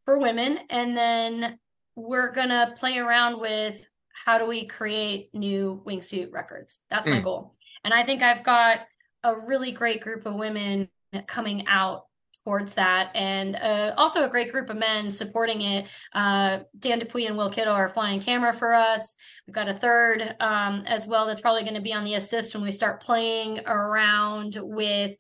for 0.06 0.18
women, 0.18 0.60
and 0.72 0.98
then 0.98 1.60
we're 1.96 2.32
gonna 2.32 2.74
play 2.76 2.98
around 2.98 3.40
with 3.40 3.88
how 4.28 4.38
do 4.38 4.46
we 4.46 4.66
create 4.66 5.34
new 5.34 5.82
wingsuit 5.88 6.34
records. 6.34 6.82
That's 6.90 7.08
my 7.08 7.22
Mm. 7.22 7.24
goal. 7.24 7.56
And 7.86 7.94
I 7.94 8.04
think 8.04 8.22
I've 8.22 8.44
got 8.44 8.82
a 9.24 9.38
really 9.38 9.72
great 9.72 10.02
group 10.02 10.26
of 10.26 10.36
women 10.36 10.90
coming 11.28 11.66
out 11.66 12.08
towards 12.44 12.74
that 12.74 13.10
and 13.16 13.56
uh, 13.56 13.94
also 13.96 14.26
a 14.26 14.30
great 14.30 14.52
group 14.52 14.70
of 14.70 14.76
men 14.76 15.10
supporting 15.10 15.62
it 15.62 15.86
uh, 16.14 16.60
dan 16.78 17.00
dupuy 17.00 17.26
and 17.26 17.38
will 17.38 17.50
kiddo 17.50 17.72
are 17.72 17.88
flying 17.88 18.20
camera 18.20 18.54
for 18.54 18.74
us 18.74 19.16
we've 19.46 19.56
got 19.56 19.70
a 19.70 19.74
third 19.74 20.36
um, 20.42 20.84
as 20.88 21.08
well 21.08 21.26
that's 21.26 21.42
probably 21.42 21.64
going 21.64 21.74
to 21.74 21.82
be 21.82 21.94
on 21.94 22.04
the 22.04 22.16
assist 22.16 22.54
when 22.54 22.64
we 22.64 22.72
start 22.72 23.02
playing 23.02 23.60
around 23.66 24.58
with 24.62 25.16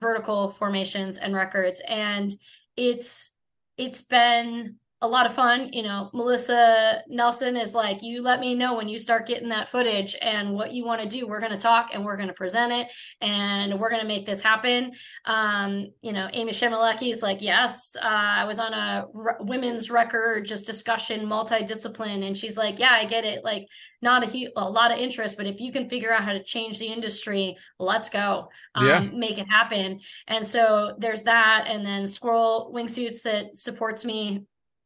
vertical 0.00 0.50
formations 0.50 1.18
and 1.18 1.34
records 1.34 1.82
and 1.86 2.34
it's 2.76 3.34
it's 3.76 4.02
been 4.02 4.76
a 5.00 5.06
lot 5.08 5.26
of 5.26 5.34
fun 5.34 5.68
you 5.72 5.82
know 5.82 6.10
melissa 6.12 7.02
nelson 7.08 7.56
is 7.56 7.72
like 7.74 8.02
you 8.02 8.20
let 8.20 8.40
me 8.40 8.54
know 8.54 8.74
when 8.74 8.88
you 8.88 8.98
start 8.98 9.26
getting 9.26 9.48
that 9.48 9.68
footage 9.68 10.16
and 10.22 10.52
what 10.52 10.72
you 10.72 10.84
want 10.84 11.00
to 11.00 11.08
do. 11.08 11.26
We're 11.28 11.38
going 11.40 11.52
to 11.52 11.58
talk 11.58 11.90
and 11.92 12.04
we're 12.04 12.16
going 12.16 12.28
to 12.28 12.34
present 12.34 12.72
it 12.72 12.88
and 13.20 13.78
we're 13.78 13.90
going 13.90 14.02
to 14.02 14.08
make 14.08 14.26
this 14.26 14.42
happen. 14.42 14.92
Um 15.24 15.86
you 16.02 16.12
know 16.12 16.28
amy 16.32 16.52
chmelecki 16.52 17.10
is 17.12 17.22
like 17.22 17.40
yes 17.42 17.94
uh, 18.02 18.06
i 18.08 18.44
was 18.44 18.58
on 18.58 18.72
a 18.72 19.06
r- 19.14 19.36
women's 19.40 19.90
record 19.90 20.46
just 20.46 20.66
discussion 20.66 21.26
multidiscipline. 21.26 22.26
And 22.26 22.36
she's 22.36 22.56
like 22.58 22.78
yeah 22.78 22.92
i 22.92 23.04
get 23.04 23.24
it 23.24 23.44
like 23.44 23.66
not 24.02 24.24
a, 24.24 24.26
hu- 24.26 24.50
a 24.56 24.68
lot 24.68 24.90
of 24.92 24.98
interest 24.98 25.36
but 25.36 25.46
if 25.46 25.60
you 25.60 25.72
can 25.72 25.88
figure 25.88 26.12
out 26.12 26.22
how 26.24 26.32
to 26.32 26.42
change 26.42 26.78
the 26.78 26.86
industry 26.86 27.56
let's 27.78 28.08
go 28.10 28.48
um, 28.74 28.86
Yeah. 28.86 29.00
make 29.12 29.38
it 29.38 29.46
happen. 29.48 30.00
And 30.26 30.46
so 30.46 30.94
there's 30.98 31.22
that 31.24 31.66
and 31.68 31.84
then 31.86 32.06
squirrel 32.06 32.72
wingsuits 32.74 33.22
that 33.22 33.54
supports 33.56 34.04
me 34.04 34.44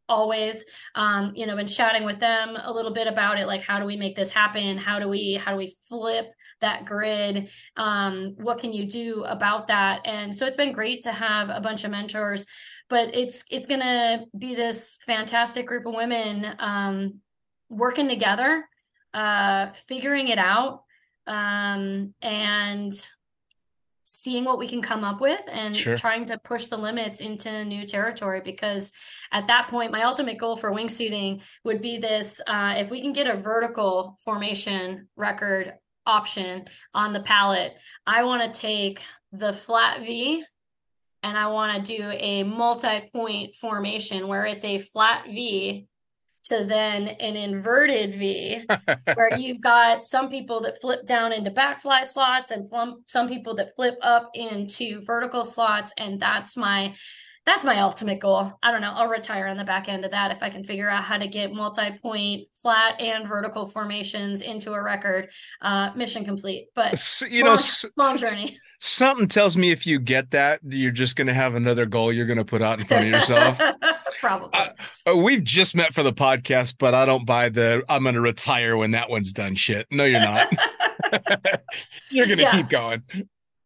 always 0.09 0.65
um 0.95 1.33
you 1.35 1.47
know 1.47 1.57
been 1.57 1.67
chatting 1.67 2.05
with 2.05 2.19
them 2.19 2.57
a 2.63 2.73
little 2.73 2.93
bit 2.93 3.07
about 3.07 3.39
it 3.39 3.47
like 3.47 3.63
how 3.63 3.79
do 3.79 3.85
we 3.85 3.97
make 3.97 4.17
this 4.17 4.33
happen? 4.33 4.77
How 4.79 4.99
do 4.99 5.09
we 5.09 5.35
how 5.35 5.53
do 5.53 5.57
we 5.57 5.75
flip 5.89 6.27
that 6.61 6.85
grid? 6.85 7.49
Um 7.77 8.35
what 8.37 8.59
can 8.59 8.73
you 8.73 8.87
do 8.87 9.25
about 9.25 9.69
that? 9.69 10.03
And 10.05 10.35
so 10.35 10.47
it's 10.47 10.57
been 10.57 10.73
great 10.73 11.03
to 11.03 11.13
have 11.13 11.49
a 11.51 11.61
bunch 11.61 11.85
of 11.85 11.91
mentors 11.91 12.47
but 12.93 13.15
it's 13.15 13.45
it's 13.51 13.67
to 13.81 14.27
be 14.37 14.55
this 14.55 14.99
fantastic 15.07 15.67
group 15.67 15.87
of 15.87 15.95
women 15.95 16.47
um 16.59 17.21
working 17.71 18.07
together 18.09 18.69
uh 19.15 19.71
figuring 19.71 20.29
it 20.29 20.39
out 20.39 20.83
um 21.27 22.13
and 22.21 22.93
seeing 24.13 24.45
what 24.45 24.59
we 24.59 24.69
can 24.69 24.83
come 24.83 25.05
up 25.05 25.21
with 25.21 25.41
and 25.51 25.75
Sure. 25.75 25.97
trying 25.97 26.25
to 26.27 26.39
push 26.39 26.67
the 26.67 26.77
limits 26.77 27.21
into 27.21 27.65
new 27.65 27.87
territory 27.87 28.43
because 28.45 28.93
at 29.33 29.47
that 29.47 29.69
point 29.69 29.91
my 29.91 30.03
ultimate 30.03 30.37
goal 30.39 30.57
for 30.57 30.71
wingsuiting 30.71 31.41
would 31.65 31.81
be 31.81 31.99
this 31.99 32.41
uh, 32.47 32.75
if 32.77 32.91
we 32.91 33.01
can 33.01 33.13
get 33.13 33.27
a 33.27 33.37
vertical 33.37 34.19
formation 34.23 35.09
record 35.17 35.73
option 36.05 36.65
on 36.93 37.13
the 37.13 37.23
palette 37.23 37.75
i 38.07 38.23
want 38.25 38.43
to 38.53 38.61
take 38.61 39.01
the 39.33 39.53
flat 39.53 40.01
v 40.01 40.45
and 41.23 41.39
i 41.39 41.47
want 41.47 41.73
to 41.85 41.97
do 41.97 42.11
a 42.11 42.43
multi-point 42.43 43.55
formation 43.57 44.29
where 44.29 44.45
it's 44.45 44.65
a 44.65 44.79
flat 44.79 45.25
v 45.27 45.87
to 46.45 46.65
then 46.65 47.09
an 47.09 47.37
inverted 47.37 48.15
v 48.15 48.65
where 49.15 49.37
you've 49.39 49.61
got 49.61 50.05
some 50.05 50.29
people 50.29 50.61
that 50.61 50.81
flip 50.81 51.07
down 51.07 51.33
into 51.33 51.51
backfly 51.51 52.05
slots 52.05 52.51
and 52.51 52.71
some 53.07 53.29
people 53.29 53.55
that 53.55 53.75
flip 53.77 53.97
up 54.03 54.31
into 54.35 55.01
vertical 55.03 55.45
slots 55.45 55.93
and 55.99 56.19
that's 56.21 56.57
my 56.57 56.95
that's 57.45 57.65
my 57.65 57.81
ultimate 57.81 58.21
goal. 58.21 58.53
I 58.63 58.71
don't 58.71 58.81
know 58.81 58.93
i'll 58.95 59.09
retire 59.09 59.47
on 59.47 59.57
the 59.57 59.65
back 59.65 59.89
end 59.89 60.05
of 60.05 60.11
that 60.13 60.31
if 60.31 60.43
i 60.43 60.51
can 60.51 60.65
figure 60.65 60.89
out 60.89 61.05
how 61.05 61.19
to 61.19 61.27
get 61.27 61.53
multi-point 61.53 62.49
flat 62.55 63.01
and 63.01 63.29
vertical 63.29 63.67
formations 63.67 64.43
into 64.43 64.73
a 64.73 64.83
record 64.83 65.29
uh 65.61 65.91
mission 65.95 66.25
complete 66.25 66.69
but 66.75 66.95
you 67.29 67.43
know, 67.43 67.51
long, 67.51 67.59
s- 67.59 67.85
long 67.97 68.19
journey 68.19 68.59
something 68.85 69.29
tells 69.29 69.57
me 69.57 69.71
if 69.71 69.87
you 69.87 70.01
get 70.01 70.33
that, 70.33 70.59
you're 70.69 70.91
just 70.91 71.15
going 71.15 71.29
to 71.29 71.35
have 71.35 71.55
another 71.55 71.87
goal 71.87 72.13
you're 72.13 72.27
going 72.27 72.39
to 72.39 72.45
put 72.45 72.61
out 72.63 72.81
in 72.81 72.87
front 72.87 73.05
of 73.07 73.11
yourself. 73.13 73.59
probably 74.21 74.51
Uh, 74.53 74.69
Oh, 75.07 75.23
we've 75.23 75.45
just 75.45 75.75
met 75.77 75.95
for 75.95 76.03
the 76.03 76.13
podcast, 76.13 76.75
but 76.79 76.93
I 76.93 77.05
don't 77.07 77.25
buy 77.25 77.49
the 77.49 77.85
I'm 77.89 78.03
going 78.03 78.17
to 78.17 78.21
retire 78.21 78.77
when 78.77 78.91
that 78.91 79.09
one's 79.09 79.33
done 79.33 79.55
shit. 79.55 79.87
No, 79.93 80.05
you're 80.05 80.21
not. 80.21 80.53
you're 82.11 82.27
going 82.27 82.39
to 82.39 82.45
Yeah. 82.45 82.51
keep 82.57 82.69
going. 82.69 83.03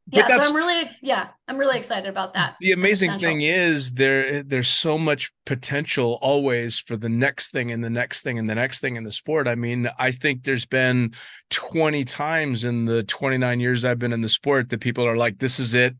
Yeah 0.09 0.28
so 0.28 0.40
i'm 0.40 0.54
really 0.54 0.88
yeah 1.02 1.28
i'm 1.48 1.59
really 1.59 1.76
excited 1.76 2.09
about 2.09 2.32
that 2.34 2.54
The 2.61 2.72
amazing 2.72 3.11
potential. 3.11 3.28
thing 3.28 3.40
is 3.42 3.92
there 3.92 4.42
there's 4.42 4.68
so 4.68 4.96
much 4.96 5.32
potential 5.46 6.18
always 6.22 6.78
for 6.78 6.96
the 6.96 7.09
next 7.09 7.50
thing 7.50 7.72
and 7.72 7.82
the 7.82 7.90
next 7.90 8.22
thing 8.22 8.38
and 8.38 8.48
the 8.48 8.54
next 8.54 8.80
thing 8.80 8.96
in 8.96 9.04
the 9.04 9.11
sport. 9.11 9.48
I 9.48 9.54
mean, 9.54 9.88
I 9.98 10.12
think 10.12 10.44
there's 10.44 10.66
been 10.66 11.12
20 11.50 12.04
times 12.04 12.64
in 12.64 12.84
the 12.84 13.02
29 13.04 13.61
years 13.61 13.84
I've 13.84 13.98
been 13.98 14.12
in 14.12 14.20
the 14.20 14.28
sport 14.28 14.68
that 14.70 14.80
people 14.80 15.07
are 15.07 15.16
like 15.16 15.38
this 15.38 15.59
is 15.59 15.74
it. 15.74 15.94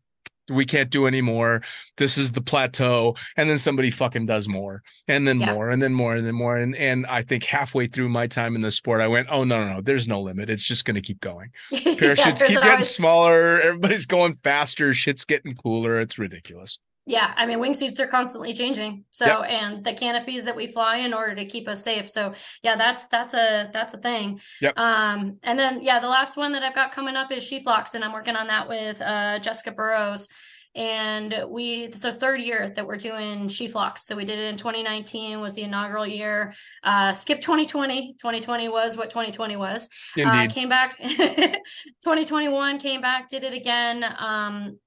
We 0.49 0.65
can't 0.65 0.89
do 0.89 1.05
anymore. 1.07 1.61
This 1.97 2.17
is 2.17 2.31
the 2.31 2.41
plateau. 2.41 3.15
And 3.35 3.49
then 3.49 3.57
somebody 3.57 3.91
fucking 3.91 4.25
does 4.25 4.47
more 4.47 4.81
and 5.07 5.27
then 5.27 5.39
Yeah. 5.39 5.53
more 5.53 5.69
and 5.69 5.81
then 5.81 5.93
more 5.93 6.15
and 6.15 6.25
then 6.25 6.35
more. 6.35 6.57
And 6.57 6.75
and 6.75 7.05
I 7.07 7.21
think 7.23 7.43
halfway 7.43 7.87
through 7.87 8.09
my 8.09 8.27
time 8.27 8.55
in 8.55 8.61
the 8.61 8.71
sport, 8.71 9.01
I 9.01 9.07
went, 9.07 9.27
oh 9.29 9.43
no, 9.43 9.65
no, 9.65 9.73
no, 9.75 9.81
there's 9.81 10.07
no 10.07 10.21
limit. 10.21 10.49
It's 10.49 10.63
just 10.63 10.85
gonna 10.85 11.01
keep 11.01 11.19
going. 11.21 11.51
Parachutes 11.71 12.39
there's 12.39 12.43
keep 12.43 12.61
getting 12.61 12.85
smaller, 12.85 13.59
everybody's 13.61 14.05
going 14.05 14.35
faster, 14.43 14.93
shit's 14.93 15.25
getting 15.25 15.55
cooler. 15.55 15.99
It's 15.99 16.17
ridiculous. 16.17 16.79
Yeah, 17.09 17.33
I 17.37 17.45
mean, 17.45 17.59
wingsuits 17.59 17.99
are 17.99 18.07
constantly 18.07 18.51
changing. 18.53 19.05
So, 19.11 19.25
Yep. 19.25 19.45
and 19.49 19.83
the 19.83 19.93
canopies 19.93 20.43
that 20.43 20.55
we 20.55 20.67
fly 20.67 20.97
in 20.97 21.13
order 21.13 21.33
to 21.35 21.45
keep 21.45 21.67
us 21.67 21.81
safe. 21.83 22.09
So, 22.09 22.33
yeah, 22.63 22.75
that's 22.75 23.07
that's 23.07 23.33
a 23.33 23.69
that's 23.71 23.93
a 23.93 23.97
thing. 23.97 24.39
Yep. 24.61 24.77
Um, 24.77 25.37
and 25.43 25.57
then 25.57 25.81
yeah, 25.81 25.99
the 25.99 26.09
last 26.09 26.35
one 26.37 26.51
that 26.51 26.63
I've 26.63 26.75
got 26.75 26.91
coming 26.91 27.15
up 27.15 27.31
is 27.31 27.43
She 27.43 27.59
Flocks, 27.59 27.95
and 27.95 28.03
I'm 28.03 28.13
working 28.13 28.35
on 28.35 28.47
that 28.47 28.67
with 28.67 29.01
uh 29.01 29.39
Jessica 29.39 29.71
Burrows. 29.71 30.27
and 30.75 31.33
we 31.49 31.85
it's 31.85 32.05
our 32.05 32.11
third 32.11 32.39
year 32.41 32.71
that 32.75 32.85
we're 32.85 32.97
doing 32.97 33.47
She 33.47 33.67
Flocks. 33.67 34.03
So 34.03 34.15
we 34.15 34.25
did 34.25 34.37
it 34.37 34.49
in 34.49 34.57
2019 34.57 35.39
was 35.39 35.53
the 35.55 35.63
inaugural 35.63 36.05
year. 36.05 36.53
Uh, 36.83 37.13
skip 37.13 37.39
2020. 37.41 38.13
2020 38.19 38.69
was 38.69 38.95
what 38.97 39.09
2020 39.09 39.55
was. 39.55 39.89
Uh, 40.17 40.21
Indeed. 40.23 40.51
came 40.53 40.69
back 40.69 40.97
2021 40.97 42.79
came 42.79 43.01
back 43.01 43.29
did 43.29 43.43
it 43.43 43.53
again 43.53 44.03
um 44.19 44.77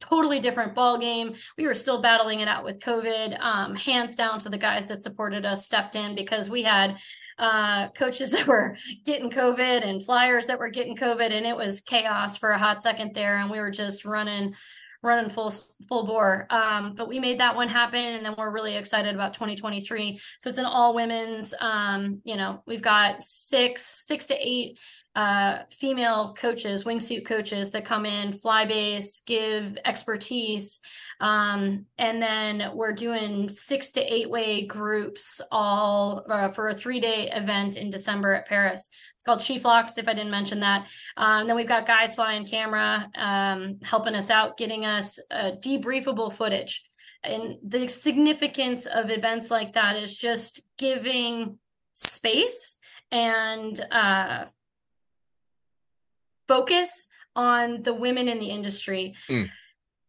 totally 0.00 0.40
different 0.40 0.74
ball 0.74 0.98
game 0.98 1.34
we 1.56 1.66
were 1.66 1.74
still 1.74 2.00
battling 2.00 2.40
it 2.40 2.48
out 2.48 2.64
with 2.64 2.78
covid 2.78 3.38
um 3.40 3.74
hands 3.74 4.16
down. 4.16 4.38
To 4.38 4.48
the 4.48 4.58
guys 4.58 4.88
that 4.88 5.00
supported 5.00 5.46
us 5.46 5.66
stepped 5.66 5.96
in 5.96 6.14
because 6.14 6.48
we 6.50 6.62
had 6.62 6.96
uh 7.38 7.88
coaches 7.90 8.30
that 8.32 8.46
were 8.46 8.76
getting 9.04 9.30
covid 9.30 9.86
and 9.86 10.04
flyers 10.04 10.46
that 10.46 10.58
were 10.58 10.70
getting 10.70 10.96
covid 10.96 11.32
and 11.32 11.46
it 11.46 11.56
was 11.56 11.80
chaos 11.80 12.36
for 12.36 12.50
a 12.50 12.58
hot 12.58 12.82
second 12.82 13.14
there 13.14 13.38
and 13.38 13.50
we 13.50 13.58
were 13.58 13.70
just 13.70 14.04
running 14.04 14.54
running 15.02 15.30
full 15.30 15.52
full 15.88 16.06
bore. 16.06 16.46
Um 16.50 16.94
but 16.96 17.08
we 17.08 17.20
made 17.20 17.40
that 17.40 17.56
one 17.56 17.68
happen 17.68 18.00
and 18.00 18.24
then 18.24 18.34
we're 18.36 18.52
really 18.52 18.76
excited 18.76 19.14
about 19.14 19.34
2023 19.34 20.20
so 20.38 20.50
it's 20.50 20.58
an 20.58 20.64
all 20.64 20.94
women's 20.94 21.54
um 21.60 22.20
you 22.24 22.36
know 22.36 22.62
we've 22.66 22.82
got 22.82 23.22
six 23.22 23.82
six 23.82 24.26
to 24.26 24.36
eight 24.36 24.78
uh, 25.14 25.58
female 25.70 26.34
coaches, 26.38 26.84
wingsuit 26.84 27.26
coaches 27.26 27.70
that 27.72 27.84
come 27.84 28.06
in, 28.06 28.32
fly 28.32 28.64
base, 28.64 29.20
give 29.20 29.76
expertise. 29.84 30.80
Um, 31.20 31.86
and 31.98 32.22
then 32.22 32.70
we're 32.74 32.92
doing 32.92 33.48
six 33.48 33.90
to 33.92 34.00
eight 34.00 34.30
way 34.30 34.64
groups 34.64 35.40
all 35.50 36.24
uh, 36.30 36.50
for 36.50 36.68
a 36.68 36.74
three 36.74 37.00
day 37.00 37.30
event 37.32 37.76
in 37.76 37.90
December 37.90 38.34
at 38.34 38.48
Perris. 38.48 38.88
It's 39.14 39.24
called 39.24 39.40
She 39.40 39.58
Flocks, 39.58 39.98
if 39.98 40.06
I 40.08 40.14
didn't 40.14 40.30
mention 40.30 40.60
that. 40.60 40.86
Um, 41.16 41.48
then 41.48 41.56
we've 41.56 41.66
got 41.66 41.86
guys 41.86 42.14
flying 42.14 42.46
camera, 42.46 43.10
um, 43.16 43.80
helping 43.82 44.14
us 44.14 44.30
out, 44.30 44.56
getting 44.56 44.84
us 44.84 45.18
uh, 45.32 45.52
debriefable 45.60 46.32
footage. 46.32 46.84
And 47.24 47.56
the 47.66 47.88
significance 47.88 48.86
of 48.86 49.10
events 49.10 49.50
like 49.50 49.72
that 49.72 49.96
is 49.96 50.16
just 50.16 50.62
giving 50.78 51.58
space 51.92 52.78
and 53.10 53.80
uh, 53.90 54.44
focus 56.48 57.08
on 57.36 57.82
the 57.82 57.94
women 57.94 58.28
in 58.28 58.38
the 58.38 58.50
industry. 58.50 59.14
Mm. 59.28 59.50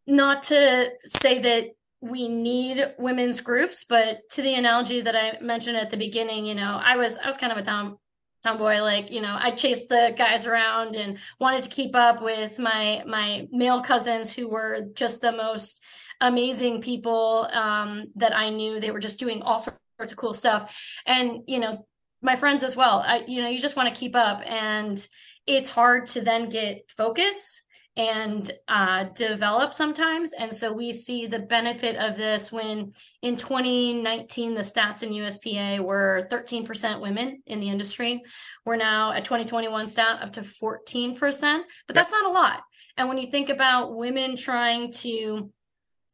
Not 0.07 0.43
to 0.43 0.89
say 1.03 1.37
that 1.39 1.65
we 2.01 2.27
need 2.29 2.93
women's 2.97 3.41
groups, 3.41 3.83
but 3.83 4.21
to 4.31 4.41
the 4.41 4.55
analogy 4.55 5.01
that 5.01 5.15
I 5.15 5.39
mentioned 5.43 5.77
at 5.77 5.89
the 5.89 5.97
beginning, 5.97 6.45
you 6.45 6.55
know, 6.55 6.79
I 6.83 6.95
was 6.95 7.17
I 7.17 7.27
was 7.27 7.37
kind 7.37 7.51
of 7.51 7.57
a 7.57 7.61
tom 7.61 7.97
tomboy 8.43 8.79
like 8.79 9.11
you 9.11 9.21
know 9.21 9.35
i 9.39 9.51
chased 9.51 9.89
the 9.89 10.13
guys 10.17 10.45
around 10.45 10.95
and 10.95 11.17
wanted 11.39 11.61
to 11.61 11.69
keep 11.69 11.95
up 11.95 12.21
with 12.21 12.57
my 12.57 13.03
my 13.05 13.47
male 13.51 13.81
cousins 13.81 14.33
who 14.33 14.47
were 14.47 14.87
just 14.93 15.21
the 15.21 15.31
most 15.31 15.81
amazing 16.21 16.81
people 16.81 17.49
um, 17.51 18.05
that 18.15 18.35
i 18.35 18.49
knew 18.49 18.79
they 18.79 18.91
were 18.91 18.99
just 18.99 19.19
doing 19.19 19.41
all 19.41 19.59
sorts 19.59 19.77
of 19.99 20.15
cool 20.15 20.33
stuff 20.33 20.73
and 21.05 21.41
you 21.47 21.59
know 21.59 21.85
my 22.21 22.35
friends 22.35 22.63
as 22.63 22.75
well 22.75 23.03
i 23.05 23.23
you 23.27 23.41
know 23.41 23.49
you 23.49 23.59
just 23.59 23.75
want 23.75 23.93
to 23.93 23.99
keep 23.99 24.15
up 24.15 24.41
and 24.45 25.07
it's 25.50 25.72
hard 25.72 26.06
to 26.06 26.22
then 26.22 26.47
get 26.47 26.89
focus 26.95 27.64
and 27.97 28.52
uh, 28.68 29.06
develop 29.16 29.74
sometimes. 29.74 30.32
And 30.34 30.54
so 30.54 30.72
we 30.72 30.91
see 30.91 31.26
the 31.26 31.39
benefit 31.39 31.97
of 31.97 32.16
this 32.16 32.52
when 32.52 32.93
in 33.24 33.36
2019, 33.36 34.54
the 34.54 34.62
stats 34.62 35.02
in 35.02 35.10
USPA 35.10 35.84
were 35.84 36.28
13% 36.32 37.02
women 37.02 37.41
in 37.47 37.60
the 37.60 37.68
industry. 37.68 38.22
We're 38.64 38.78
now 38.78 39.12
at 39.12 39.26
2021 39.26 39.88
stat 39.88 40.22
up 40.22 40.34
to 40.34 40.41
14%, 40.41 41.62
but 41.88 41.95
that's 41.95 42.12
not 42.12 42.26
a 42.26 42.32
lot. 42.34 42.62
And 42.95 43.10
when 43.10 43.18
you 43.18 43.30
think 43.32 43.50
about 43.50 43.95
women 43.95 44.38
trying 44.38 44.91
to 44.93 45.52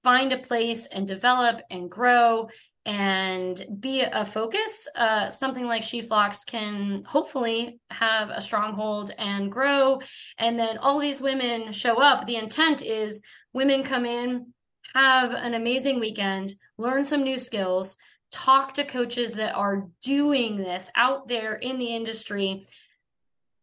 find 0.02 0.32
a 0.32 0.38
place 0.38 0.88
and 0.88 1.06
develop 1.06 1.62
and 1.70 1.92
grow 1.92 2.48
and 2.86 3.66
be 3.80 4.02
a 4.02 4.26
focus, 4.26 4.88
uh, 4.96 5.30
something 5.30 5.66
like 5.66 5.82
She 5.82 6.02
Flocks 6.02 6.44
can 6.44 7.04
hopefully 7.08 7.80
have 7.90 8.30
a 8.30 8.42
stronghold 8.42 9.12
and 9.18 9.52
grow. 9.52 10.00
And 10.38 10.60
then 10.60 10.78
all 10.78 11.00
these 11.00 11.22
women 11.22 11.72
show 11.72 11.96
up. 11.96 12.28
The 12.28 12.36
intent 12.36 12.84
is 12.84 13.24
women 13.54 13.84
come 13.84 14.06
in, 14.06 14.54
have 14.94 15.32
an 15.32 15.56
amazing 15.56 16.00
weekend, 16.00 16.54
learn 16.78 17.06
some 17.06 17.24
new 17.24 17.40
skills, 17.40 17.98
talk 18.32 18.74
to 18.74 18.84
coaches 18.84 19.34
that 19.36 19.56
are 19.56 19.88
doing 20.04 20.58
this 20.58 20.92
out 20.96 21.28
there 21.28 21.56
in 21.56 21.80
the 21.80 21.96
industry, 21.96 22.66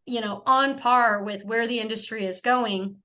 you 0.05 0.19
know, 0.19 0.43
on 0.45 0.77
par 0.77 1.23
with 1.23 1.45
where 1.45 1.67
the 1.67 1.79
industry 1.79 2.25
is 2.25 2.41
going 2.41 2.97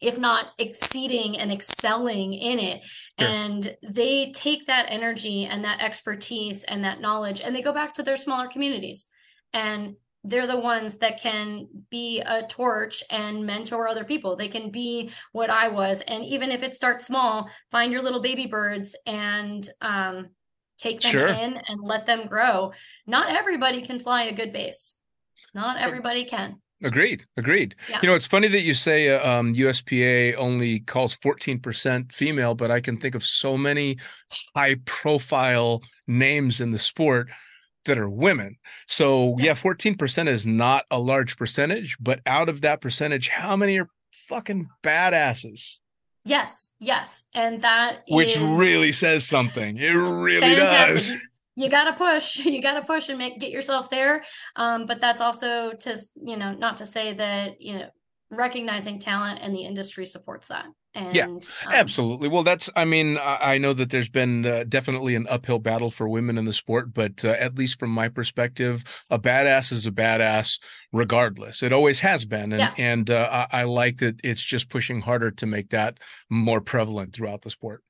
if 0.00 0.18
not 0.18 0.48
exceeding 0.58 1.38
and 1.38 1.50
excelling 1.50 2.34
in 2.34 2.58
it. 2.58 2.84
Sure. 3.18 3.28
And 3.28 3.76
they 3.82 4.32
take 4.32 4.66
that 4.66 4.86
energy 4.88 5.44
and 5.44 5.64
that 5.64 5.80
expertise 5.80 6.64
and 6.64 6.84
that 6.84 7.00
knowledge 7.00 7.40
and 7.40 7.54
they 7.54 7.62
go 7.62 7.72
back 7.72 7.94
to 7.94 8.02
their 8.02 8.16
smaller 8.16 8.48
communities. 8.48 9.08
And 9.52 9.96
they're 10.22 10.46
the 10.46 10.58
ones 10.58 10.98
that 10.98 11.20
can 11.20 11.68
be 11.88 12.20
a 12.20 12.42
torch 12.42 13.04
and 13.10 13.46
mentor 13.46 13.88
other 13.88 14.04
people. 14.04 14.36
They 14.36 14.48
can 14.48 14.70
be 14.70 15.10
what 15.32 15.50
I 15.50 15.68
was. 15.68 16.02
And 16.02 16.24
even 16.24 16.50
if 16.50 16.62
it 16.64 16.74
starts 16.74 17.06
small, 17.06 17.48
find 17.70 17.92
your 17.92 18.02
little 18.02 18.20
baby 18.20 18.46
birds 18.46 18.96
and 19.06 19.66
um, 19.80 20.30
take 20.78 21.00
them 21.00 21.12
Sure. 21.12 21.28
in 21.28 21.54
and 21.68 21.80
let 21.80 22.06
them 22.06 22.26
grow. 22.26 22.72
Not 23.06 23.30
everybody 23.30 23.82
can 23.82 24.00
fly 24.00 24.24
a 24.24 24.34
good 24.34 24.52
base. 24.52 24.98
Not 25.54 25.78
everybody 25.78 26.24
can. 26.24 26.60
Agreed. 26.82 27.24
Agreed. 27.36 27.74
Yeah. 27.88 28.00
You 28.02 28.08
know, 28.08 28.14
it's 28.14 28.26
funny 28.26 28.48
that 28.48 28.60
you 28.60 28.74
say 28.74 29.08
uh, 29.10 29.28
um, 29.38 29.54
USPA 29.54 30.34
only 30.36 30.80
calls 30.80 31.16
14% 31.16 32.12
female, 32.12 32.54
but 32.54 32.70
I 32.70 32.80
can 32.80 32.98
think 32.98 33.14
of 33.14 33.24
so 33.24 33.56
many 33.56 33.96
high 34.54 34.76
profile 34.84 35.82
names 36.06 36.60
in 36.60 36.72
the 36.72 36.78
sport 36.78 37.28
that 37.86 37.98
are 37.98 38.10
women. 38.10 38.56
So, 38.86 39.36
yeah, 39.38 39.46
Yeah. 39.46 39.54
14% 39.54 40.28
is 40.28 40.46
not 40.46 40.84
a 40.90 40.98
large 40.98 41.36
percentage, 41.36 41.96
but 41.98 42.20
out 42.26 42.48
of 42.48 42.60
that 42.60 42.80
percentage, 42.80 43.28
how 43.28 43.56
many 43.56 43.78
are 43.78 43.88
fucking 44.12 44.68
badasses? 44.82 45.78
Yes, 46.24 46.74
yes. 46.80 47.28
And 47.34 47.62
that 47.62 48.02
Which 48.08 48.36
is 48.36 48.42
really 48.42 48.92
says 48.92 49.26
something. 49.26 49.76
It 49.78 49.92
really 49.92 50.40
fantastic. 50.56 51.14
does. 51.14 51.28
You 51.56 51.68
gotta 51.68 51.92
push. 51.94 52.38
You 52.44 52.62
gotta 52.62 52.82
push 52.82 53.08
and 53.08 53.18
make 53.18 53.40
get 53.40 53.50
yourself 53.50 53.90
there. 53.90 54.24
Um, 54.54 54.86
but 54.86 55.00
that's 55.00 55.20
also 55.20 55.72
to 55.72 55.98
you 56.22 56.36
know 56.36 56.52
not 56.52 56.76
to 56.78 56.86
say 56.86 57.12
that 57.14 57.60
you 57.60 57.78
know 57.78 57.88
recognizing 58.30 58.98
talent 58.98 59.40
and 59.42 59.54
the 59.54 59.62
industry 59.64 60.04
supports 60.06 60.48
that. 60.48 60.66
And 60.94 61.46
um, 61.66 61.72
Absolutely. 61.74 62.28
Well, 62.28 62.42
that's, 62.42 62.70
I 62.74 62.86
mean, 62.86 63.18
I 63.18 63.54
I 63.54 63.58
know 63.58 63.74
that 63.74 63.90
there's 63.90 64.08
been 64.08 64.46
uh, 64.46 64.64
definitely 64.66 65.14
an 65.14 65.26
uphill 65.28 65.58
battle 65.58 65.90
for 65.90 66.08
women 66.08 66.38
in 66.38 66.46
the 66.46 66.54
sport, 66.54 66.94
but 66.94 67.22
uh, 67.24 67.36
at 67.38 67.56
least 67.56 67.78
from 67.78 67.90
my 67.90 68.08
perspective, 68.08 68.82
a 69.10 69.18
badass 69.18 69.72
is 69.72 69.86
a 69.86 69.92
badass 69.92 70.58
regardless. 70.92 71.62
It 71.62 71.72
always 71.72 72.00
has 72.00 72.24
been. 72.24 72.50
And, 72.52 72.60
Yeah. 72.60 72.72
and 72.78 73.10
uh, 73.10 73.46
I, 73.52 73.60
I 73.60 73.64
like 73.64 73.98
that 73.98 74.20
it's 74.24 74.42
just 74.42 74.70
pushing 74.70 75.02
harder 75.02 75.30
to 75.32 75.46
make 75.46 75.68
that 75.70 76.00
more 76.30 76.62
prevalent 76.62 77.12
throughout 77.12 77.42
the 77.42 77.50
sport. 77.50 77.82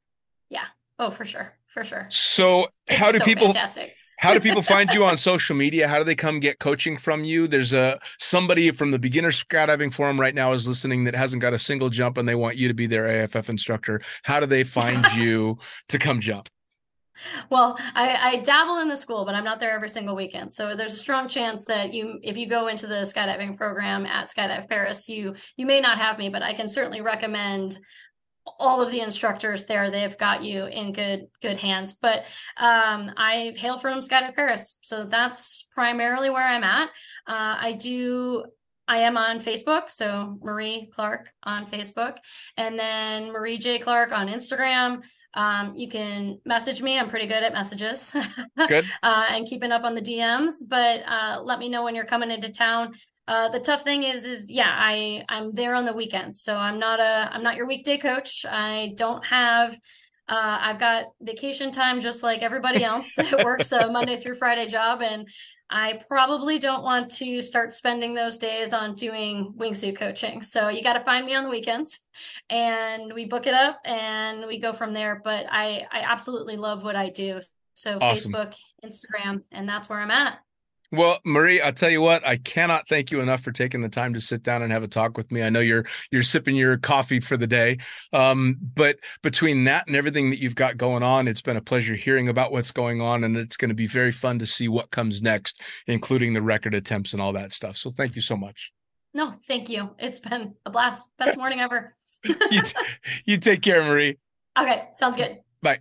Yeah. 0.50 0.66
Oh, 0.98 1.10
for 1.10 1.24
sure, 1.24 1.56
for 1.76 1.84
sure. 1.84 2.06
So, 2.08 2.64
It's 2.88 2.98
how 2.98 3.12
do 3.12 3.18
so 3.18 3.24
people 3.26 3.48
Fantastic. 3.48 3.92
how 4.18 4.32
do 4.32 4.40
people 4.40 4.62
find 4.62 4.88
you 4.94 5.04
on 5.10 5.18
social 5.18 5.54
media? 5.54 5.86
How 5.86 5.98
do 5.98 6.04
they 6.04 6.14
come 6.14 6.40
get 6.40 6.58
coaching 6.58 6.96
from 6.96 7.22
you? 7.22 7.46
There's 7.46 7.74
a 7.74 7.98
somebody 8.18 8.70
from 8.70 8.92
the 8.92 8.98
beginner 8.98 9.30
skydiving 9.30 9.92
forum 9.92 10.18
right 10.18 10.34
now 10.34 10.54
is 10.54 10.66
listening 10.66 11.04
that 11.04 11.14
hasn't 11.14 11.42
got 11.42 11.52
a 11.52 11.58
single 11.58 11.90
jump 11.90 12.16
and 12.16 12.26
they 12.26 12.34
want 12.34 12.56
you 12.56 12.66
to 12.68 12.74
be 12.74 12.86
their 12.86 13.06
AFF 13.24 13.50
instructor. 13.50 14.00
How 14.22 14.40
do 14.40 14.46
they 14.46 14.64
find 14.64 15.04
you 15.16 15.58
to 15.88 15.98
come 15.98 16.20
jump? 16.20 16.48
Well, 17.50 17.78
I, 17.94 18.16
I 18.32 18.36
dabble 18.42 18.78
in 18.78 18.88
the 18.88 18.96
school, 18.96 19.24
but 19.24 19.34
I'm 19.34 19.44
not 19.44 19.58
there 19.58 19.70
every 19.70 19.88
single 19.88 20.14
weekend. 20.16 20.52
So 20.52 20.74
there's 20.76 20.94
a 20.94 20.98
strong 20.98 21.28
chance 21.28 21.64
that 21.64 21.94
you, 21.94 22.18
if 22.22 22.36
you 22.36 22.46
go 22.46 22.66
into 22.68 22.86
the 22.86 23.02
skydiving 23.06 23.56
program 23.56 24.04
at 24.04 24.28
Skydive 24.28 24.68
Perris, 24.68 25.08
you 25.08 25.34
you 25.56 25.66
may 25.66 25.80
not 25.80 25.98
have 25.98 26.18
me, 26.18 26.28
but 26.28 26.42
I 26.42 26.52
can 26.52 26.68
certainly 26.68 27.00
recommend 27.00 27.78
all 28.59 28.80
of 28.80 28.90
the 28.90 29.01
instructors 29.01 29.66
there. 29.66 29.90
They've 29.90 30.16
got 30.16 30.42
you 30.42 30.66
in 30.66 30.92
good 30.92 31.26
good 31.42 31.59
hands. 31.59 31.94
But 31.94 32.20
um, 32.57 33.12
I 33.16 33.53
hail 33.57 33.78
from 33.78 33.99
Skydive 33.99 34.34
Perris, 34.36 34.76
so 34.82 35.05
that's 35.05 35.66
primarily 35.74 36.30
where 36.30 36.47
I'm 36.47 36.64
at. 36.64 36.88
Uh, 37.26 37.57
I 37.61 37.72
do. 37.78 38.44
I 38.88 38.99
am 38.99 39.16
on 39.16 39.40
Facebook, 39.40 39.90
so 39.90 40.38
Marie 40.40 40.88
Clark 40.92 41.32
on 41.42 41.66
Facebook, 41.66 42.18
and 42.57 42.78
then 42.78 43.32
Marie 43.32 43.59
J 43.59 43.80
Clark 43.80 44.12
on 44.12 44.28
Instagram. 44.28 45.03
Um, 45.34 45.74
you 45.76 45.88
can 45.88 46.40
message 46.47 46.80
me. 46.80 46.99
I'm 46.99 47.09
pretty 47.09 47.26
good 47.26 47.42
at 47.42 47.53
messages. 47.53 48.16
Good. 48.68 48.86
uh, 49.03 49.26
and 49.30 49.47
keeping 49.47 49.70
up 49.70 49.84
on 49.84 49.94
the 49.94 50.01
DMs. 50.01 50.62
But 50.68 51.03
uh, 51.07 51.42
let 51.42 51.59
me 51.59 51.68
know 51.68 51.84
when 51.84 51.94
you're 51.94 52.07
coming 52.07 52.30
into 52.30 52.49
town. 52.49 52.94
Uh, 53.28 53.48
the 53.48 53.60
tough 53.60 53.82
thing 53.82 54.04
is, 54.04 54.24
is 54.24 54.50
yeah, 54.50 54.70
I 54.72 55.24
I'm 55.28 55.52
there 55.52 55.74
on 55.74 55.84
the 55.84 55.92
weekends, 55.92 56.40
so 56.40 56.56
I'm 56.56 56.78
not 56.78 57.00
a 57.00 57.28
I'm 57.32 57.42
not 57.42 57.56
your 57.56 57.66
weekday 57.66 57.98
coach. 57.98 58.44
I 58.48 58.92
don't 58.96 59.24
have 59.26 59.78
Uh, 60.28 60.58
I've 60.60 60.80
got 60.80 61.04
vacation 61.20 61.70
time 61.70 62.00
just 62.00 62.22
like 62.24 62.42
everybody 62.42 62.82
else 62.82 63.14
that 63.14 63.38
works 63.44 63.70
a 63.72 63.88
Monday 63.90 64.16
through 64.16 64.34
Friday 64.36 64.66
job, 64.66 65.00
and 65.02 65.28
I 65.70 66.00
probably 66.08 66.58
don't 66.58 66.82
want 66.84 67.10
to 67.16 67.40
start 67.42 67.74
spending 67.74 68.14
those 68.14 68.38
days 68.38 68.72
on 68.72 68.94
doing 68.94 69.52
wingsuit 69.56 69.96
coaching. 69.98 70.42
So 70.42 70.68
you 70.68 70.82
got 70.82 70.94
to 70.94 71.04
find 71.04 71.26
me 71.26 71.34
on 71.34 71.44
the 71.44 71.50
weekends 71.50 72.00
and 72.48 73.12
we 73.12 73.26
book 73.26 73.46
it 73.48 73.54
up 73.54 73.80
and 73.84 74.46
we 74.46 74.60
go 74.60 74.72
from 74.72 74.94
there. 74.94 75.20
But 75.24 75.46
I, 75.50 75.86
I 75.90 76.00
absolutely 76.02 76.56
love 76.56 76.84
what 76.84 76.94
I 76.94 77.10
do. 77.10 77.40
So 77.74 77.98
Awesome. 78.00 78.32
Facebook, 78.32 78.56
Instagram, 78.84 79.42
and 79.50 79.68
that's 79.68 79.88
where 79.88 80.00
I'm 80.00 80.10
at. 80.12 80.38
Well, 80.93 81.18
Marie, 81.24 81.61
I'll 81.61 81.72
tell 81.72 81.91
you 81.91 82.01
what, 82.01 82.26
I 82.26 82.37
cannot 82.37 82.89
thank 82.89 83.11
you 83.11 83.20
enough 83.20 83.43
for 83.43 83.53
taking 83.53 83.82
the 83.82 83.89
time 83.89 84.14
to 84.14 84.20
sit 84.20 84.43
down 84.43 84.62
and 84.62 84.72
have 84.72 84.82
a 84.82 84.89
talk 84.89 85.16
with 85.16 85.30
me. 85.32 85.43
I 85.43 85.51
know 85.51 85.61
you're 85.61 85.84
you're 86.11 86.22
sipping 86.22 86.57
your 86.57 86.76
coffee 86.76 87.20
for 87.20 87.37
the 87.37 87.47
day. 87.47 87.78
Um, 88.12 88.57
but 88.74 88.99
between 89.22 89.64
that 89.64 89.87
and 89.87 89.97
everything 89.97 90.30
that 90.30 90.41
you've 90.41 90.55
got 90.55 90.76
going 90.76 91.03
on, 91.03 91.28
it's 91.28 91.43
been 91.43 91.57
a 91.57 91.62
pleasure 91.62 91.95
hearing 91.95 92.28
about 92.28 92.53
what's 92.53 92.70
going 92.70 93.01
on 93.01 93.24
and 93.24 93.37
it's 93.37 93.57
going 93.57 93.70
to 93.70 93.74
be 93.74 93.87
very 93.87 94.12
fun 94.12 94.39
to 94.39 94.47
see 94.47 94.68
what 94.68 94.91
comes 94.91 95.22
next, 95.22 95.61
including 95.87 96.34
the 96.34 96.43
record 96.43 96.74
attempts 96.74 97.12
and 97.12 97.22
all 97.22 97.32
that 97.32 97.53
stuff. 97.53 97.76
So 97.76 97.91
thank 97.91 98.14
you 98.14 98.22
so 98.22 98.37
much. 98.37 98.72
No, 99.12 99.30
thank 99.30 99.70
you. 99.70 99.91
It's 99.99 100.20
been 100.20 100.55
a 100.66 100.70
blast. 100.70 101.09
Best 101.18 101.39
morning 101.39 101.61
ever. 101.61 101.95
you, 102.24 102.62
t- 102.62 102.76
you 103.24 103.39
take 103.39 103.62
care, 103.62 103.82
Marie. 103.82 104.18
Okay, 104.59 104.89
sounds 104.95 105.18
good. 105.18 105.41
Bye. 105.61 105.80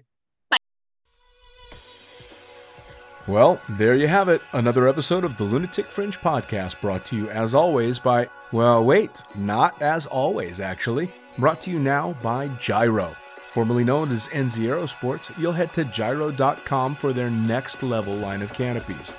Well, 3.28 3.60
there 3.70 3.96
you 3.96 4.08
have 4.08 4.30
it. 4.30 4.42
Another 4.54 4.88
episode 4.88 5.24
of 5.24 5.36
the 5.36 5.44
Lunatic 5.44 5.90
Fringe 5.92 6.20
podcast 6.20 6.80
brought 6.80 7.06
to 7.06 7.16
you 7.16 7.30
as 7.30 7.56
always 7.56 7.98
by, 7.98 8.30
well, 8.52 8.86
wait, 8.86 9.24
not 9.34 9.82
as 9.82 10.06
always, 10.06 10.60
actually. 10.60 11.12
Brought 11.38 11.60
to 11.62 11.72
you 11.72 11.80
now 11.80 12.14
by 12.22 12.50
Jyro. 12.50 13.16
Formerly 13.50 13.84
known 13.84 14.12
as 14.12 14.28
NZ 14.28 14.60
Aerosports, 14.60 15.36
you'll 15.40 15.54
head 15.54 15.74
to 15.74 15.86
jyro.com 15.86 16.94
for 16.94 17.14
their 17.14 17.32
next 17.32 17.82
level 17.82 18.14
line 18.14 18.44
of 18.44 18.54
canopies. 18.54 19.12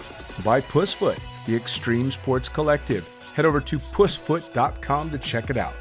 By 0.44 0.60
Pussyfoot, 0.60 1.18
the 1.46 1.56
Extreme 1.56 2.12
Sports 2.12 2.48
Collective. 2.48 3.08
Head 3.34 3.44
over 3.44 3.60
to 3.60 3.78
pussyfoot.com 3.78 5.10
to 5.10 5.18
check 5.18 5.50
it 5.50 5.56
out. 5.56 5.74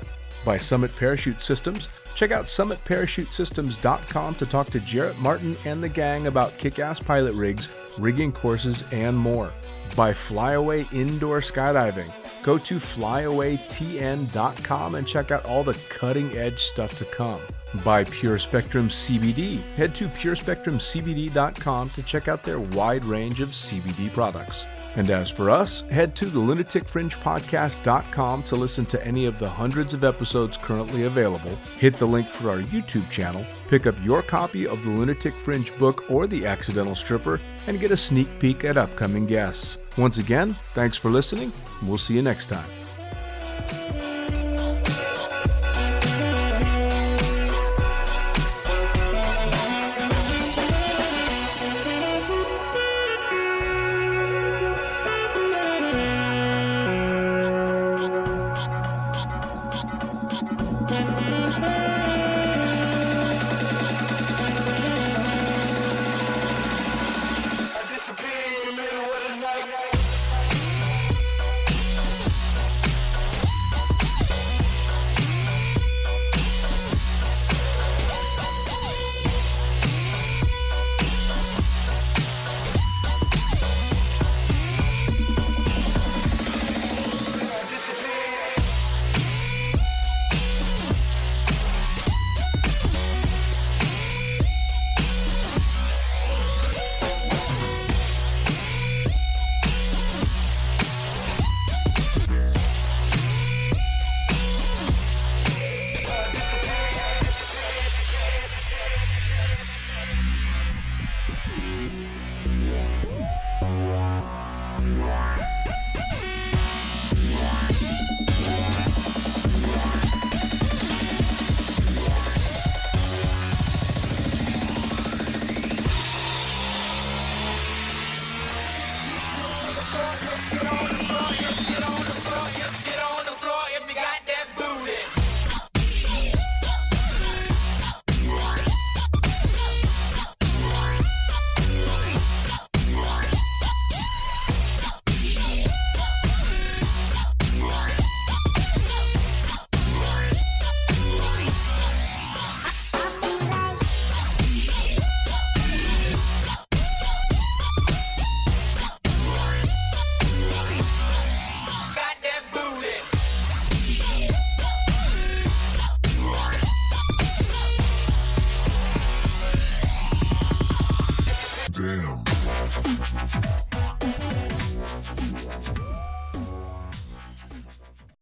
By 0.44 0.58
Summit 0.58 0.96
Parachute 0.96 1.42
Systems, 1.42 1.90
check 2.16 2.32
out 2.32 2.46
summitparachutesystems.com 2.46 4.36
to 4.36 4.46
talk 4.46 4.70
to 4.72 4.80
Jarrett 4.80 5.20
Martin 5.20 5.56
and 5.66 5.84
the 5.84 5.90
gang 5.90 6.28
about 6.28 6.58
kick 6.58 6.80
ass 6.80 7.00
pilot 7.00 7.34
rigs, 7.34 7.70
rigging 7.98 8.32
courses, 8.32 8.84
and 8.92 9.18
more. 9.18 9.52
By 9.96 10.14
Flyaway 10.14 10.88
Indoor 10.92 11.40
Skydiving, 11.40 12.12
go 12.44 12.58
to 12.58 12.76
flyawaytn.com 12.76 14.96
and 14.96 15.08
check 15.08 15.32
out 15.32 15.46
all 15.46 15.64
the 15.64 15.78
cutting 15.90 16.38
edge 16.38 16.64
stuff 16.64 16.98
to 16.98 17.06
come. 17.06 17.40
By 17.84 18.04
Pure 18.04 18.40
Spectrum 18.40 18.88
CBD, 18.88 19.62
head 19.76 19.94
to 19.96 20.08
purespectrumcbd.com 20.08 21.90
to 21.90 22.04
check 22.04 22.28
out 22.28 22.44
their 22.44 22.60
wide 22.60 23.06
range 23.06 23.42
of 23.42 23.50
CBD 23.50 24.12
products. 24.14 24.66
And 24.96 25.10
as 25.10 25.30
for 25.30 25.50
us, 25.50 25.82
head 25.92 26.16
to 26.16 26.26
the 26.26 26.40
lunaticfringepodcast.com 26.40 28.44
to 28.44 28.56
listen 28.56 28.86
to 28.86 29.06
any 29.06 29.26
of 29.26 29.40
the 29.40 29.50
hundreds 29.50 29.94
of 29.94 30.04
episodes 30.04 30.58
currently 30.58 31.04
available. 31.04 31.56
Hit 31.78 31.98
the 31.98 32.06
link 32.06 32.28
for 32.28 32.50
our 32.50 32.62
YouTube 32.62 33.10
channel, 33.10 33.46
pick 33.68 33.88
up 33.88 33.96
your 34.04 34.22
copy 34.22 34.68
of 34.68 34.84
the 34.84 34.90
Lunatic 34.90 35.38
Fringe 35.40 35.78
book 35.78 36.10
or 36.10 36.28
The 36.28 36.46
Accidental 36.46 36.96
Stripper, 36.96 37.42
and 37.68 37.80
get 37.80 37.92
a 37.92 37.98
sneak 37.98 38.40
peek 38.40 38.64
at 38.64 38.78
upcoming 38.78 39.26
guests. 39.26 39.78
Once 39.98 40.18
again, 40.18 40.56
thanks 40.74 40.98
for 40.98 41.10
listening. 41.10 41.52
We'll 41.84 41.98
see 41.98 42.16
you 42.16 42.22
next 42.22 42.46
time. 42.46 42.70